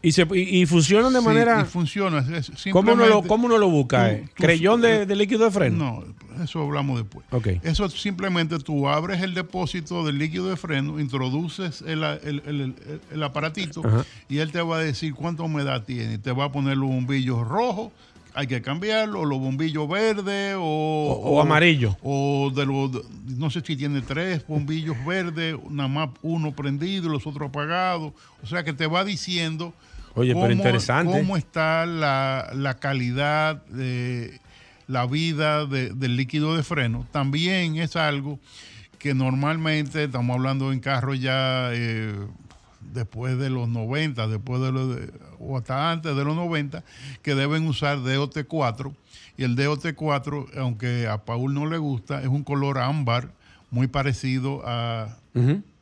[0.00, 1.60] Y, se, y, y funcionan de Sí, manera...
[1.62, 2.24] y funciona.
[2.36, 4.08] es- es ¿Cómo uno, lo, cómo uno lo busca?
[4.08, 4.24] tú- eh?
[4.28, 6.04] tú- ¿Creyón de, de líquido de freno?
[6.36, 7.26] No, eso hablamos después.
[7.64, 12.74] Eso simplemente tú abres el depósito del líquido de freno, introduces el, el- el- el-
[13.12, 14.04] el aparatito Ajá.
[14.28, 16.18] y él te va a decir cuánta humedad tiene.
[16.18, 17.90] Te va a poner los bombillos rojos,
[18.34, 21.96] hay que cambiarlo, los bombillos verdes o, O- o amarillo.
[22.04, 22.90] O de los,
[23.36, 28.12] no sé si tiene tres bombillos verdes, nada más uno prendido y los otros apagados.
[28.44, 29.74] O sea que te va diciendo
[30.18, 31.12] Oye, pero interesante.
[31.18, 34.40] cómo está la, la calidad de
[34.86, 37.06] la vida de- del líquido de freno.
[37.12, 38.38] También es algo
[38.98, 42.14] que normalmente estamos hablando en carros ya eh,
[42.92, 46.82] después de los 90, después de los de- o hasta antes de los 90,
[47.22, 48.92] que deben usar DOT4.
[49.36, 53.30] Y el DOT4, aunque a Paul no le gusta, es un color ámbar
[53.70, 55.16] muy parecido a.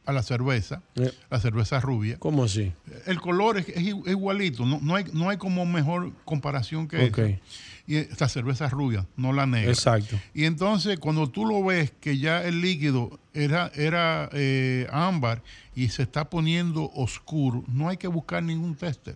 [0.07, 1.13] a la cerveza, Eh.
[1.31, 2.17] la cerveza rubia.
[2.19, 2.73] ¿Cómo así?
[3.07, 7.41] El color es, igualito, no, no, hay, no hay como mejor comparación que esa.
[7.89, 9.71] Y esta cerveza rubia, no la negra.
[9.71, 10.17] Exacto.
[10.35, 15.43] Y entonces cuando tú lo ves que ya el líquido era, era eh, ámbar
[15.77, 19.15] y se está poniendo oscuro, no hay que buscar ningún tester.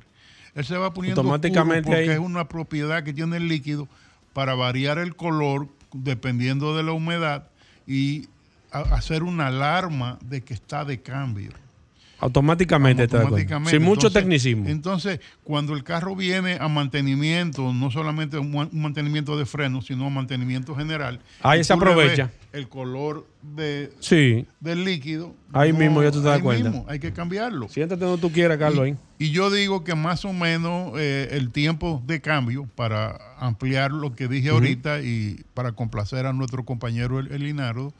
[0.55, 2.16] Él se va poniendo Automáticamente oscuro porque ahí.
[2.16, 3.88] es una propiedad que tiene el líquido
[4.32, 7.49] para variar el color dependiendo de la humedad
[7.88, 8.28] y
[8.70, 11.50] hacer una alarma de que está de cambio.
[12.22, 13.02] Automáticamente.
[13.04, 13.70] Automáticamente.
[13.70, 14.68] Sin mucho Entonces- tecnicismo.
[14.68, 19.80] Entonces, cuando el carro viene a mantenimiento, no solamente un man- un mantenimiento de freno,
[19.80, 21.18] sino un mantenimiento general.
[21.42, 22.30] Ahí se aprovecha.
[22.52, 24.46] El color de, Sí.
[24.60, 25.34] del líquido.
[25.54, 26.68] Ahí mismo ya tú te das ahí cuenta.
[26.68, 27.68] mismo, hay que cambiarlo.
[27.70, 28.84] Siéntate donde tú quieras, Carlos.
[28.84, 28.96] ahí.
[29.18, 34.14] Y yo digo que más o menos eh, el tiempo de cambio para ampliar lo
[34.14, 37.94] que dije ahorita y para complacer a nuestro compañero el, el Linardo,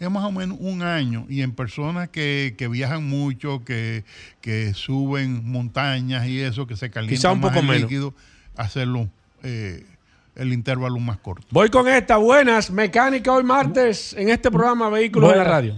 [0.00, 1.24] es más o menos un año.
[1.28, 4.04] Y en personas que, que viajan mucho, que,
[4.40, 7.82] que suben montañas y eso, que se calienta Quizá un más poco el menos.
[7.82, 8.14] líquido,
[8.56, 9.08] hacerlo
[9.42, 9.84] eh,
[10.36, 11.46] el intervalo más corto.
[11.50, 12.16] Voy con esta.
[12.16, 12.70] Buenas.
[12.70, 15.62] Mecánica hoy martes en este programa Vehículos en la Buenas.
[15.62, 15.74] Radio.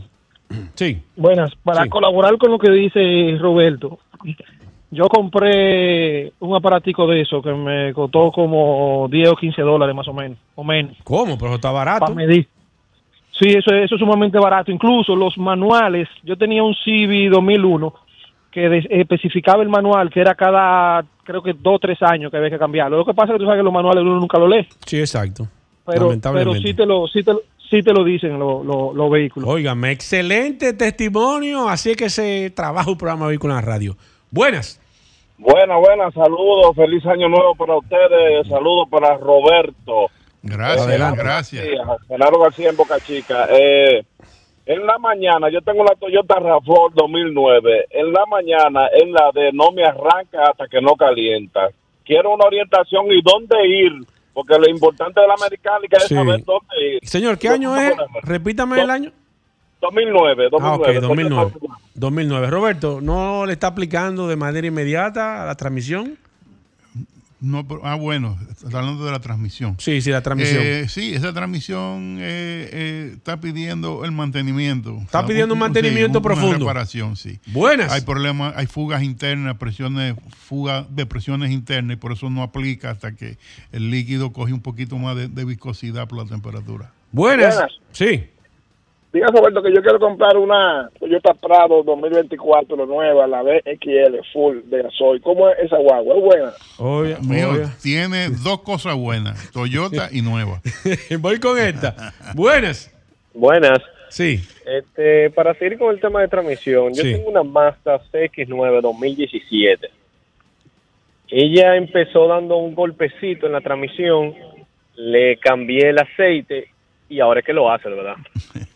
[0.75, 1.01] Sí.
[1.17, 1.89] Buenas, para Sí.
[1.89, 4.01] colaborar con lo que dice Roberto,
[4.91, 10.09] yo compré un aparatico de eso que me costó como 10 o 15 dólares más
[10.09, 10.97] o menos, o menos.
[11.05, 11.39] ¿Cómo?
[11.39, 12.01] Pero está barato.
[12.01, 12.49] Para medir.
[13.41, 14.71] Sí, eso, es- eso es sumamente barato.
[14.71, 17.95] Incluso los manuales, yo tenía un CB 2001
[18.51, 22.37] que de- especificaba el manual que era cada, creo que dos o tres años que
[22.37, 22.99] había que cambiarlo.
[22.99, 24.99] Lo que pasa es que tú sabes que los manuales uno nunca lo lee, Sí,
[24.99, 25.47] exacto.
[25.87, 29.11] pero, pero sí te lo, sí te, lo- sí te lo dicen lo- lo- los
[29.11, 29.49] vehículos.
[29.49, 31.69] Óigame, excelente testimonio.
[31.69, 33.97] Así es que se trabaja un programa Vehículos en la Radio.
[34.33, 34.81] Buenas.
[35.39, 40.09] Buenas, buenas, saludos, feliz año nuevo para ustedes, saludos para Roberto.
[40.43, 41.67] Gracias, gracias.
[42.09, 43.47] Genaro García en Boca Chica.
[43.51, 44.03] Eh,
[44.67, 49.51] en la mañana, yo tengo la Toyota RAV4 2009, en la mañana, en la de
[49.53, 51.69] no me arranca hasta que no calienta.
[52.05, 53.93] Quiero una orientación y dónde ir,
[54.33, 56.15] porque lo importante de la mecánica es Sí.
[56.15, 57.01] saber dónde ir.
[57.03, 57.95] Señor, ¿qué año es?
[58.23, 59.13] Repítame el año.
[59.81, 60.61] 2009, 2009.
[60.63, 61.53] Ah, ok, Toyota 2009.
[61.95, 62.47] 2009.
[62.51, 66.17] Roberto, ¿no le está aplicando de manera inmediata a la transmisión?
[67.41, 69.77] No, pero- ah, bueno, está hablando de la transmisión.
[69.79, 70.63] Sí, sí, la transmisión.
[70.63, 74.99] Eh, sí, esa transmisión eh, eh, está pidiendo el mantenimiento.
[75.01, 76.49] Está pidiendo un mantenimiento sí, profundo.
[76.49, 77.41] Una reparación, sí.
[77.47, 77.93] Buenas.
[77.93, 82.91] Hay problemas, hay fugas internas, presiones, fugas de presiones internas y por eso no aplica
[82.91, 83.39] hasta que
[83.73, 86.93] el líquido coge un poquito más de, de viscosidad por la temperatura.
[87.13, 87.55] Buenas.
[87.55, 87.73] Buenas.
[87.93, 88.25] Sí.
[89.13, 94.83] Diga Roberto que yo quiero comprar una Toyota Prado 2024 nueva, la BXL full de
[94.85, 95.21] gasoil.
[95.21, 96.15] ¿Cómo es esa guagua?
[96.17, 97.19] ¿Es buena?
[97.23, 97.65] Mío, oye.
[97.83, 100.61] tiene dos cosas buenas, Toyota y nueva.
[101.19, 102.13] Voy con esta.
[102.37, 102.89] Buenas.
[103.35, 103.79] Buenas.
[104.11, 104.41] Sí.
[104.65, 107.13] Este, para seguir con el tema de transmisión, yo Sí.
[107.13, 109.89] tengo una Mazda CX9 2017.
[111.29, 114.35] Ella empezó dando un golpecito en la transmisión,
[114.97, 116.69] le cambié el aceite
[117.09, 118.15] y ahora es que lo hace, ¿verdad?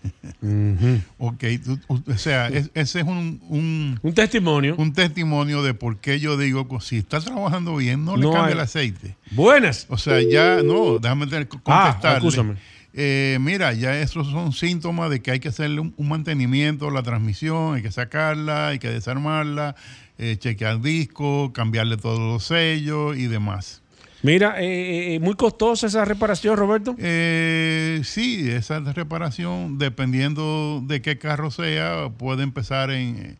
[1.19, 4.75] Ok, tú- o sea, es- ese es un, un, Un testimonio.
[4.77, 8.41] un testimonio de por qué yo digo, que si está trabajando bien, no le cambie
[8.49, 9.17] hay- el aceite.
[9.31, 9.87] Buenas.
[9.89, 12.19] O sea, ya, no, déjame Ah, contestarle.
[12.19, 12.55] acúsame.
[12.97, 16.93] Eh, mira, ya esos son síntomas de que hay que hacerle un, un mantenimiento a
[16.93, 19.75] la transmisión, hay que sacarla, hay que desarmarla,
[20.17, 23.83] eh, chequear disco, cambiarle todos los sellos y demás.
[24.25, 26.97] Mira, eh, eh, muy costosa esa reparación, Roberto.
[26.99, 33.37] Eh, sí, esa reparación, dependiendo de qué carro sea, puede empezar en,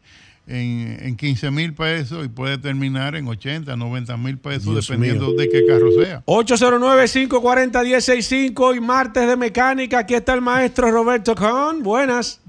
[0.47, 5.29] en, en 15 mil pesos y puede terminar en 80, 90 mil pesos, Dios dependiendo
[5.29, 5.37] mío.
[5.39, 6.23] de qué carro sea.
[6.27, 9.99] 809-540-1065 y martes de mecánica.
[10.01, 11.83] Aquí está el maestro Roberto Con.
[11.83, 12.41] Buenas.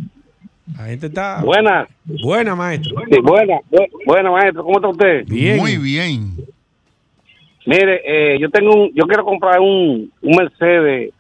[0.78, 1.42] La gente está.
[1.42, 1.88] Buenas.
[2.04, 2.96] Buena, maestro.
[3.10, 4.64] Sí, buena, bu- buena, maestro.
[4.64, 5.26] ¿Cómo está usted?
[5.28, 5.58] Bien.
[5.58, 6.34] Muy bien.
[7.66, 11.11] Mire, eh, yo tengo un, yo quiero comprar un, un Mercedes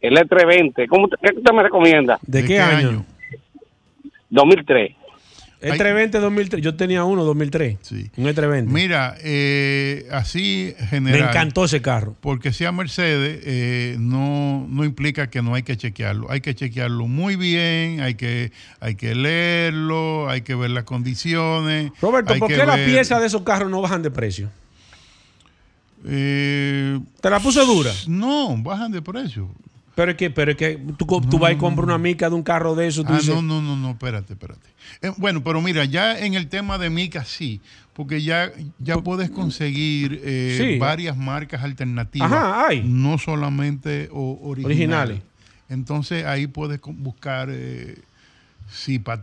[0.00, 0.88] el E320.
[0.88, 2.18] ¿Cómo, te- ¿Qué usted me recomienda?
[2.26, 3.04] ¿De, qué, año?
[4.30, 4.96] 2003.
[5.60, 6.62] El 320 2003.
[6.62, 7.76] Yo tenía uno 2003.
[8.16, 8.64] Un E320.
[8.64, 11.20] Mira, eh, así general.
[11.20, 12.16] Me encantó ese carro.
[12.22, 16.30] Porque sea Mercedes, eh, no, no implica que no hay que chequearlo.
[16.30, 21.92] Hay que chequearlo muy bien, hay que, hay que leerlo, hay que ver las condiciones.
[22.00, 24.48] Roberto, ¿por qué las piezas de esos carros no bajan de precio?
[26.04, 27.92] Eh, ¿Te la puse dura?
[28.06, 29.48] No, bajan de precio.
[29.94, 32.34] Pero es que, pero es que tú, co- tú vas y compras una mica de
[32.34, 33.04] un carro de eso.
[33.04, 34.66] Tú Ah, dices, no, no, no, no, espérate, espérate.
[35.02, 37.60] Eh, bueno, pero mira, ya en el tema de Mica sí,
[37.92, 40.78] porque ya, ya puedes conseguir eh, Sí.
[40.78, 42.32] varias marcas alternativas.
[42.32, 42.82] Ajá, hay.
[42.82, 44.66] No solamente o- originales.
[44.78, 45.22] Originales.
[45.68, 47.98] Entonces ahí puedes buscar eh,
[48.72, 49.20] si, pa-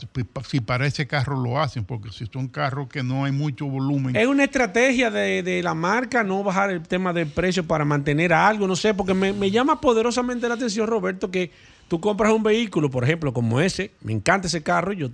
[0.48, 4.16] si para ese carro lo hacen, porque si son carros que no hay mucho volumen.
[4.16, 8.34] Es una estrategia de, de la marca no bajar el tema del precio para mantener
[8.34, 11.52] algo, no sé, porque me, me llama poderosamente la atención, Roberto, que
[11.88, 15.10] tú compras un vehículo, por ejemplo, como ese, me encanta ese carro, yo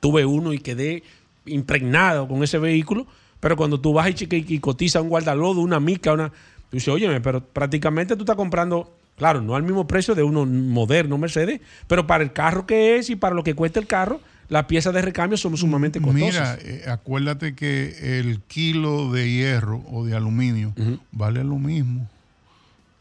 [0.00, 1.02] tuve uno y quedé
[1.44, 3.06] impregnado con ese vehículo,
[3.40, 6.30] pero cuando tú vas y, chica- y cotizas un guardalodo, una mica, una...
[6.30, 10.44] Tú dices, óyeme, pero prácticamente tú estás comprando, claro, no al mismo precio de uno
[10.46, 14.20] moderno Mercedes, pero para el carro que es y para lo que cuesta el carro,
[14.48, 16.58] las piezas de recambio son sumamente costosas.
[16.62, 20.72] Mira, eh, acuérdate que el kilo de hierro o de aluminio
[21.12, 22.08] vale lo mismo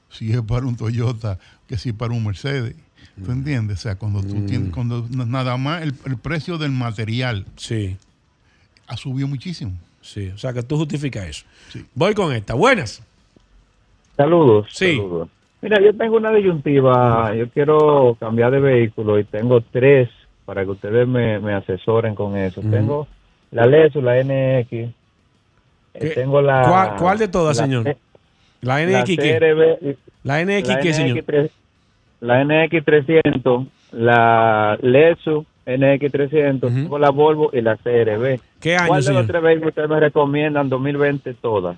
[0.09, 1.37] si es para un Toyota
[1.67, 2.75] que si para un Mercedes.
[3.23, 3.79] ¿Tú entiendes?
[3.79, 4.45] O sea, cuando tú Mm.
[4.45, 7.95] tienes, cuando na- nada más el, el precio del material sí.
[8.87, 9.71] ha subido muchísimo.
[10.01, 11.45] Sí, o sea que tú justificas eso.
[11.93, 12.53] Voy con esta.
[12.55, 13.01] Buenas.
[14.17, 14.67] Saludos.
[14.71, 14.95] Sí.
[14.97, 15.29] saludos.
[15.65, 17.33] Mira, yo tengo una disyuntiva.
[17.33, 20.07] Yo quiero cambiar de vehículo y tengo tres
[20.45, 22.61] para que ustedes me, me asesoren con eso.
[22.61, 23.07] Tengo
[23.49, 24.71] la Lexus, la NX.
[24.71, 24.91] eh,
[26.13, 26.61] Tengo la.
[26.69, 27.95] ¿Cuál, cuál de todas, la- señor?
[28.61, 29.39] La la NX qué?
[29.39, 31.17] CRB, La NX la qué, señor?
[31.17, 31.49] NX3
[32.19, 38.39] La NX300, la Lexus NX300, tengo la Volvo y la CRB.
[38.61, 41.77] ¿Qué año, ¿Cuál de los tres vehículos ustedes me recomiendan 2020 todas?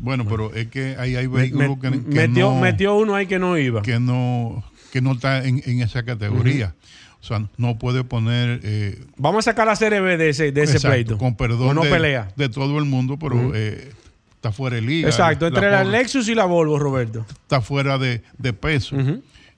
[0.00, 1.96] Bueno, pero es que ahí hay vehículos que, que
[2.28, 3.82] metió, no, metió uno ahí que no iba.
[3.82, 6.74] que no que no está en, en esa categoría.
[7.20, 8.60] O sea, no puede poner...
[8.62, 11.18] eh, Vamos a sacar la CRB de ese, de ese exacto, pleito.
[11.18, 12.28] Con perdón O no de, pelea.
[12.36, 13.90] de todo el mundo, pero eh,
[14.36, 15.08] está fuera de liga.
[15.08, 17.26] Exacto, entre la, Lexus y la Volvo, Roberto.
[17.28, 18.96] Está fuera de, de peso.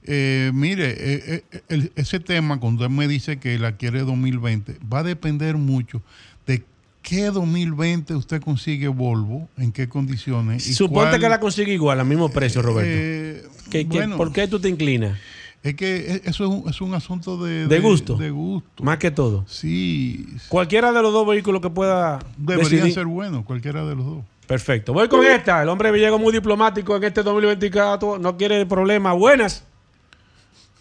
[0.05, 4.79] Eh, mire, eh, eh, el- ese tema, cuando él me dice que la quiere 2020,
[4.91, 6.03] va a depender mucho
[6.47, 6.65] de
[7.09, 10.67] qué 2020 usted consigue Volvo, en qué condiciones.
[10.69, 12.91] y Suponte cuál- que la consigue igual, al mismo precio, Roberto.
[12.93, 14.17] Eh, ¿Qué- qué- bueno.
[14.17, 15.19] ¿Por qué tú te inclinas?
[15.63, 18.17] Es que e- eso es un, es un asunto de, De gusto.
[18.17, 18.85] De gusto.
[18.85, 19.45] Más que todo.
[19.49, 20.27] Sí.
[20.49, 22.95] Cualquiera de los dos vehículos que pueda Deberían decidir.
[22.95, 24.25] ser buenos, cualquiera de los dos.
[24.47, 24.93] Perfecto.
[24.93, 25.63] Voy con esta.
[25.63, 28.19] El hombre llegó muy diplomático en este 2024.
[28.19, 29.17] No quiere problemas.
[29.19, 29.65] Buenas.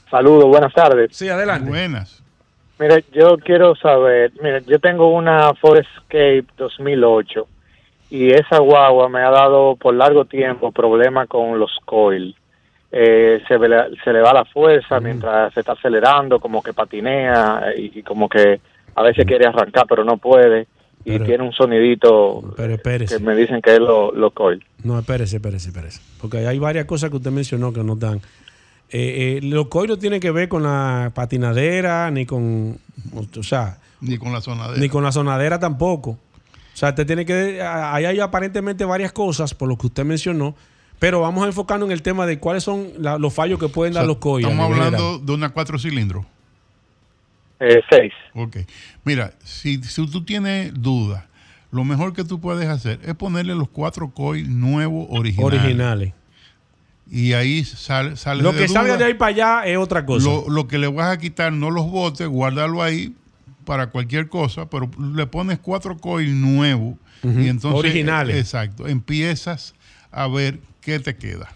[0.10, 1.10] Saludos, buenas tardes.
[1.12, 1.68] Sí, adelante.
[1.70, 2.17] Buenas.
[2.80, 7.48] Mire, yo quiero saber, mire, yo tengo una Ford Escape 2008
[8.12, 12.36] y esa guagua me ha dado por largo tiempo problemas con los coil.
[12.92, 13.56] Eh, se,
[14.04, 18.30] se le va la fuerza mientras se está acelerando, como que patinea y, y como
[18.30, 18.62] que
[18.96, 20.68] a veces quiere arrancar pero no puede
[21.04, 24.64] y Pero- tiene un sonidito Pero que me dicen que es lo, lo coil.
[24.84, 26.02] No, espérese, espérese, espérese.
[26.22, 28.20] Porque hay varias cosas que usted mencionó que no dan.
[28.90, 32.78] Eh, eh, los coil no tienen que ver con la patinadera, ni con.
[33.36, 33.78] O sea.
[34.00, 34.80] Ni con la sonadera.
[34.80, 36.12] Ni con la sonadera tampoco.
[36.12, 36.18] O
[36.80, 37.62] sea, usted tiene que.
[37.62, 40.56] Ahí hay aparentemente varias cosas, por lo que usted mencionó.
[41.00, 43.92] Pero vamos a enfocarnos en el tema de cuáles son la- los fallos que pueden
[43.92, 44.46] O sea, dar los coil.
[44.46, 45.26] a Estamos hablando general.
[45.26, 46.26] de una cuatro cilindros.
[47.60, 48.14] Eh, seis.
[48.36, 48.58] Ok.
[49.04, 51.24] Mira, si, si tú tienes dudas,
[51.72, 55.60] lo mejor que tú puedes hacer es ponerle los cuatro coils nuevos originales.
[55.62, 56.14] Originales.
[57.10, 58.98] Y ahí sale, sale Lo de que salga duda.
[58.98, 60.26] de ahí para allá es otra cosa.
[60.28, 63.16] Lo, lo que le vas a quitar, no los botes, guárdalo ahí
[63.66, 68.38] para cualquier cosa, pero le pones cuatro coils nuevos y entonces Originales.
[68.38, 69.74] exacto, empiezas
[70.12, 71.50] a ver qué te queda.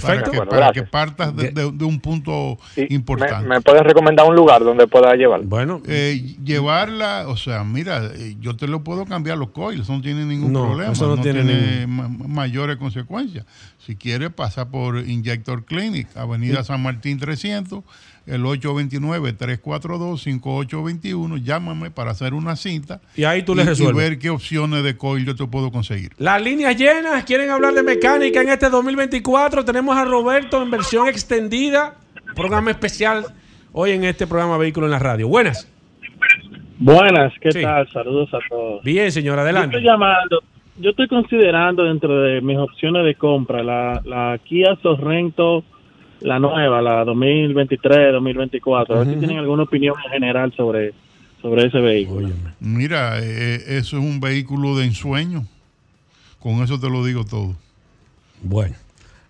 [0.00, 0.20] Perfecto.
[0.24, 0.84] Para que, Bueno, para gracias.
[0.84, 3.46] que partas de, de- de un punto importante.
[3.48, 5.42] ¿Me, me puedes recomendar un lugar donde pueda llevar?
[5.42, 9.92] Bueno, Eh, llevarla, o sea, mira, eh, yo te lo puedo cambiar los coils, eso
[9.92, 13.44] no tiene ningún No, problema, eso no tiene ma- mayores consecuencias.
[13.78, 16.68] Si quieres, pasa por Injector Clinic, Avenida Sí.
[16.68, 17.84] San Martín 300,
[18.26, 24.10] el 829-342-5821, llámame para hacer una cinta Y ahí tú le y resuelves.
[24.10, 26.12] ver qué opciones de coil yo te puedo conseguir.
[26.18, 29.64] Las líneas llenas, quieren hablar de mecánica en este 2024.
[29.64, 31.94] Tenemos a Roberto en versión extendida,
[32.34, 33.24] programa especial
[33.72, 35.28] hoy en este programa Vehículo en la Radio.
[35.28, 35.70] Buenas.
[36.78, 37.62] Buenas, ¿qué Sí.
[37.62, 37.88] tal?
[37.92, 38.82] Saludos a todos.
[38.82, 39.74] Bien, señor, adelante.
[39.74, 40.40] Yo estoy llamando,
[40.78, 45.62] yo estoy considerando dentro de mis opciones de compra la, la Kia Sorrento,
[46.20, 48.94] la nueva, la 2023, 2024.
[48.94, 49.20] A ver si Ujú.
[49.20, 50.92] tienen alguna opinión en general sobre,
[51.42, 52.28] sobre ese vehículo.
[52.60, 55.44] Mira, eh, eso es un vehículo de ensueño.
[56.40, 57.54] Con eso te lo digo todo.
[58.42, 58.74] Bueno.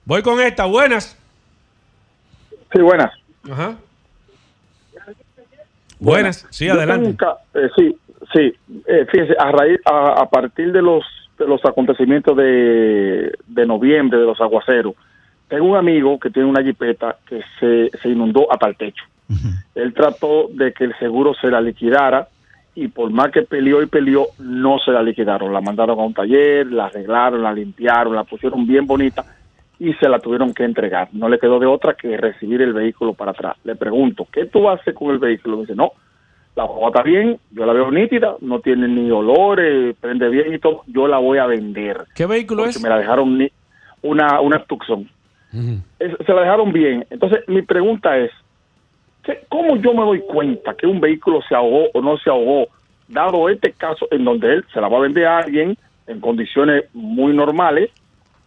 [0.05, 1.16] Voy con esta, buenas.
[2.72, 3.12] Sí, buenas.
[3.51, 3.76] Ajá.
[5.99, 7.16] Buenas, sí, Yo adelante.
[7.55, 7.97] eh, sí,
[8.35, 8.53] sí.
[8.87, 11.05] Eh, fíjese, a, raíz, a, a partir de los,
[11.39, 14.95] de los acontecimientos de, de noviembre, de los aguaceros,
[15.55, 19.05] tengo un amigo que tiene una jipeta que se, se inundó hasta el techo.
[19.74, 22.28] Él trató de que el seguro se la liquidara
[22.74, 25.52] y por más que peleó y peleó, no se la liquidaron.
[25.52, 29.24] La mandaron a un taller, la arreglaron, la limpiaron, la pusieron bien bonita
[29.78, 31.09] y se la tuvieron que entregar.
[31.12, 33.57] No le quedó de otra que recibir el vehículo para atrás.
[33.64, 35.57] Le pregunto, ¿qué tú haces con el vehículo?
[35.59, 35.92] Me dice, no,
[36.57, 40.59] la guagua está bien, yo la veo nítida, no tiene ni olores, prende bien y
[40.59, 42.05] todo, yo la voy a vender.
[42.14, 42.82] ¿Qué vehículo Porque es?
[42.82, 43.50] me la dejaron ni-
[44.02, 45.09] una, una Tucson.
[45.98, 47.07] Es- se la dejaron bien.
[47.11, 48.30] Entonces, mi pregunta es,
[49.22, 52.68] ¿qué- ¿cómo yo me doy cuenta que un vehículo se ahogó o no se ahogó,
[53.09, 55.76] dado este caso en donde él se la va a vender a alguien
[56.07, 57.90] en condiciones muy normales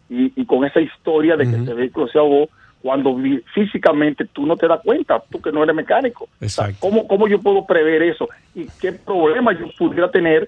[0.09, 2.49] y, y con esa historia de que ese vehículo se ahogó,
[2.81, 3.17] cuando
[3.53, 6.29] físicamente tú no te das cuenta, tú que no eres mecánico?
[6.39, 6.77] Exacto.
[6.79, 8.29] ¿Cómo, ¿Cómo yo puedo prever eso?
[8.55, 10.47] ¿Y qué problema yo pudiera tener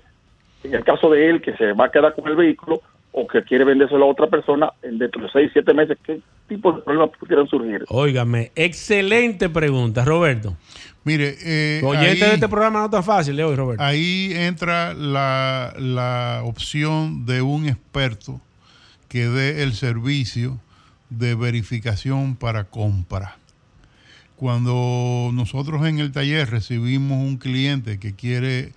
[0.63, 2.81] en el caso de él que se va a quedar con el vehículo
[3.11, 5.97] o que quiere vendérselo a otra persona en dentro de seis, siete meses?
[6.05, 7.83] ¿Qué tipo de problemas pudieran surgir?
[7.89, 10.55] Óigame, excelente pregunta, Roberto.
[11.03, 13.83] Mire, eh, Oyente ahí- de este programa no está fácil, Leo y Roberto.
[13.83, 18.39] Ahí entra la, la opción de un experto
[19.07, 20.59] que dé el servicio
[21.09, 23.37] de verificación para compra.
[24.35, 28.71] Cuando nosotros en el taller recibimos un cliente que quiere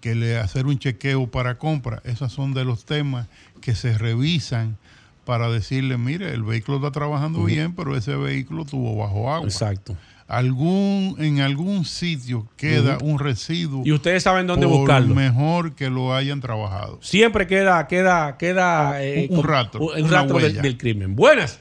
[0.00, 3.28] que le hacer un chequeo para compra, esos son de los temas
[3.66, 4.76] que se revisan
[5.24, 9.44] para decirle, mire, el vehículo está trabajando bien, pero ese vehículo tuvo bajo agua.
[9.44, 9.96] Exacto.
[10.28, 13.82] Algún, en algún sitio queda un residuo.
[13.84, 15.16] Y ustedes saben dónde por buscarlo.
[15.16, 16.98] Mejor que lo hayan trabajado.
[17.00, 21.16] Siempre queda, queda, queda eh, Un rato, un rastro del, crimen.
[21.16, 21.58] Buenas.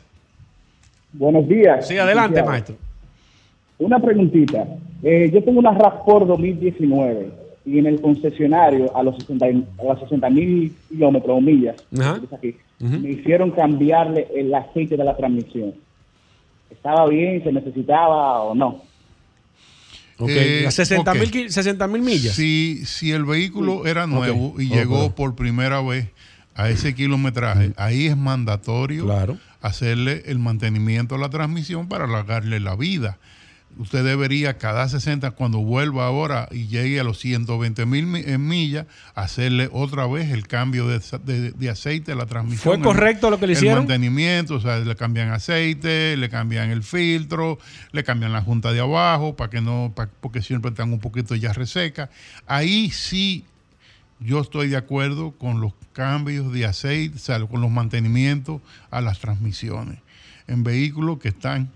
[1.12, 1.88] Buenos días.
[1.88, 2.76] Sí, adelante, maestro.
[3.80, 4.64] Una preguntita.
[5.02, 9.84] Eh, yo tengo una RAV4 2019 y en el concesionario a los 60 y- a
[9.84, 12.20] las 60 mil kilómetros o millas Ajá.
[12.38, 15.74] aquí, me hicieron cambiarle el aceite de la transmisión.
[16.70, 17.44] ¿Estaba bien?
[17.44, 18.84] ¿Se necesitaba o no?
[20.18, 21.30] Ok, Eh, a 60 mil ok.
[21.32, 22.36] ki- 60 mil millas.
[22.36, 23.90] Si, si el vehículo Sí.
[23.90, 26.08] era nuevo y llegó por primera vez
[26.56, 29.08] a ese kilometraje, ahí es mandatorio
[29.62, 33.18] hacerle el mantenimiento a la transmisión para alargarle la vida.
[33.78, 39.70] Usted debería cada 60, cuando vuelva ahora y llegue a los 120 mil millas, hacerle
[39.72, 42.64] otra vez el cambio de, de- de aceite a la transmisión.
[42.64, 43.80] ¿Fue el- correcto lo que le el hicieron?
[43.80, 47.60] mantenimiento, o sea, le cambian aceite, le cambian el filtro,
[47.92, 51.36] le cambian la junta de abajo para que no, pa- porque siempre están un poquito
[51.36, 52.10] ya reseca.
[52.48, 53.46] Ahí sí
[54.22, 59.02] yo estoy de acuerdo con los cambios de aceite, o sea, con los mantenimientos a
[59.02, 60.00] las transmisiones
[60.48, 61.70] en vehículos que están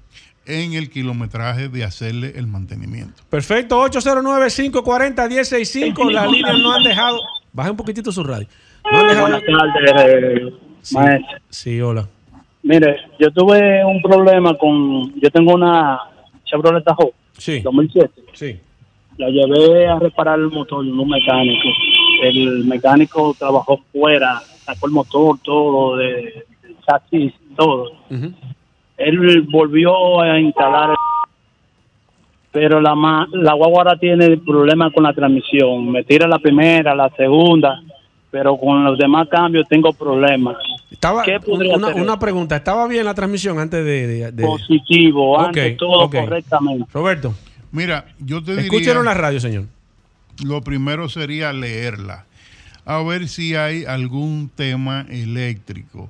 [0.49, 3.21] en el kilometraje de hacerle el mantenimiento.
[3.29, 6.11] Perfecto, 809-540-165.
[6.11, 7.19] Las líneas no han dejado.
[7.53, 8.47] Baje un poquitito su radio.
[8.91, 9.29] No han dejado.
[9.29, 9.43] Buenas
[9.73, 11.37] tardes, eh, Sí, maestro.
[11.49, 12.07] sí, hola.
[12.63, 15.13] Mire, yo tuve un problema con.
[15.19, 15.99] Yo tengo una
[16.45, 17.59] Chevrolet Tahoe Sí.
[17.61, 18.09] 2007.
[18.33, 18.59] Sí.
[19.17, 21.67] La llevé a reparar el motor de un mecánico.
[22.23, 27.91] El mecánico trabajó fuera, sacó el motor, todo, de, del chasis, todo.
[28.99, 30.95] Él volvió a instalar.
[32.51, 35.91] Pero la, ma- la guagua ahora tiene problemas con la transmisión.
[35.91, 37.79] Me tira la primera, la segunda,
[38.31, 40.57] pero con los demás cambios tengo problemas.
[40.89, 42.01] Estaba, ¿Qué podría una, hacer?
[42.01, 42.55] una pregunta.
[42.55, 44.07] ¿Estaba bien la transmisión antes de...?
[44.07, 46.87] de- de- Positivo, Ok, antes todo correctamente.
[46.91, 47.35] Roberto.
[47.71, 48.63] Mira, yo te diría...
[48.65, 49.65] Escúchenos la radio, señor.
[50.43, 52.25] Lo primero sería leerla,
[52.85, 56.09] a ver si hay algún tema eléctrico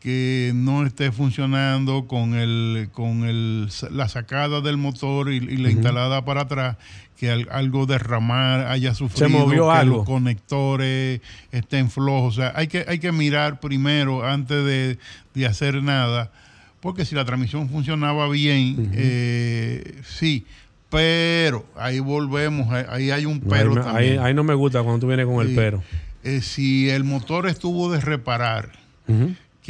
[0.00, 5.70] que no esté funcionando con el con el la sacada del motor y, y la
[5.70, 6.76] instalada para atrás
[7.18, 9.96] que al- algo derramar haya sufrido movió que algo.
[9.98, 11.20] los conectores
[11.52, 12.38] estén flojos.
[12.38, 14.98] O sea hay que hay que mirar primero antes de,
[15.34, 16.32] de hacer nada
[16.80, 20.46] porque si la transmisión funcionaba bien eh, sí
[20.88, 24.12] pero ahí volvemos ahí- hay un No, pero ahí, también.
[24.18, 25.82] ahí- ahí no me gusta cuando tú vienes con el pero.
[26.24, 28.72] Eh, si el motor estuvo de reparar,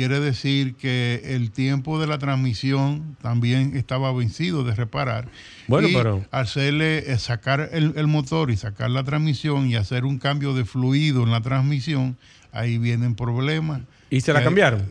[0.00, 5.28] quiere decir que el tiempo de la transmisión también estaba vencido de reparar.
[5.68, 10.06] Bueno, Y pero- hacerle eh, sacar el, el motor y sacar la transmisión y hacer
[10.06, 12.16] un cambio de fluido en la transmisión,
[12.50, 13.82] ahí vienen problemas.
[14.08, 14.82] ¿Y se la Eh, cambiaron?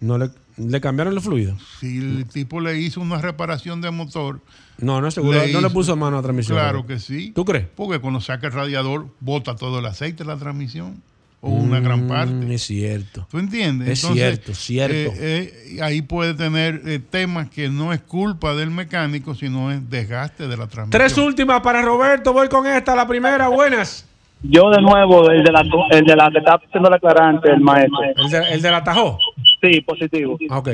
[0.00, 1.56] No le, le cambiaron el fluido.
[1.80, 4.40] Si el tipo le hizo una reparación de motor.
[4.78, 5.38] No, no es seguro.
[5.52, 6.58] No le puso mano a la transmisión.
[6.58, 7.30] Claro que sí.
[7.32, 7.66] ¿Tú crees?
[7.76, 11.00] Porque cuando saca el radiador, bota todo el aceite de la transmisión.
[11.44, 12.32] O una gran parte.
[12.32, 13.26] Mm, Es cierto.
[13.28, 13.88] ¿Tú entiendes?
[13.88, 14.94] Es cierto, cierto.
[15.16, 19.90] eh, eh, ahí puede tener eh, temas que no es culpa del mecánico, sino es
[19.90, 20.90] desgaste de la transmisión.
[20.90, 22.32] Tres últimas para Roberto.
[22.32, 22.94] Voy con esta.
[22.94, 24.08] La primera, buenas.
[24.44, 27.60] Yo de nuevo, el de la, el de la que está haciendo la aclarante, el
[27.60, 27.98] maestro.
[28.16, 29.18] ¿El, de, el del atajó?
[29.60, 30.38] Sí, positivo.
[30.50, 30.68] Ok.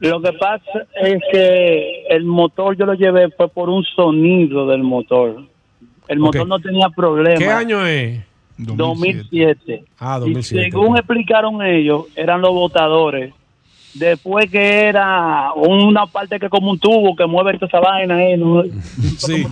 [0.00, 4.82] Lo que pasa es que el motor yo lo llevé fue por un sonido del
[4.82, 5.44] motor.
[6.08, 7.38] El motor no tenía problema.
[7.38, 8.20] ¿Qué año es?
[8.58, 9.84] 2007.
[9.98, 10.70] Ah, Y 2007.
[10.70, 13.32] según explicaron ellos, eran los botadores.
[13.94, 18.36] Después que era una parte que como un tubo que mueve toda esa vaina, eh,
[18.36, 18.64] no-
[19.18, 19.44] Sí.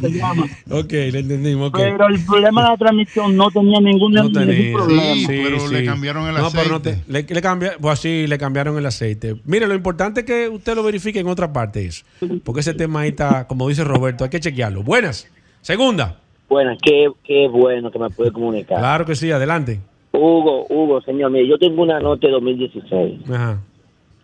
[0.69, 1.71] Ok, le entendimos.
[1.73, 4.73] pero el problema de la transmisión no tenía ningún, No ningún tenía.
[4.77, 5.03] problema.
[5.15, 5.75] Sí, pero sí.
[5.75, 7.03] le cambiaron el No, pero no aceite.
[7.07, 9.37] te- le, le cambia- pues sí, le cambiaron el aceite.
[9.45, 12.05] Mire, lo importante es que usted lo verifique en otra parte eso.
[12.43, 14.83] Porque ese tema ahí está, como dice Roberto, hay que chequearlo.
[14.83, 15.29] Buenas.
[15.61, 16.17] Segunda.
[16.53, 18.79] Buenas, qué, qué bueno que me puede comunicar.
[18.79, 19.81] Claro que sí, adelante.
[20.13, 23.31] Hugo, Hugo, señor, mire, yo tengo una nota de 2016.
[23.31, 23.59] Ajá.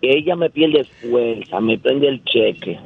[0.03, 2.79] Ella me pierde fuerza, me prende el cheque.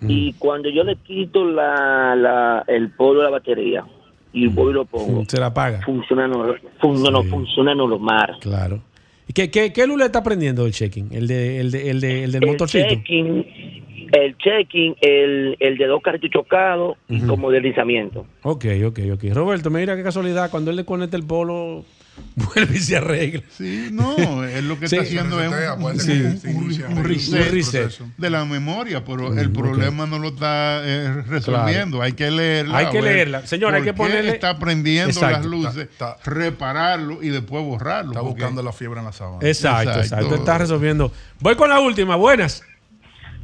[0.00, 0.06] Mm.
[0.10, 3.84] Y cuando yo le quito la, la, el polvo de la batería
[4.32, 5.82] y vuelvo y lo pongo, Se la paga.
[5.84, 8.38] funciona, no, fun- no, funciona normal.
[8.40, 8.80] Claro.
[9.32, 11.08] ¿Y qué, qué, qué luz le está prendiendo el checking?
[11.10, 12.86] ¿El, de, el, de, el, de, el del El motorcito?
[12.86, 13.46] checking,
[14.12, 18.26] el checking, el, el de dos carritos chocados y como deslizamiento.
[18.42, 19.24] Ok, ok, ok.
[19.32, 20.50] Roberto, mira qué casualidad.
[20.50, 21.82] Cuando él le conecta el polo,
[22.36, 23.42] vuelve y se arregla.
[23.50, 24.96] Sí, no, es lo que Sí.
[24.96, 27.04] está haciendo es un, reset, un
[27.52, 28.00] reset.
[28.16, 32.00] de la memoria, pero Mm, el problema no lo está eh, resolviendo.
[32.02, 32.78] Hay que leerla.
[32.78, 33.46] Hay que leerla.
[33.46, 35.36] Señor, hay por que qué ponerle- está prendiendo Exacto.
[35.38, 35.88] las luces,
[36.24, 38.12] repararlo y después borrarlo.
[38.12, 39.38] Está porque- buscando la fiebre en la sábana.
[39.46, 40.34] Exacto, exacto.
[40.34, 41.12] Está resolviendo.
[41.40, 42.16] Voy con la última.
[42.16, 42.62] Buenas.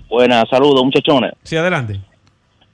[0.08, 1.32] Buenas, saludos muchachones.
[1.42, 2.00] Sí, adelante.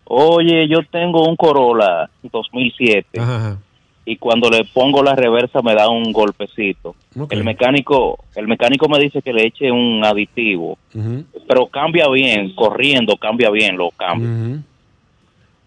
[0.04, 3.58] Oye, yo tengo un Corolla 2007 Ajá, ajá.
[4.06, 6.94] Y cuando le pongo la reversa me da un golpecito.
[7.30, 10.78] El mecánico, el mecánico me dice que le eche un aditivo,
[11.48, 14.62] pero cambia bien, corriendo cambia bien, lo cambia.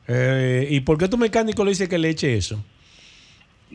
[0.07, 2.63] Eh, ¿Y por qué tu mecánico le dice que le eche eso?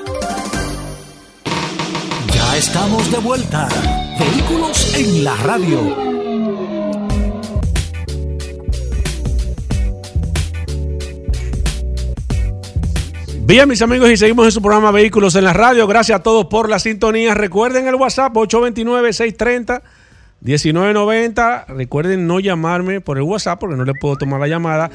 [2.33, 3.69] Ya estamos de vuelta.
[4.19, 6.09] Vehículos en la radio.
[13.49, 15.87] Bien, mis amigos, y seguimos en su programa Vehículos en la Radio.
[15.87, 17.35] Gracias a todos por la sintonía.
[17.35, 18.37] Recuerden el WhatsApp
[20.45, 21.67] 829-630-1990.
[21.69, 24.91] Recuerden no llamarme por el WhatsApp porque no les puedo tomar la llamada.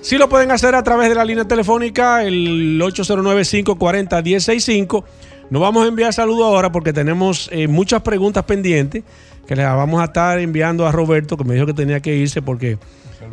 [0.00, 5.04] Sí lo pueden hacer a través de la línea telefónica, el 809-540-1065.
[5.50, 9.02] Nos vamos a enviar saludos ahora porque tenemos eh, muchas preguntas pendientes
[9.46, 12.42] que le vamos a estar enviando a Roberto, que me dijo que tenía que irse
[12.42, 12.78] porque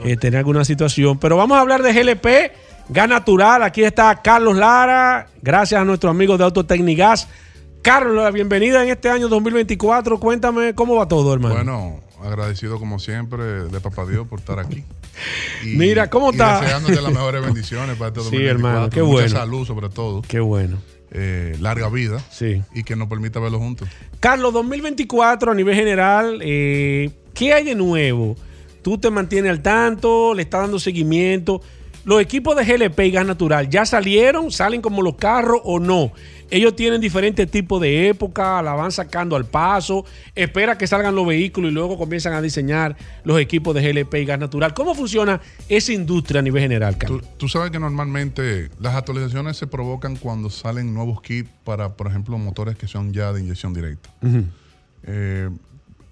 [0.05, 1.19] eh, tenía alguna situación.
[1.19, 2.53] Pero vamos a hablar de GLP,
[2.89, 3.63] Gas Natural.
[3.63, 7.27] Aquí está Carlos Lara, gracias a nuestros amigos de Autotecnigas.
[7.85, 10.19] Carlos, la bienvenida en este año 2024.
[10.19, 11.53] Cuéntame cómo va todo, hermano.
[11.53, 14.83] Bueno, agradecido como siempre de Papá Dios por estar aquí.
[15.63, 16.61] Y- Mira, ¿cómo está?
[16.61, 18.49] deseándote las mejores bendiciones para este Sí, 2024.
[18.49, 19.29] hermano, qué Mucha bueno.
[19.29, 20.21] salud, sobre todo.
[20.23, 20.77] Qué bueno.
[21.11, 22.19] Eh, larga vida.
[22.31, 22.63] Sí.
[22.73, 23.87] Y que nos permita verlo juntos.
[24.19, 28.35] Carlos, 2024 a nivel general, eh, ¿qué hay de nuevo?
[28.81, 30.33] ¿Tú te mantienes al tanto?
[30.33, 31.61] ¿Le estás dando seguimiento?
[32.03, 34.51] ¿Los equipos de GLP y gas natural ya salieron?
[34.51, 36.11] ¿Salen como los carros o no?
[36.49, 41.25] Ellos tienen diferentes tipos de época, la van sacando al paso, espera que salgan los
[41.25, 44.73] vehículos y luego comienzan a diseñar los equipos de GLP y gas natural.
[44.73, 47.21] ¿Cómo funciona esa industria a nivel general, Carlos?
[47.21, 52.07] Tú, tú sabes que normalmente las actualizaciones se provocan cuando salen nuevos kits para, por
[52.07, 54.09] ejemplo, motores que son ya de inyección directa.
[55.03, 55.49] Eh,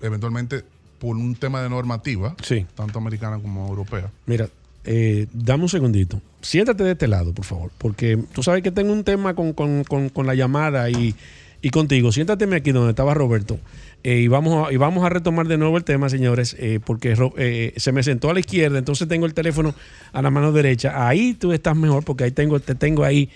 [0.01, 0.63] eventualmente,
[0.99, 2.65] por un tema de normativa, Sí.
[2.75, 4.47] tanto americana como europea, Mira,
[4.85, 6.21] eh, dame un segundito.
[6.43, 9.83] Siéntate de este lado, por favor, porque tú sabes que tengo un tema con, con-
[9.85, 11.15] con- con la llamada y,
[11.61, 12.11] y contigo.
[12.11, 13.57] Siéntateme aquí donde estaba Roberto
[14.03, 17.15] eh, y, vamos a, y vamos a retomar de nuevo el tema, señores, eh, porque
[17.37, 19.73] eh, se me sentó a la izquierda, entonces tengo el teléfono
[20.11, 21.07] a la mano derecha.
[21.07, 23.29] Ahí tú estás mejor porque ahí tengo, te tengo ahí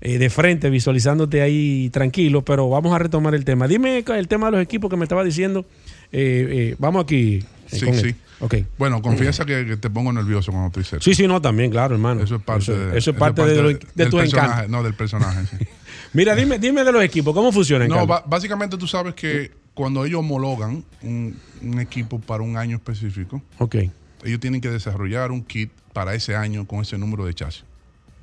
[0.00, 3.68] de frente, visualizándote ahí tranquilo, pero vamos a retomar el tema.
[3.68, 5.64] Dime el tema de los equipos que me estaba diciendo.
[6.10, 7.40] Eh, eh, vamos aquí.
[7.66, 8.14] Sí, sí.
[8.42, 8.56] Ok.
[8.76, 11.04] Bueno, confiesa que, que te pongo nervioso cuando estoy cerca.
[11.04, 12.22] Sí, sí, no, también, claro, hermano.
[12.22, 14.68] Eso es parte, Eso- de, eso es parte de tu encanto.
[14.68, 15.46] No, del personaje.
[15.46, 15.64] sí.
[16.12, 17.88] Mira, dime, dime de los equipos, ¿cómo funcionan?
[17.88, 23.40] No, básicamente tú sabes que cuando ellos homologan un, un equipo para un año específico,
[23.58, 23.76] Ok.
[24.24, 27.64] ellos tienen que desarrollar un kit para ese año con ese número de chasis.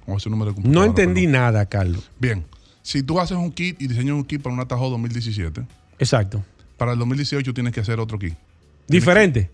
[0.06, 2.12] Con ese número de No entendí nada, Carlos.
[2.20, 2.46] Bien,
[2.84, 5.64] si tú haces un kit y diseñas un kit para un Atajo 2017,
[5.98, 6.44] Exacto.
[6.78, 8.36] para el 2018 tienes que hacer otro kit.
[8.88, 9.50] Diferente.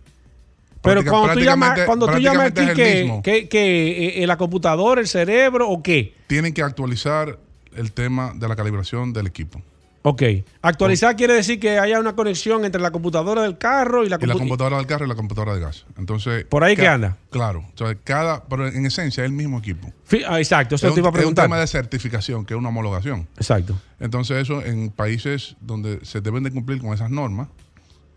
[0.85, 3.21] Pero cuando tú llamas, cuando tú llamas aquí, ¿qué, mismo.
[3.21, 6.13] qué- qué, eh, la computadora, el cerebro o qué?
[6.27, 7.37] Tienen que actualizar
[7.75, 9.61] el tema de la calibración del equipo.
[10.07, 10.21] Ok.
[10.61, 14.25] Actualizar quiere decir que haya una conexión entre la computadora del carro y la, Y
[14.27, 15.85] la compu- computadora del carro y la computadora de gas.
[15.97, 17.17] Entonces, Por ahí que anda.
[17.31, 17.65] Claro.
[17.73, 19.91] O sea, cada, pero en esencia es el mismo equipo.
[20.27, 21.45] Ah, exacto, eso es, te iba a es un preguntar.
[21.45, 23.27] tema de certificación, que es una homologación.
[23.35, 23.75] Exacto.
[23.99, 27.47] Entonces eso en países donde se deben de cumplir con esas normas,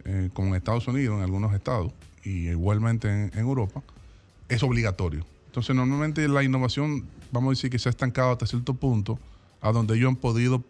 [0.04, 1.92] eh, como en Estados Unidos, en algunos estados,
[2.28, 3.82] y igualmente en, en Europa,
[4.48, 5.24] es obligatorio.
[5.46, 9.18] Entonces normalmente la innovación, vamos a decir que se ha estancado hasta cierto punto,
[9.60, 10.62] a donde ellos han podido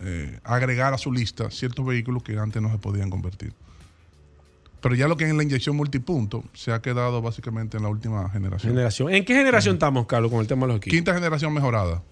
[0.00, 3.52] eh, agregar a su lista ciertos vehículos que antes no se podían convertir.
[4.80, 8.28] Pero ya lo que es la inyección multipunto se ha quedado básicamente en la última
[8.30, 8.72] generación.
[8.72, 9.12] Generación.
[9.14, 10.96] ¿En qué generación estamos, Carlos, con el tema de los equipos?
[10.96, 12.02] Quinta generación mejorada.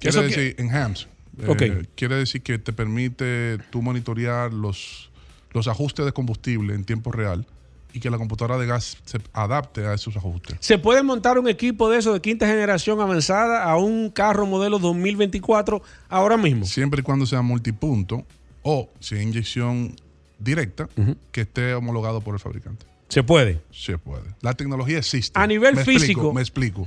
[0.00, 1.06] Quiere Eso que- decir, enhanced.
[1.38, 5.10] Eh, quiere decir que te permite tú monitorear los,
[5.52, 7.46] los ajustes de combustible en tiempo real
[7.94, 10.56] y que la computadora de gas se adapte a esos ajustes.
[10.60, 14.78] ¿Se puede montar un equipo de eso de quinta generación avanzada a un carro modelo
[14.80, 16.66] 2024 ahora mismo?
[16.66, 18.26] Siempre y cuando sea multipunto
[18.62, 19.94] o si es inyección
[20.38, 20.88] directa
[21.30, 22.84] que esté homologado por el fabricante.
[23.08, 23.60] Se puede.
[23.70, 24.24] Se puede.
[24.40, 25.38] La tecnología existe.
[25.38, 26.32] A nivel Me físico.
[26.32, 26.84] Explico, me explico.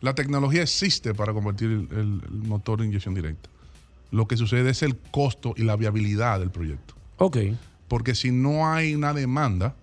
[0.00, 3.48] La tecnología existe para convertir el, el- el motor en inyección directa.
[4.12, 6.94] Lo que sucede es el costo y la viabilidad del proyecto.
[7.16, 7.38] Ok.
[7.88, 9.74] Porque si no hay una demanda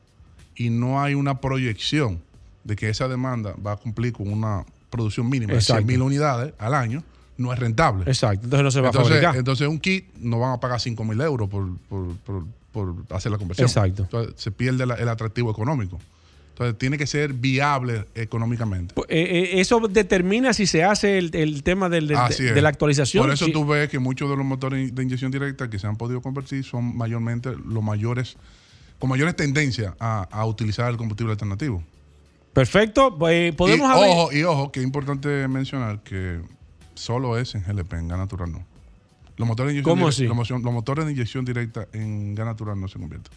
[0.56, 2.20] y no hay una proyección
[2.64, 5.84] de que esa demanda va a cumplir con una producción mínima de Exacto.
[5.86, 7.04] 100 mil unidades al año,
[7.38, 8.04] no es rentable.
[8.08, 9.36] Exacto, entonces no se va entonces, a fabricar.
[9.38, 13.32] Entonces, un kit no van a pagar 5 mil euros por, por- por- por hacer
[13.32, 13.68] la conversión.
[13.68, 14.04] Exacto.
[14.04, 16.00] Entonces, se pierde la- el atractivo económico.
[16.50, 18.94] Entonces, tiene que ser viable económicamente.
[19.10, 22.70] Eh, eh, eso determina si se hace el, el tema del- del- de, de la
[22.70, 23.24] actualización.
[23.26, 25.98] Por eso tú ves que muchos de los motores de inyección directa que se han
[25.98, 28.38] podido convertir son mayormente los mayores,
[29.06, 31.84] con mayores tendencias a, a utilizar el combustible alternativo.
[32.54, 33.16] Perfecto.
[33.16, 36.42] pues, podemos y, ojo, y ojo, que es importante mencionar que
[36.96, 38.66] solo es en GLP, en gas natural no.
[39.38, 40.54] Los motores de inyección ¿Cómo directa-?
[40.56, 43.32] Los, motores de inyección directa en gas natural no se convierten.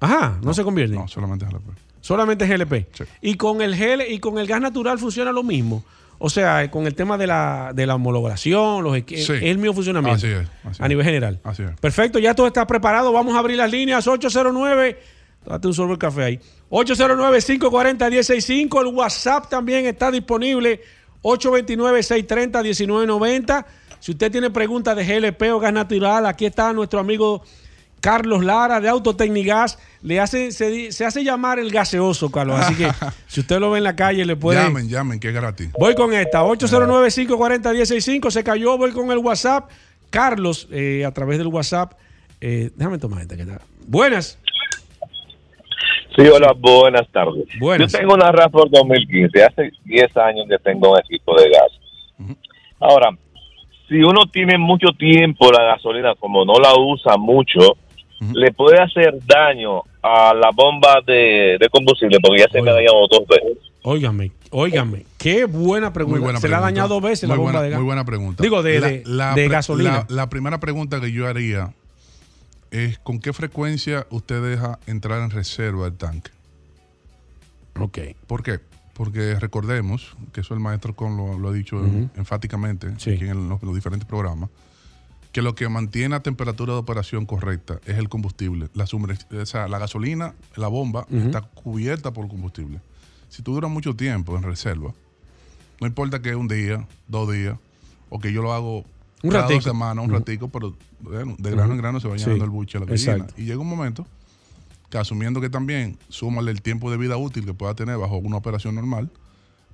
[0.00, 0.96] Ajá, no, se convierte.
[0.96, 1.70] No, solamente GLP.
[2.00, 2.86] Solamente es GLP.
[3.20, 5.84] Y con el gel y con el gas natural funciona lo mismo.
[6.22, 9.04] O sea, con el tema de la, de la homologación, los Sí.
[9.16, 10.18] es el mismo funcionamiento.
[10.18, 11.40] Así es, así a nivel general.
[11.42, 11.70] Así es.
[11.80, 13.10] Perfecto, ya todo está preparado.
[13.10, 14.98] Vamos a abrir las líneas 809.
[15.46, 16.38] Date un sorbo de café ahí.
[16.68, 18.80] 809-540-165.
[18.80, 20.82] El WhatsApp también está disponible.
[21.22, 23.64] 829-630-1990.
[23.98, 27.42] Si usted tiene preguntas de GLP o gas natural, aquí está nuestro amigo
[28.00, 29.78] Carlos Lara de Autotecnigas.
[30.02, 32.58] Le hace, se, di- se hace llamar el gaseoso, Carlos.
[32.58, 32.88] Así que
[33.26, 34.58] si usted lo ve en la calle, le puede.
[34.62, 35.70] Llamen, llamen, que es gratis.
[35.78, 39.70] Voy con esta, 809-540-165, se cayó, voy con el WhatsApp.
[40.10, 41.92] Carlos, eh, a través del WhatsApp,
[42.40, 43.60] eh, déjame tomar esta que está.
[43.86, 44.38] Buenas.
[46.16, 47.44] Sí, hola, buenas tardes.
[47.60, 47.92] Buenas.
[47.92, 52.36] Yo tengo una RAV4 2015, hace 10 años que tengo un equipo de gas.
[52.80, 53.10] Ahora,
[53.88, 57.76] si uno tiene mucho tiempo la gasolina, como no la usa mucho,
[58.34, 62.74] le puede hacer daño a la bomba de, de combustible, porque ya se me ha
[62.74, 63.58] dañado dos veces.
[63.82, 66.20] Óigame, óigame, qué buena pregunta.
[66.20, 67.78] Buena se le ha dañado dos veces la bomba buena- de gas.
[67.80, 68.42] Muy buena pregunta.
[68.42, 70.06] Digo, de, La- de- la de pre- gasolina.
[70.08, 71.72] La, la primera pregunta que yo haría
[72.70, 76.30] es con qué frecuencia usted deja entrar en reserva el tanque.
[77.78, 77.98] Ok.
[78.26, 78.58] ¿Por qué?
[78.92, 81.82] Porque recordemos, que eso el maestro Con lo, lo ha dicho
[82.16, 84.50] enfáticamente aquí en los, los diferentes programas,
[85.32, 88.68] que lo que mantiene la temperatura de operación correcta es el combustible.
[88.74, 92.80] La, o sea, la gasolina, la bomba, está cubierta por combustible.
[93.28, 94.92] Si tú duras mucho tiempo en reserva,
[95.80, 97.56] no importa que un día, dos días,
[98.08, 98.84] o que yo lo hago
[99.22, 99.54] Un cada ratico.
[99.58, 100.18] dos semanas, un Ujú.
[100.18, 102.86] ratico, pero bueno, de grano en grano se va Sí, llenando el buche a la
[102.86, 103.26] gallina.
[103.36, 104.06] Y llega un momento
[104.90, 108.36] que asumiendo que también súmale el tiempo de vida útil que pueda tener bajo una
[108.36, 109.10] operación normal,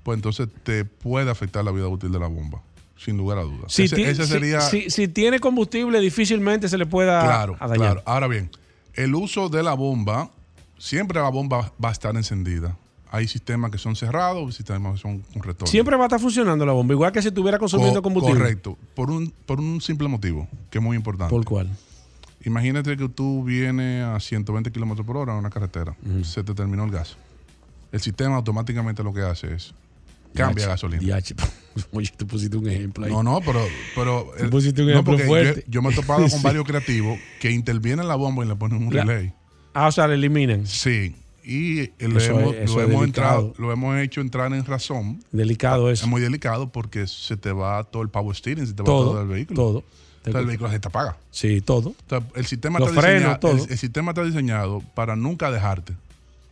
[0.03, 2.63] pues entonces te puede afectar la vida útil de la bomba,
[2.97, 3.73] sin lugar a dudas.
[3.73, 4.61] Si, ese, ti- ese si- sería...
[4.61, 7.79] si- si tiene combustible, difícilmente se le pueda claro, a dañar.
[7.79, 8.03] claro.
[8.07, 8.51] Ahora bien,
[8.95, 10.31] el uso de la bomba,
[10.79, 12.77] siempre la bomba va a estar encendida.
[13.11, 15.71] Hay sistemas que son cerrados sistemas que son con retorno.
[15.71, 18.41] Siempre va a estar funcionando la bomba, igual que si estuviera consumiendo Co- combustible.
[18.41, 18.77] Correcto.
[18.95, 21.31] Por un, por un simple motivo, que es muy importante.
[21.31, 21.71] ¿Por cuál?
[22.45, 25.97] Imagínate que tú vienes a 120 kilómetros por hora en una carretera.
[26.23, 27.17] Se te terminó el gas.
[27.93, 29.73] El sistema automáticamente lo que hace es
[30.37, 31.03] cambia Diache, gasolina.
[31.03, 31.35] diache.
[31.93, 33.13] Oye, tú pusiste un ejemplo ahí.
[33.13, 33.61] No, no, pero.
[33.95, 35.65] pero Tú pusiste un no, ejemplo porque fuerte.
[35.67, 36.41] Yo, yo me he topado con Sí.
[36.43, 39.33] varios creativos que intervienen en la bomba y le ponen un La- relay.
[39.75, 40.67] Ah, o sea, le eliminan.
[40.67, 41.15] Sí.
[41.45, 45.23] Y eh, Eso lo, hemos, es- lo entrado, lo hemos hecho entrar en razón.
[45.33, 46.05] Delicado eso.
[46.05, 49.11] Es muy delicado porque se te va todo el power steering, se te va Todo,
[49.13, 49.57] todo, el vehículo.
[49.63, 49.85] todo.
[50.19, 51.17] Entonces el vehículo se te apaga.
[51.31, 51.91] Sí, todo.
[51.91, 53.65] O sea, el sistema, Los está frenos, diseñado, todo.
[53.65, 55.93] el, el sistema está diseñado para nunca dejarte.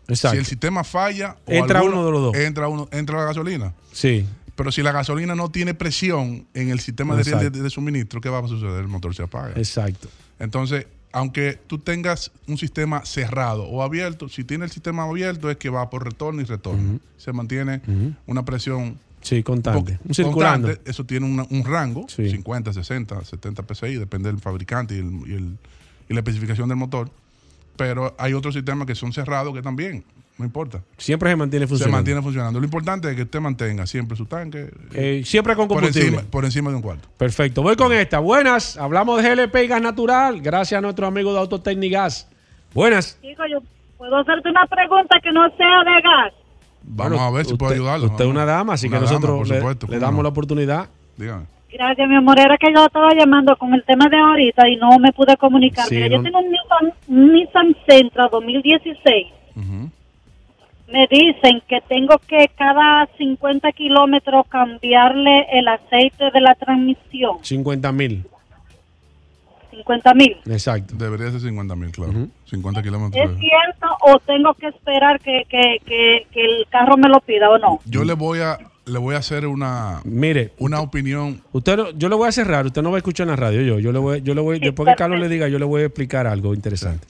[0.08, 0.34] Exacto.
[0.34, 2.34] Si el sistema falla, o Entra alguno- uno de los dos.
[2.36, 3.72] Entra, uno, entra la gasolina.
[3.92, 4.26] Sí.
[4.56, 8.28] Pero si la gasolina no tiene presión en el sistema de, de- de suministro, ¿qué
[8.28, 8.80] va a suceder?
[8.80, 9.52] El motor se apaga.
[9.56, 10.08] Exacto.
[10.38, 15.56] Entonces, aunque tú tengas un sistema cerrado o abierto, si tiene el sistema abierto es
[15.56, 17.00] que va por retorno y retorno.
[17.16, 17.80] Se mantiene
[18.26, 19.98] una presión Sí, constante.
[20.06, 20.68] Un circulando.
[20.68, 20.90] constante.
[20.90, 22.28] Eso tiene una- un rango, Sí.
[22.30, 25.58] 50, 60, 70 PSI, depende del fabricante y, el- y el-
[26.10, 27.10] y la especificación del motor.
[27.76, 30.04] Pero hay otros sistemas que son cerrados que también,
[30.38, 30.80] no importa.
[30.96, 31.96] Siempre se mantiene Se funcionando.
[31.98, 32.60] mantiene funcionando.
[32.60, 34.70] Lo importante es que usted mantenga siempre su tanque.
[34.92, 36.08] Eh, siempre con por combustible.
[36.08, 37.08] encima, por encima de un cuarto.
[37.16, 37.62] Perfecto.
[37.62, 38.18] Voy con esta.
[38.20, 38.76] Buenas.
[38.76, 40.40] Hablamos de GLP y gas natural.
[40.40, 42.28] Gracias a nuestro amigo de Autotecnigas.
[42.72, 43.18] Buenas.
[43.22, 43.58] Chico, yo
[43.98, 46.32] puedo hacerte una pregunta que no sea de gas.
[46.86, 48.06] Vamos Bueno, a ver si puedo ayudarlo.
[48.06, 50.16] Usted es una dama, así Una que dama, nosotros por le, supuesto, le cómo damos
[50.18, 50.22] no.
[50.24, 50.88] la oportunidad.
[51.16, 51.46] Dígame.
[51.74, 52.38] Gracias, mi amor.
[52.38, 55.86] Era que yo estaba llamando con el tema de ahorita y no me pude comunicar.
[55.86, 59.26] Sí, Mira, no- Yo tengo un Nissan, un Nissan Sentra 2016.
[60.86, 67.38] Me dicen que tengo que cada 50 kilómetros cambiarle el aceite de la transmisión.
[67.42, 68.24] 50 mil.
[69.70, 70.36] 50 mil.
[70.46, 70.94] Exacto.
[70.96, 72.12] Debería ser 50 mil, claro.
[72.44, 73.38] 50 ¿Es kilómetros.
[73.40, 77.58] cierto o tengo que esperar que, que, que, que el carro me lo pida o
[77.58, 77.80] no?
[77.86, 81.40] Yo le voy a le voy a hacer una, Mire, una opinión.
[81.52, 83.62] Usted no- yo le voy a cerrar, usted no va a escuchar en la radio,
[83.62, 85.82] yo, yo le voy, yo le voy, después que Carlos le diga, yo le voy
[85.82, 87.06] a explicar algo interesante.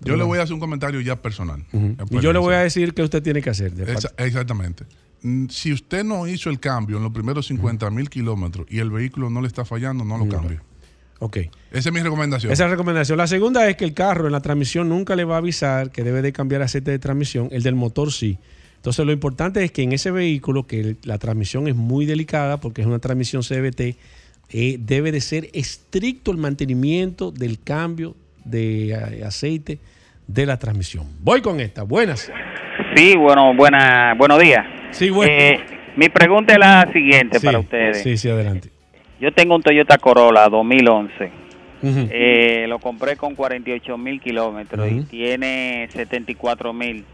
[0.00, 1.64] Yo le voy a hacer un comentario ya personal.
[2.10, 3.72] Y yo le voy a decir qué usted tiene que hacer.
[4.18, 4.84] exactamente.
[5.22, 8.90] Mm, Si usted no hizo el cambio en los primeros 50 mil kilómetros y el
[8.90, 10.60] vehículo no le está fallando, no lo cambie.
[11.18, 11.38] Ok.
[11.72, 12.52] Esa es mi recomendación.
[12.52, 13.16] Esa es la recomendación.
[13.16, 16.04] La segunda es que el carro en la transmisión nunca le va a avisar que
[16.04, 17.48] debe de cambiar aceite de transmisión.
[17.52, 18.38] El del motor sí.
[18.86, 22.82] Entonces lo importante es que en ese vehículo, que la transmisión es muy delicada porque
[22.82, 23.96] es una transmisión CVT,
[24.52, 28.14] eh, debe de ser estricto el mantenimiento del cambio
[28.44, 29.80] de eh, aceite
[30.28, 31.04] de la transmisión.
[31.20, 31.82] Voy con esta.
[31.82, 32.30] Buenas.
[32.94, 34.64] Sí, bueno, buena, buenos días.
[34.92, 35.32] Sí, bueno.
[35.32, 35.58] Eh,
[35.96, 38.04] mi pregunta es la siguiente Sí, para ustedes.
[38.04, 38.68] Sí, sí, adelante.
[39.20, 41.32] Yo tengo un Toyota Corolla 2011.
[41.82, 42.08] Ujú.
[42.12, 45.04] Eh, lo compré con 48 mil kilómetros y Ujú.
[45.06, 47.04] tiene 74 mil.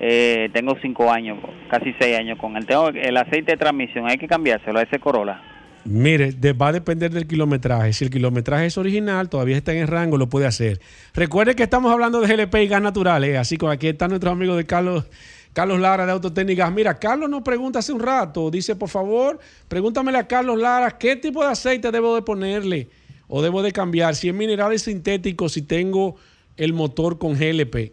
[0.00, 2.66] Eh, tengo 5 años, casi 6 años con él.
[2.66, 5.40] Tengo el aceite de transmisión, hay que cambiárselo a ese Corolla.
[5.88, 7.92] Mire, va a depender del kilometraje.
[7.92, 10.80] Si el kilometraje es original, todavía está en el rango, lo puede hacer.
[11.14, 13.38] Recuerde que estamos hablando de GLP y gas natural, ¿eh?
[13.38, 15.04] así que aquí están nuestros amigos de Carlos,
[15.52, 16.72] Carlos Lara de Autotécnicas.
[16.72, 21.14] Mira, Carlos nos pregunta hace un rato, dice, por favor, pregúntamele a Carlos Lara qué
[21.14, 22.88] tipo de aceite debo de ponerle
[23.28, 26.16] o debo de cambiar, si es minerales sintéticos, si tengo
[26.56, 27.92] el motor con GLP.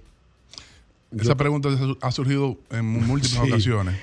[1.20, 1.70] Esa pregunta
[2.02, 3.52] ha surgido en múltiples Sí.
[3.52, 3.96] ocasiones.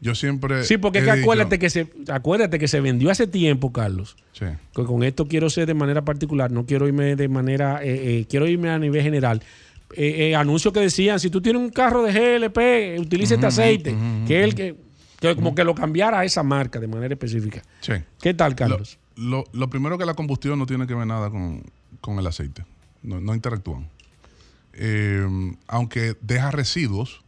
[0.00, 0.62] Yo siempre.
[0.64, 4.16] Sí, porque es que dicho- acuérdate que se acuérdate que se vendió hace tiempo, Carlos.
[4.32, 4.44] Sí.
[4.74, 8.26] Que con esto quiero ser de manera particular, no quiero irme de manera, eh, eh,
[8.28, 9.42] quiero irme a nivel general.
[9.96, 13.96] Eh, eh, anuncios que decían, si tú tienes un carro de GLP, utiliza este aceite,
[14.26, 14.76] que es el que,
[15.18, 17.62] que como que lo cambiara a esa marca de manera específica.
[17.80, 17.94] Sí.
[18.20, 18.98] ¿Qué tal, Carlos?
[19.16, 21.64] Lo, lo primero que la combustión no tiene que ver nada con,
[22.00, 22.64] con el aceite.
[23.02, 23.88] No, no interactúan.
[24.80, 25.26] Eh,
[25.66, 27.22] aunque deja residuos,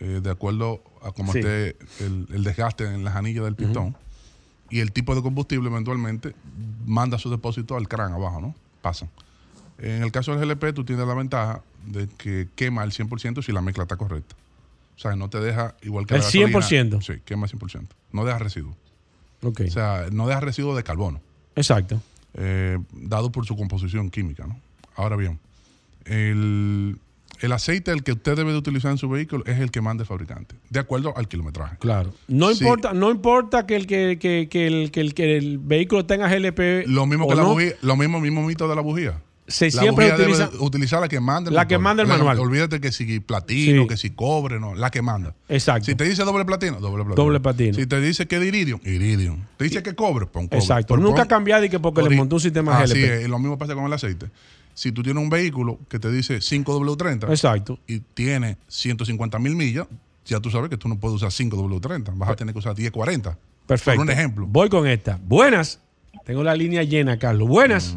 [0.00, 1.38] eh, de acuerdo a cómo Sí.
[1.40, 3.96] esté el, el desgaste en las anillas del pistón,
[4.70, 6.34] y el tipo de combustible eventualmente
[6.86, 8.54] manda su depósito al crán abajo, ¿no?
[8.82, 9.08] Pasan.
[9.78, 13.52] En el caso del GLP, tú tienes la ventaja de que quema el 100% si
[13.52, 14.34] la mezcla está correcta.
[14.96, 16.58] O sea, no te deja igual que ¿El la gasolina.
[16.60, 17.02] 100%?
[17.02, 17.86] Sí, quema el 100%.
[18.12, 18.74] No deja residuos.
[19.42, 19.60] Ok.
[19.68, 21.20] O sea, no deja residuos de carbono.
[21.56, 22.00] Exacto.
[22.38, 24.46] eh, dado por su composición química.
[24.46, 24.58] ¿no?
[24.96, 25.38] Ahora bien,
[26.06, 26.98] el,
[27.40, 30.02] el aceite el que usted debe de utilizar en su vehículo es el que manda
[30.02, 31.76] el fabricante, de acuerdo al kilometraje.
[31.78, 32.14] Claro.
[32.28, 32.64] No Sí.
[32.64, 36.28] importa, no importa que el que, que, que el, que el que el vehículo tenga
[36.28, 36.86] GLP.
[36.86, 39.20] Lo mismo o que la bujía, lo mismo, mismo mito de la bujía.
[39.48, 42.08] Se la siempre bujía utiliza- debe utilizar la que manda el La que manda el
[42.08, 42.40] La- manual.
[42.40, 43.88] Olvídate que si platino, Sí.
[43.88, 45.36] que si cobre, no, la que manda.
[45.48, 45.84] Exacto.
[45.84, 47.22] Si te dice doble platino, doble platino.
[47.24, 47.74] Doble platino.
[47.74, 49.44] Si te dice que de iridium, iridium.
[49.56, 50.58] Te dice que cobre, pon cobre.
[50.58, 50.94] Exacto.
[50.94, 53.14] Pero Nunca pon- cambiar y que porque le montó un sistema Así GLP.
[53.20, 54.26] es, y lo mismo pasa con el aceite.
[54.76, 57.78] Si tú tienes un vehículo que te dice 5W30 Exacto.
[57.86, 59.86] y tiene 150 mil millas,
[60.26, 63.38] ya tú sabes que tú no puedes usar 5W30, vas a tener que usar 1040.
[63.66, 63.96] Perfecto.
[63.96, 64.44] Por un ejemplo.
[64.46, 65.18] Voy con esta.
[65.22, 65.80] Buenas.
[66.26, 67.48] Tengo la línea llena, Carlos.
[67.48, 67.96] Buenas.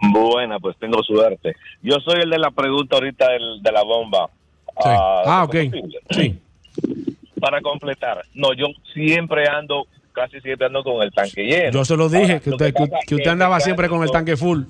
[0.00, 1.54] Buena, pues tengo suerte.
[1.82, 4.30] Yo soy el de la pregunta ahorita del- de la bomba.
[4.82, 5.56] Ah, Ah, ok.
[6.10, 6.38] Sí.
[7.38, 11.70] Para completar, no, yo siempre ando, casi siempre ando con el tanque lleno.
[11.72, 12.74] Yo se lo dije, Ahora, que lo usted,
[13.06, 14.62] que, usted andaba siempre con el tanque full.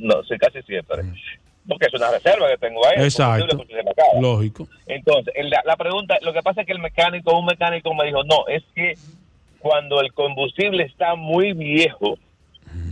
[0.00, 1.02] No, sí, casi siempre.
[1.68, 3.04] Porque es una reserva que tengo ahí.
[3.04, 3.44] Exacto.
[3.44, 4.20] acaba.
[4.20, 4.66] Lógico.
[4.86, 8.06] Entonces, el- la, la pregunta, lo que pasa es que el mecánico, un mecánico me
[8.06, 8.94] dijo, no, es que
[9.60, 12.18] cuando el combustible está muy viejo,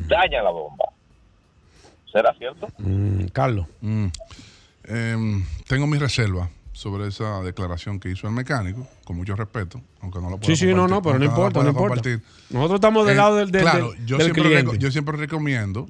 [0.06, 0.84] daña la bomba.
[2.12, 2.68] ¿Será cierto?
[2.78, 3.66] Mm, Carlos.
[3.80, 4.06] Mm.
[4.84, 10.18] Em, tengo mis reservas sobre esa declaración que hizo el mecánico, con mucho respeto, aunque
[10.20, 11.96] no lo pueda Sí, sí, no, no, pero no importa, no importa.
[11.96, 12.22] compartir.
[12.50, 14.78] Nosotros estamos del Eh, lado del, del, claro, del- yo, del siempre cliente.
[14.78, 15.88] yo siempre recomiendo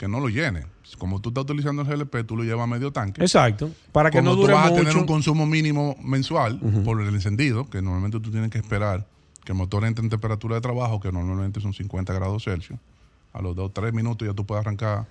[0.00, 0.64] que no lo llene.
[0.96, 3.20] Como tú estás utilizando el GLP, tú lo llevas a medio tanque.
[3.20, 3.70] Exacto.
[3.92, 7.14] Para que Como no tú dure vas a tener un consumo mínimo mensual por el
[7.14, 9.06] encendido, que normalmente tú tienes que esperar
[9.44, 12.78] que el motor entre en temperatura de trabajo, que normalmente son 50 grados Celsius.
[13.34, 15.06] A los 2 3 minutos ya tú puedes arrancar.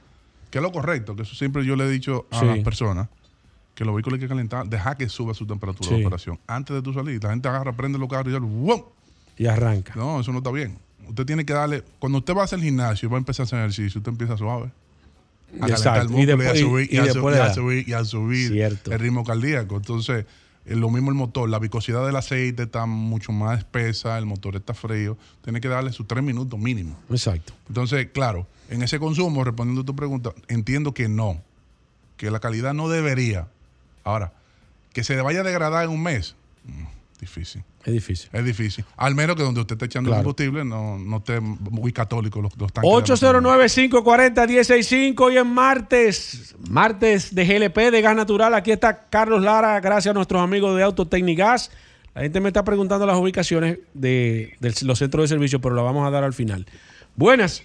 [0.50, 2.46] Que es lo correcto, que eso siempre yo le he dicho a Sí.
[2.48, 3.10] las personas,
[3.76, 6.40] que los vehículos hay que calentar, deja que suba su temperatura de operación.
[6.48, 8.82] Antes de tu salir, la gente agarra, prende los carros y ya, ¡wum!
[9.38, 9.94] Y arranca.
[9.96, 10.80] No, eso no está bien.
[11.10, 13.44] Usted tiene que darle, cuando usted va a hacer el gimnasio y va a empezar
[13.44, 14.72] a hacer ejercicio, usted empieza suave.
[15.60, 17.94] A calentar el músculo y, después- a subir, y- y, a, su- a subir, y
[17.94, 18.92] a subir Cierto.
[18.92, 19.78] el ritmo cardíaco.
[19.78, 20.26] Entonces,
[20.66, 24.56] es lo mismo el motor, la viscosidad del aceite está mucho más espesa, el motor
[24.56, 25.18] está frío.
[25.44, 26.96] Tiene que darle sus tres minutos mínimo.
[27.10, 27.54] Exacto.
[27.68, 31.42] Entonces, claro, en ese consumo, respondiendo a tu pregunta, entiendo que no,
[32.18, 33.48] que la calidad no debería.
[34.04, 34.34] Ahora,
[34.94, 36.36] que se vaya a degradar en un mes,
[37.20, 37.64] difícil.
[37.86, 38.30] Es difícil.
[38.34, 38.86] Es difícil.
[38.98, 40.24] Al menos que donde usted esté echando Claro.
[40.24, 42.92] combustible no, no esté muy católico los, los tanques.
[42.92, 48.54] de 809-540-165 hoy es martes, martes de GLP de gas natural.
[48.54, 51.72] Aquí está Carlos Lara, gracias a nuestros amigos de Autotecnigas.
[52.16, 55.82] La gente me está preguntando las ubicaciones de, de los centros de servicio, pero la
[55.84, 56.66] vamos a dar al final.
[57.16, 57.64] Buenas.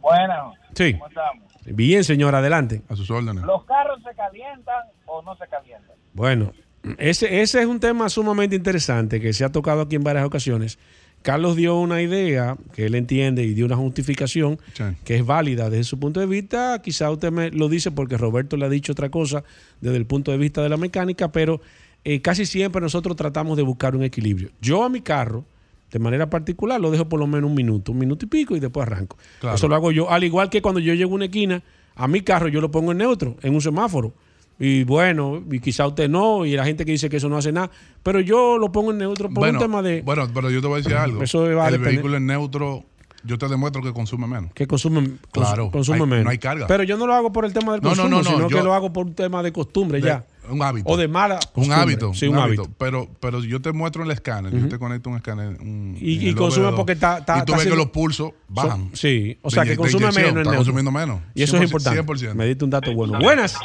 [0.00, 0.92] Bueno, Sí.
[0.92, 1.44] ¿cómo estamos?
[1.64, 2.82] Bien, señor, adelante.
[2.88, 3.44] A sus órdenes.
[3.44, 5.96] ¿Los carros se calientan o no se calientan?
[6.12, 6.52] Bueno,
[6.98, 10.78] ese, ese es un tema sumamente interesante que se ha tocado aquí en varias ocasiones.
[11.26, 14.60] Carlos dio una idea que él entiende y dio una justificación
[15.04, 16.80] que es válida desde su punto de vista.
[16.82, 19.42] Quizá usted me lo dice porque Roberto le ha dicho otra cosa
[19.80, 21.60] desde el punto de vista de la mecánica, pero
[22.04, 24.50] eh, casi siempre nosotros tratamos de buscar un equilibrio.
[24.60, 25.44] Yo a mi carro,
[25.90, 28.60] de manera particular, lo dejo por lo menos un minuto, un minuto y pico y
[28.60, 29.18] después arranco.
[29.40, 29.56] Claro.
[29.56, 30.08] Eso lo hago yo.
[30.08, 31.60] Al igual que cuando yo llego a una esquina,
[31.96, 34.14] a mi carro yo lo pongo en neutro, en un semáforo.
[34.58, 37.52] Y bueno, y quizá usted no, y la gente que dice que eso no hace
[37.52, 37.70] nada,
[38.02, 40.66] pero yo lo pongo en neutro por Bueno, un tema de bueno, pero yo te
[40.66, 41.22] voy a decir algo.
[41.22, 41.80] Eso va a el depender.
[41.94, 42.84] vehículo en neutro,
[43.22, 44.52] yo te demuestro que consume menos.
[44.54, 46.24] que consume, Claro, consume hay- menos.
[46.24, 46.66] no hay carga.
[46.66, 48.56] Pero yo no lo hago por el tema del No, consumo, no, no, sino yo-
[48.56, 50.24] que lo hago por un tema de costumbre De- ya.
[50.48, 50.88] Un hábito.
[50.88, 51.74] O de mala Un costumbre.
[51.74, 52.14] hábito.
[52.14, 52.68] Sí, un hábito.
[52.78, 55.60] Pero, pero yo te muestro el escáner, yo te conecto un escáner.
[55.60, 58.90] un- Y- consume OBD2, porque está- está- Y tú ves que los pulsos bajan.
[58.92, 60.16] So- sí, o sea que consume menos.
[60.16, 60.54] en Está neutro.
[60.56, 61.20] consumiendo menos.
[61.34, 61.96] Y eso es 100%, importante.
[61.96, 62.34] 100%.
[62.36, 63.18] Me diste un dato bueno.
[63.18, 63.56] Buenas.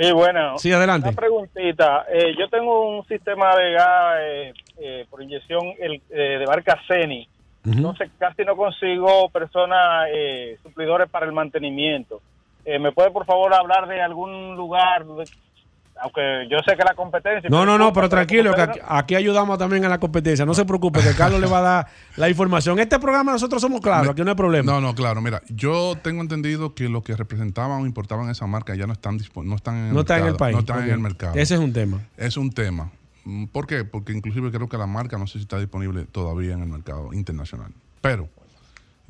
[0.00, 0.58] Sí, bueno.
[0.58, 1.08] Sí, adelante.
[1.08, 2.06] Una preguntita.
[2.10, 6.80] Eh, yo tengo un sistema de gas eh, eh, por inyección el, eh, de marca
[6.88, 7.28] Ceni.
[7.62, 12.22] Entonces casi no consigo personas, eh, suplidores para el mantenimiento.
[12.64, 15.04] Eh, ¿Me puede por favor hablar de algún lugar?
[16.02, 17.48] Aunque yo sé que la competencia...
[17.50, 20.44] No, no, no, pero tranquilo, que aquí, aquí ayudamos también a la competencia.
[20.46, 21.86] No se preocupe, que Carlos le va a dar
[22.16, 22.78] la información.
[22.78, 24.72] Este programa nosotros somos claros, aquí no hay problema.
[24.72, 25.20] No, no, claro.
[25.20, 29.18] Mira, yo tengo entendido que lo que representaban o importaban esa marca ya no están,
[29.18, 30.54] dispo- no están en el No está en el mercado, país.
[30.54, 31.32] No están en el mercado.
[31.36, 32.00] Ese es un tema.
[32.16, 32.90] Es un tema.
[33.52, 33.84] ¿Por qué?
[33.84, 37.12] Porque inclusive creo que la marca no sé si está disponible todavía en el mercado
[37.12, 37.70] internacional.
[38.00, 38.28] Pero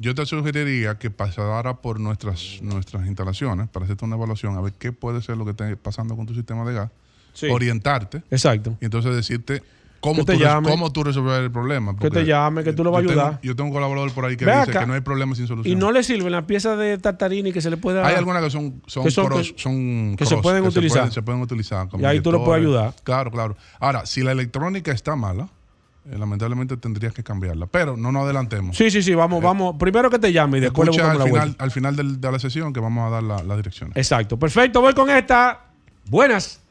[0.01, 4.73] yo te sugeriría que pasara por nuestras, nuestras instalaciones para hacerte una evaluación, a ver
[4.73, 6.91] qué puede ser lo que esté pasando con tu sistema de gas,
[7.35, 7.47] Sí.
[7.49, 8.77] orientarte Exacto.
[8.81, 9.63] y entonces decirte
[10.01, 10.69] cómo, te tú, llame.
[10.69, 11.95] cómo tú resolver el problema.
[11.97, 13.41] Que te llame, que tú lo vas a tengo- ayudar.
[13.43, 14.81] yo tengo un colaborador por ahí que Ve dice acá.
[14.81, 15.71] que no hay problema sin solución.
[15.71, 18.07] Y no le sirven las piezas de tartarini que se le puede dar.
[18.07, 21.13] Hay algunas que son, son, que son, cross- que- son que se cross, pueden utilizar.
[21.13, 21.89] Se pueden, utilizar.
[21.89, 22.95] como Y ahí tú lo puedes ayudar.
[23.05, 23.57] Claro, claro.
[23.79, 25.49] Ahora, si la electrónica está mala,
[26.09, 27.67] eh, lamentablemente tendrías que cambiarla.
[27.67, 28.77] Pero no nos adelantemos.
[28.77, 29.77] Sí, sí, sí, vamos, vamos.
[29.79, 31.65] Primero que te llame y después le Escucha al la final, vuelta.
[31.65, 33.91] al final del- de la sesión que vamos a dar la, la dirección.
[33.95, 34.39] Exacto.
[34.39, 35.61] Perfecto, voy con esta.
[36.07, 36.63] Buenas.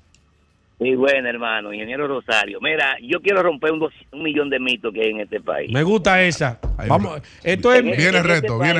[0.80, 2.60] Muy bueno, hermano, ingeniero Rosario.
[2.61, 5.69] Mira, yo quiero romper un, dos- un millón de mitos que hay en este país.
[5.73, 6.57] Me gusta esa.
[6.88, 7.80] Vamos, esto es.
[7.81, 8.73] En- en este país,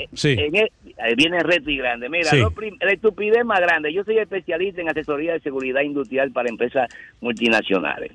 [0.00, 0.30] eh, Sí.
[0.36, 0.64] en el-
[0.98, 2.08] eh, viene reto y grande.
[2.08, 2.38] Mira, Sí.
[2.38, 3.92] lo prim- la estupidez más grande.
[3.92, 6.88] Yo soy especialista en asesoría de seguridad industrial para empresas
[7.20, 8.12] multinacionales.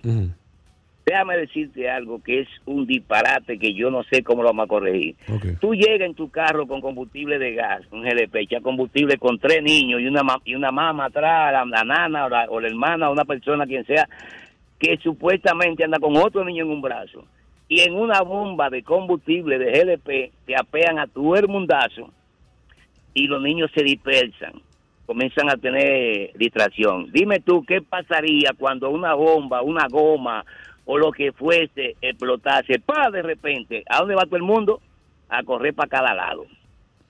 [1.09, 4.67] Déjame decirte algo que es un disparate que yo no sé cómo lo vamos a
[4.67, 5.15] corregir.
[5.59, 9.63] Tú llegas en tu carro con combustible de gas, un GLP, echa combustible con tres
[9.63, 13.09] niños y una y una mamá atrás, la, la nana o la, o la hermana
[13.09, 14.07] o una persona, quien sea,
[14.77, 17.25] que supuestamente anda con otro niño en un brazo.
[17.67, 22.11] Y en una bomba de combustible de GLP te apean a tu mundazo
[23.15, 24.61] y los niños se dispersan,
[25.07, 27.11] comienzan a tener distracción.
[27.11, 30.45] Dime tú, ¿qué pasaría cuando una bomba, una goma
[30.91, 32.79] o lo que fuese explotase?
[32.79, 33.11] ¡Pah!
[33.11, 34.81] De repente, ¿a dónde va todo el mundo?
[35.29, 36.47] A correr para cada lado.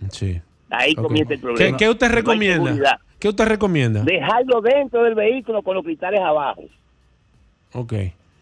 [0.10, 0.42] Sí.
[0.70, 1.78] Ahí comienza el ¿Qué, problema.
[1.78, 3.00] qué usted No hay recomienda?
[3.20, 4.04] ¿Qué usted recomienda?
[4.04, 6.64] Dejarlo dentro del vehículo con los cristales abajo
[7.74, 7.94] Ok,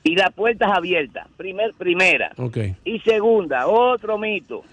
[0.04, 1.28] y las puertas abiertas.
[1.38, 2.32] Primer, primera.
[2.38, 2.58] ok.
[2.84, 4.64] Y segunda, otro mito,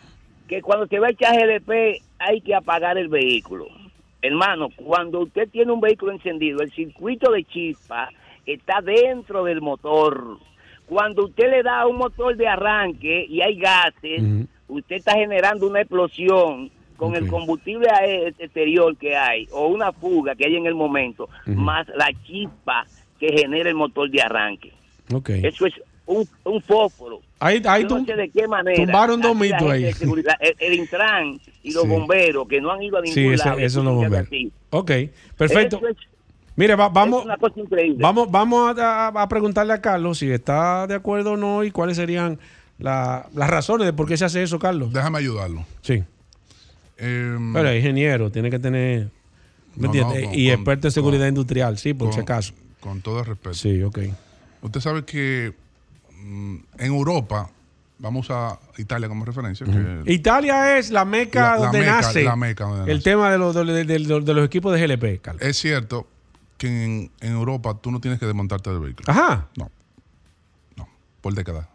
[0.48, 3.66] que cuando se va a echar GLP hay que apagar el vehículo.
[4.22, 8.08] Hermano, cuando usted tiene un vehículo encendido, el circuito de chispa
[8.46, 10.38] está dentro del motor.
[10.86, 14.22] Cuando usted le da a un motor de arranque y hay gases,
[14.68, 20.34] usted está generando una explosión con el combustible ae- exterior que hay o una fuga
[20.34, 22.86] que hay en el momento, más la chispa
[23.18, 24.72] que genera el motor de arranque.
[25.12, 25.30] Ok.
[25.30, 25.74] Eso es
[26.06, 27.20] un, un fósforo.
[27.40, 28.76] Ahí, ahí Yo no tum- sé de qué manera.
[28.84, 29.84] tumbaron dos mitos ahí.
[29.86, 31.88] El, el Intran y los Sí.
[31.88, 33.58] bomberos que no han ido a ningún Sí, lado.
[33.58, 34.52] eso no escuchen bomberos.
[34.70, 34.90] Ok,
[35.36, 35.76] perfecto.
[35.78, 35.96] Eso es-
[36.56, 37.98] Mire, va- vamos, es una cosa increíble.
[38.00, 41.70] vamos, vamos a, a- a preguntarle a Carlos si está de acuerdo o no y
[41.70, 42.38] cuáles serían
[42.78, 44.92] la- las razones de por qué se hace eso, Carlos.
[44.92, 45.64] Déjame ayudarlo.
[45.82, 46.04] Sí.
[46.96, 49.10] Pero es ingeniero, tiene que tener.
[49.76, 50.24] ¿Me No, no, entiende?
[50.28, 52.54] con- y experto en seguridad industrial, sí, por con- si acaso.
[52.80, 53.54] Con todo el respeto.
[53.54, 53.98] Sí, ok.
[54.62, 55.52] Usted sabe que
[56.22, 57.50] mm, en Europa,
[57.98, 62.22] vamos a Italia como referencia, que Italia es la meca La- la donde meca, nace
[62.22, 63.10] la meca donde el nace.
[63.10, 65.42] tema de los, de, de- de- de los equipos de GLP, Carlos.
[65.42, 66.06] es cierto
[66.58, 69.10] que en, en Europa tú no tienes que desmontarte del vehículo.
[69.10, 69.48] Ajá.
[69.56, 69.70] No.
[70.76, 70.88] No.
[71.20, 71.66] Por décadas.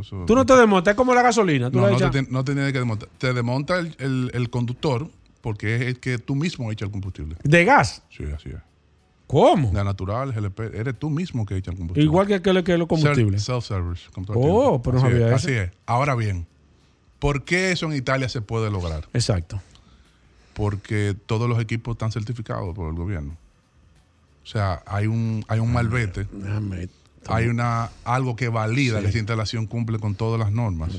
[0.00, 1.70] Eso- Tú no te desmontas, es como la gasolina.
[1.70, 3.08] Tú No, la no, echas- te, tien- no te tienes que desmontar.
[3.18, 5.08] Te desmonta el, el- el conductor
[5.40, 7.36] porque es el que tú mismo echas el combustible.
[7.42, 8.02] ¿De gas?
[8.10, 8.56] Sí, así es.
[9.26, 9.72] ¿Cómo?
[9.72, 10.60] Gas natural, GLP.
[10.74, 12.04] Eres tú mismo que echa el combustible.
[12.04, 13.42] Igual que, que, que los combustibles.
[13.44, 14.10] Self-service.
[14.12, 15.48] como tú Oh, pero no Así sabía es, eso.
[15.48, 15.70] Así es.
[15.86, 16.46] Ahora bien,
[17.18, 19.08] ¿por qué eso en Italia se puede lograr?
[19.14, 19.60] Exacto.
[20.54, 23.36] Porque todos los equipos están certificados por el gobierno.
[24.42, 26.26] O sea, hay un, hay un malvete.
[27.26, 29.04] Hay una algo que valida Sí.
[29.04, 30.90] que esa instalación cumple con todas las normas.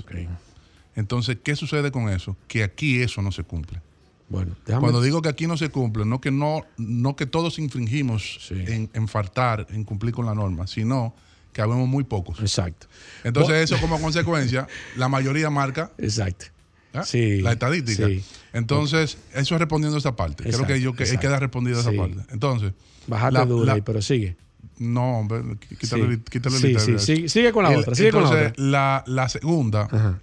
[0.95, 2.37] Entonces, ¿qué sucede con eso?
[2.47, 3.81] Que aquí eso no se cumple.
[4.29, 7.59] Bueno, déjame- Cuando digo que aquí no se cumple, no que no, no que todos
[7.59, 11.13] infringimos en, en faltar, en cumplir con la norma, sino
[11.51, 12.39] que habemos muy pocos.
[12.39, 12.87] Exacto.
[13.23, 16.45] Entonces, eso como consecuencia, la mayoría marca Exacto.
[16.93, 17.01] ¿eh?
[17.05, 17.41] Sí.
[17.41, 18.07] la estadística.
[18.07, 18.23] Sí.
[18.53, 20.43] Entonces, eso es respondiendo a esa parte.
[20.43, 21.21] Creo que Exacto, yo que exacto.
[21.27, 21.97] queda respondido a esa Sí.
[21.97, 22.17] parte.
[22.31, 22.73] Entonces,
[23.07, 24.35] Bájate la- duro la- ahí, pero sigue.
[24.79, 26.21] no, hombre, qu- quítale, Sí.
[26.31, 28.63] quítale Sí, el sí, sigue- sigue con la El- otra, sigue con la entonces, otra.
[28.63, 30.19] La, la segunda,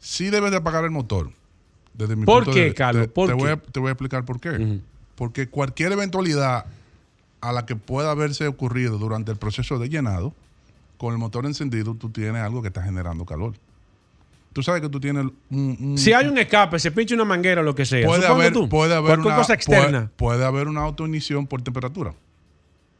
[0.00, 1.30] sí debes de apagar el motor.
[1.94, 3.04] Desde mi ¿Por punto qué, de- Carlos?
[3.04, 3.40] Te, ¿Por te qué?
[3.42, 4.80] Voy a, te voy a explicar por qué.
[5.14, 6.66] Porque cualquier eventualidad
[7.40, 10.34] a la que pueda haberse ocurrido durante el proceso de llenado,
[10.98, 13.54] con el motor encendido, tú tienes algo que está generando calor.
[14.56, 17.60] Tú sabes que tú tienes un, un- Si hay un escape, se pincha una manguera
[17.60, 18.06] o lo que sea.
[18.06, 20.10] puede haber, tú, puede haber una, cosa externa.
[20.16, 22.14] Puede, puede haber una autoignición por temperatura.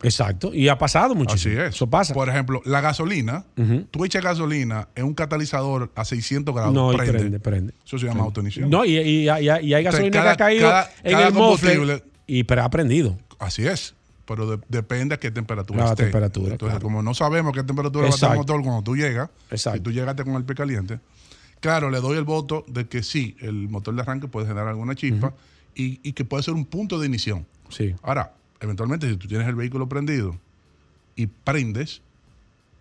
[0.02, 0.52] Exacto.
[0.52, 1.54] Y ha pasado muchísimo.
[1.54, 1.74] Así es.
[1.74, 2.12] Eso pasa.
[2.12, 3.46] Por ejemplo, la gasolina,
[3.90, 6.74] tú echas gasolina en un catalizador a 600 grados.
[6.74, 7.12] No, prende.
[7.14, 7.72] prende, prende.
[7.86, 8.24] Eso se llama Prende.
[8.26, 8.68] autoignición.
[8.70, 11.32] No, y, y- y- y hay gasolina que cada- ha caído cada- en cada el
[11.34, 13.16] combustible- y pero ha prendido.
[13.38, 13.94] Así es.
[14.26, 16.02] Pero de- depende a qué temperatura La esté.
[16.04, 16.82] temperatura, Entonces, claro.
[16.82, 19.78] como no sabemos qué temperatura va a estar el motor cuando tú llegas, Exacto.
[19.78, 20.98] si tú llegaste con el pie caliente,
[21.60, 24.94] claro, le doy el voto de que sí, el motor de arranque puede generar alguna
[24.94, 25.34] chispa
[25.74, 27.46] y, y que puede ser un punto de ignición.
[27.68, 27.94] Sí.
[28.02, 30.36] Ahora, eventualmente, si tú tienes el vehículo prendido
[31.14, 32.02] y prendes,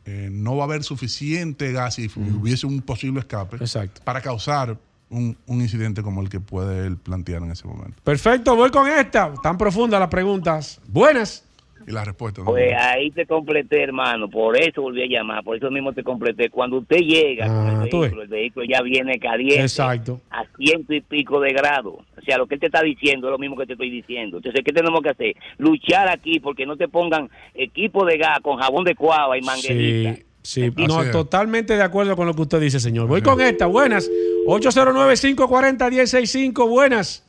[0.05, 3.57] eh, no va a haber suficiente gas y hubiese un posible escape
[4.03, 4.77] para causar
[5.09, 7.97] un, un incidente como el que puede él plantear en ese momento.
[8.03, 9.33] Perfecto, voy con esta.
[9.41, 10.79] Tan profunda las preguntas.
[10.87, 11.43] Buenas.
[11.87, 12.41] Y la respuesta.
[12.41, 12.47] ¿no?
[12.47, 14.27] Pues ahí te completé, hermano.
[14.29, 15.43] Por eso volví a llamar.
[15.43, 16.49] Por eso mismo te completé.
[16.49, 19.61] Cuando usted llega con el Ah, vehículo, el vehículo ya viene caliente.
[19.61, 20.19] Exacto.
[20.31, 21.93] A ciento y pico de grados.
[22.17, 24.37] O sea, lo que él te está diciendo es lo mismo que te estoy diciendo.
[24.37, 25.35] Entonces, ¿qué tenemos que hacer?
[25.59, 30.15] Luchar aquí porque no te pongan equipo de gas con jabón de cuava y manguerita.
[30.41, 30.71] Sí, sí.
[30.87, 33.05] No, totalmente de acuerdo con lo que usted dice, señor.
[33.07, 33.67] Voy con esta.
[33.67, 34.09] Buenas.
[34.47, 36.67] 809-540-165.
[36.67, 37.21] Buenas.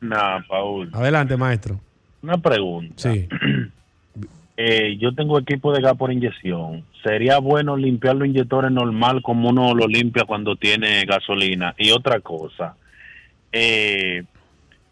[0.00, 0.90] Nah, Paul.
[0.92, 1.80] Adelante, maestro.
[2.22, 2.94] Una pregunta.
[2.96, 3.28] Sí.
[4.60, 6.84] Eh, yo tengo equipo de gas por inyección.
[7.04, 11.76] ¿Sería bueno limpiar los inyectores normal como uno lo limpia cuando tiene gasolina?
[11.78, 12.74] Y otra cosa,
[13.52, 14.24] eh,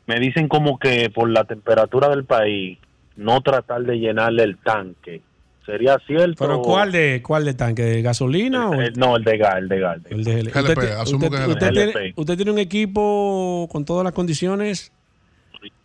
[0.07, 2.79] me dicen como que por la temperatura del país,
[3.17, 5.23] no tratar de llenarle el tanque.
[5.65, 6.45] ¿Sería cierto?
[6.47, 7.83] ¿Pero cuál de, cuál de tanque?
[7.83, 9.99] ¿De gasolina o El- no, el de gas, el de gas.
[10.09, 10.53] el de GLP?
[10.53, 11.93] GLP, Usted, asumo usted- que es usted GLP.
[11.93, 14.93] tiene, usted tiene un equipo con todas las condiciones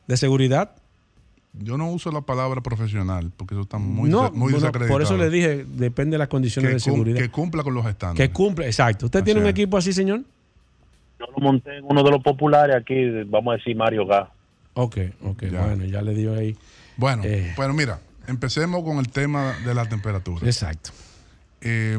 [0.05, 0.75] de seguridad?
[1.53, 4.93] Yo no uso la palabra profesional porque eso está muy, no, des- muy bueno, desacreditado.
[4.93, 7.17] por eso le dije, depende de las condiciones que, de seguridad.
[7.19, 8.29] que cumpla con los estándares.
[8.29, 9.05] Que cumple, exacto.
[9.07, 9.51] ¿Usted tiene un es.
[9.51, 10.21] equipo así, señor?
[11.19, 12.95] Yo lo monté en uno de los populares aquí,
[13.27, 14.29] vamos a decir Mario Gas.
[14.75, 16.55] Ok, ok, bueno, ya le dio ahí.
[16.95, 17.51] Bueno, Eh.
[17.57, 20.45] bueno, mira, empecemos con el tema de la temperatura.
[20.45, 20.91] Exacto.
[21.59, 21.97] Eh,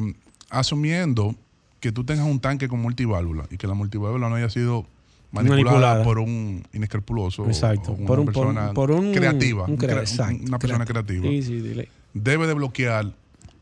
[0.48, 1.34] asumiendo
[1.80, 4.86] que tú tengas un tanque con multiválvula y que la multiválvula no haya sido
[5.32, 6.04] manipulada, Manipulada.
[6.04, 7.92] por un inescrupuloso Exacto.
[7.92, 11.22] una por un, persona por un- creativa, un un crea- crea- exacto, una persona creativa,
[11.28, 11.88] Sí, sí, dile.
[12.14, 13.12] debe de bloquear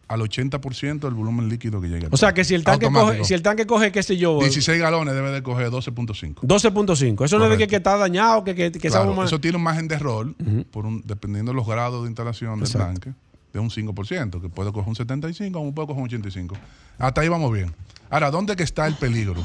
[0.09, 2.09] al 80% del volumen líquido que llega.
[2.11, 3.13] O sea que si el tanque Automático.
[3.19, 6.41] coge, si el tanque coge, qué sé yo, 16 galones debe de coger 12.5.
[6.43, 7.25] 12.5.
[7.25, 9.63] Eso no es de que, que está dañado, que, que, que Claro, eso tiene un
[9.63, 10.35] margen de error,
[10.73, 12.87] por un, dependiendo de los grados de instalación del Exacto.
[13.03, 13.13] tanque,
[13.53, 16.57] de un 5%, que puede coger un 75 o puede coger un 85.
[16.99, 17.73] Hasta ahí vamos bien.
[18.11, 19.41] Ahora, ¿dónde que está el peligro?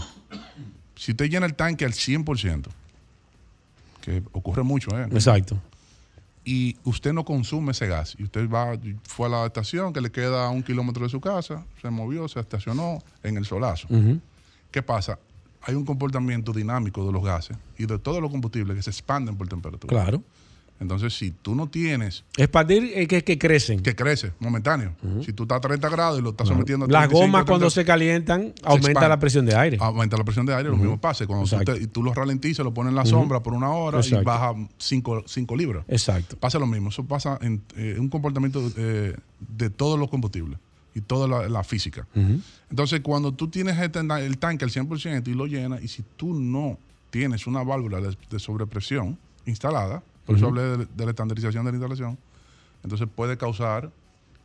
[0.95, 2.67] Si usted llena el tanque al 100%,
[4.01, 5.07] que ocurre mucho, ¿eh?
[5.11, 5.59] Exacto.
[6.43, 10.11] Y usted no consume ese gas, y usted va, fue a la estación que le
[10.11, 13.87] queda a un kilómetro de su casa, se movió, se estacionó en el solazo.
[14.69, 15.17] ¿Qué pasa?
[15.63, 19.35] Hay un comportamiento dinámico de los gases y de todos los combustibles que se expanden
[19.35, 20.03] por temperatura.
[20.03, 20.21] Claro.
[20.77, 22.25] Entonces, si tú no tienes.
[22.37, 23.79] Expandir eh, que, que crecen.
[23.81, 24.93] Que crece, momentáneo.
[25.25, 27.67] Si tú estás a 30 grados y lo estás sometiendo a Las 35, gomas cuando
[27.67, 29.09] 30, se calientan, aumenta expande.
[29.09, 29.77] la presión de aire.
[29.79, 31.25] Aumenta la presión de aire, lo mismo pasa.
[31.25, 33.99] Cuando tú, te- y tú lo ralentizas, lo pones en la sombra por una hora
[33.99, 34.21] Exacto.
[34.21, 35.85] y baja 5 libras.
[35.87, 36.35] Exacto.
[36.37, 36.89] Pasa lo mismo.
[36.89, 40.59] Eso pasa en eh, un comportamiento eh, de todos los combustibles
[40.93, 42.05] y toda la, la física.
[42.69, 46.33] Entonces, cuando tú tienes este- el tanque al 100% y lo llenas, y si tú
[46.33, 46.77] no
[47.11, 51.71] tienes una válvula de, de sobrepresión instalada, por eso hablé de, de la estandarización de
[51.71, 52.17] la instalación,
[52.83, 53.91] entonces puede causar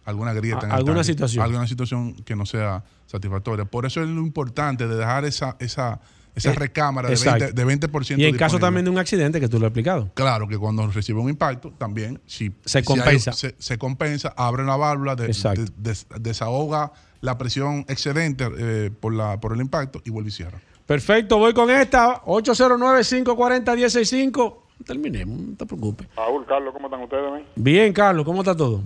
[0.04, 1.44] alguna grieta A- en el alguna tanque, situación.
[1.44, 3.64] Alguna situación que no sea satisfactoria.
[3.64, 6.00] Por eso es lo importante de dejar esa, esa,
[6.34, 7.46] esa Eh, recámara de exacto.
[7.46, 10.10] 20%, de 20% Y en caso también de un accidente que tú lo has explicado.
[10.14, 13.30] Claro que cuando recibe un impacto, también si Se si compensa.
[13.32, 15.62] hay- se, se compensa, abre una válvula, de- Exacto.
[15.64, 20.32] de- des- desahoga la presión excedente eh, por, la, por el impacto y vuelve y
[20.32, 20.60] cierra.
[20.86, 22.22] Perfecto, voy con esta.
[22.24, 24.56] 809-540-165.
[24.86, 26.08] Terminemos, no te preocupes.
[26.16, 27.32] Raúl, Carlos, ¿cómo están ustedes?
[27.32, 27.44] men?
[27.56, 28.80] Bien, Carlos, ¿cómo está todo?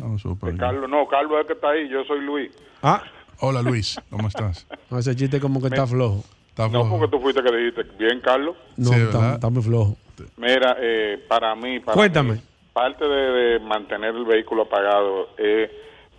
[0.58, 2.50] Carlos, no, Carlos es el que está ahí, yo soy Luis.
[2.82, 3.02] Ah.
[3.40, 4.66] Hola Luis, ¿cómo estás?
[4.90, 6.22] No, ese chiste como que está flojo.
[6.48, 8.56] Está No, porque tú fuiste que dijiste, bien, Carlos.
[8.76, 9.96] No, está, está muy flojo.
[10.36, 12.34] Mira, eh, para mí, para Cuéntame.
[12.34, 12.40] mí,
[12.72, 15.68] parte de, de mantener el vehículo apagado es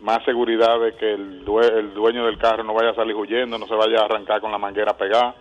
[0.02, 3.58] más seguridad de que el, due- el dueño del carro no vaya a salir huyendo,
[3.58, 5.36] no se vaya a arrancar con la manguera pegada,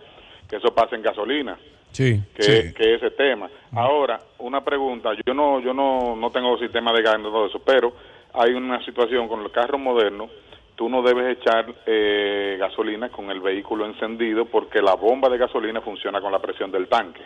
[0.49, 1.57] que eso pase en gasolina.
[1.95, 2.21] Sí.
[2.35, 3.49] que, que ese tema.
[3.73, 7.59] Ahora, una pregunta, yo no yo no, no tengo sistema de gas y todo eso,
[7.59, 7.93] pero
[8.33, 10.29] hay una situación con los carros modernos,
[10.75, 15.79] tú no debes echar eh, gasolina con el vehículo encendido porque la bomba de gasolina
[15.79, 17.21] funciona con la presión del tanque.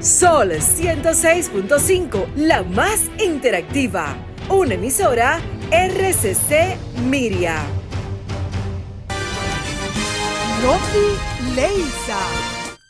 [0.00, 4.16] Sol 106.5, la más interactiva.
[4.48, 7.56] Una emisora RCC Miria.
[10.62, 12.57] Noti Leisa.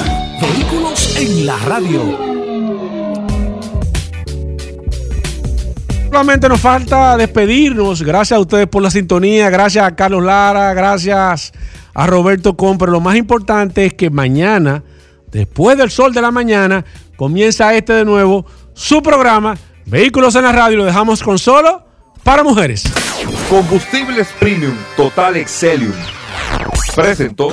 [0.41, 2.48] Vehículos en la radio.
[6.11, 8.03] Solamente nos falta despedirnos.
[8.03, 9.51] Gracias a ustedes por la sintonía.
[9.51, 10.73] Gracias a Carlos Lara.
[10.73, 11.53] Gracias
[11.93, 12.79] a Roberto Com.
[12.79, 14.83] Pero lo más importante es que mañana,
[15.31, 16.85] después del sol de la mañana,
[17.17, 20.79] comienza este de nuevo su programa Vehículos en la Radio.
[20.79, 21.85] Lo dejamos con solo
[22.23, 22.85] para mujeres.
[23.51, 25.93] Combustibles Premium Total Excelium.
[26.95, 27.53] Presentó.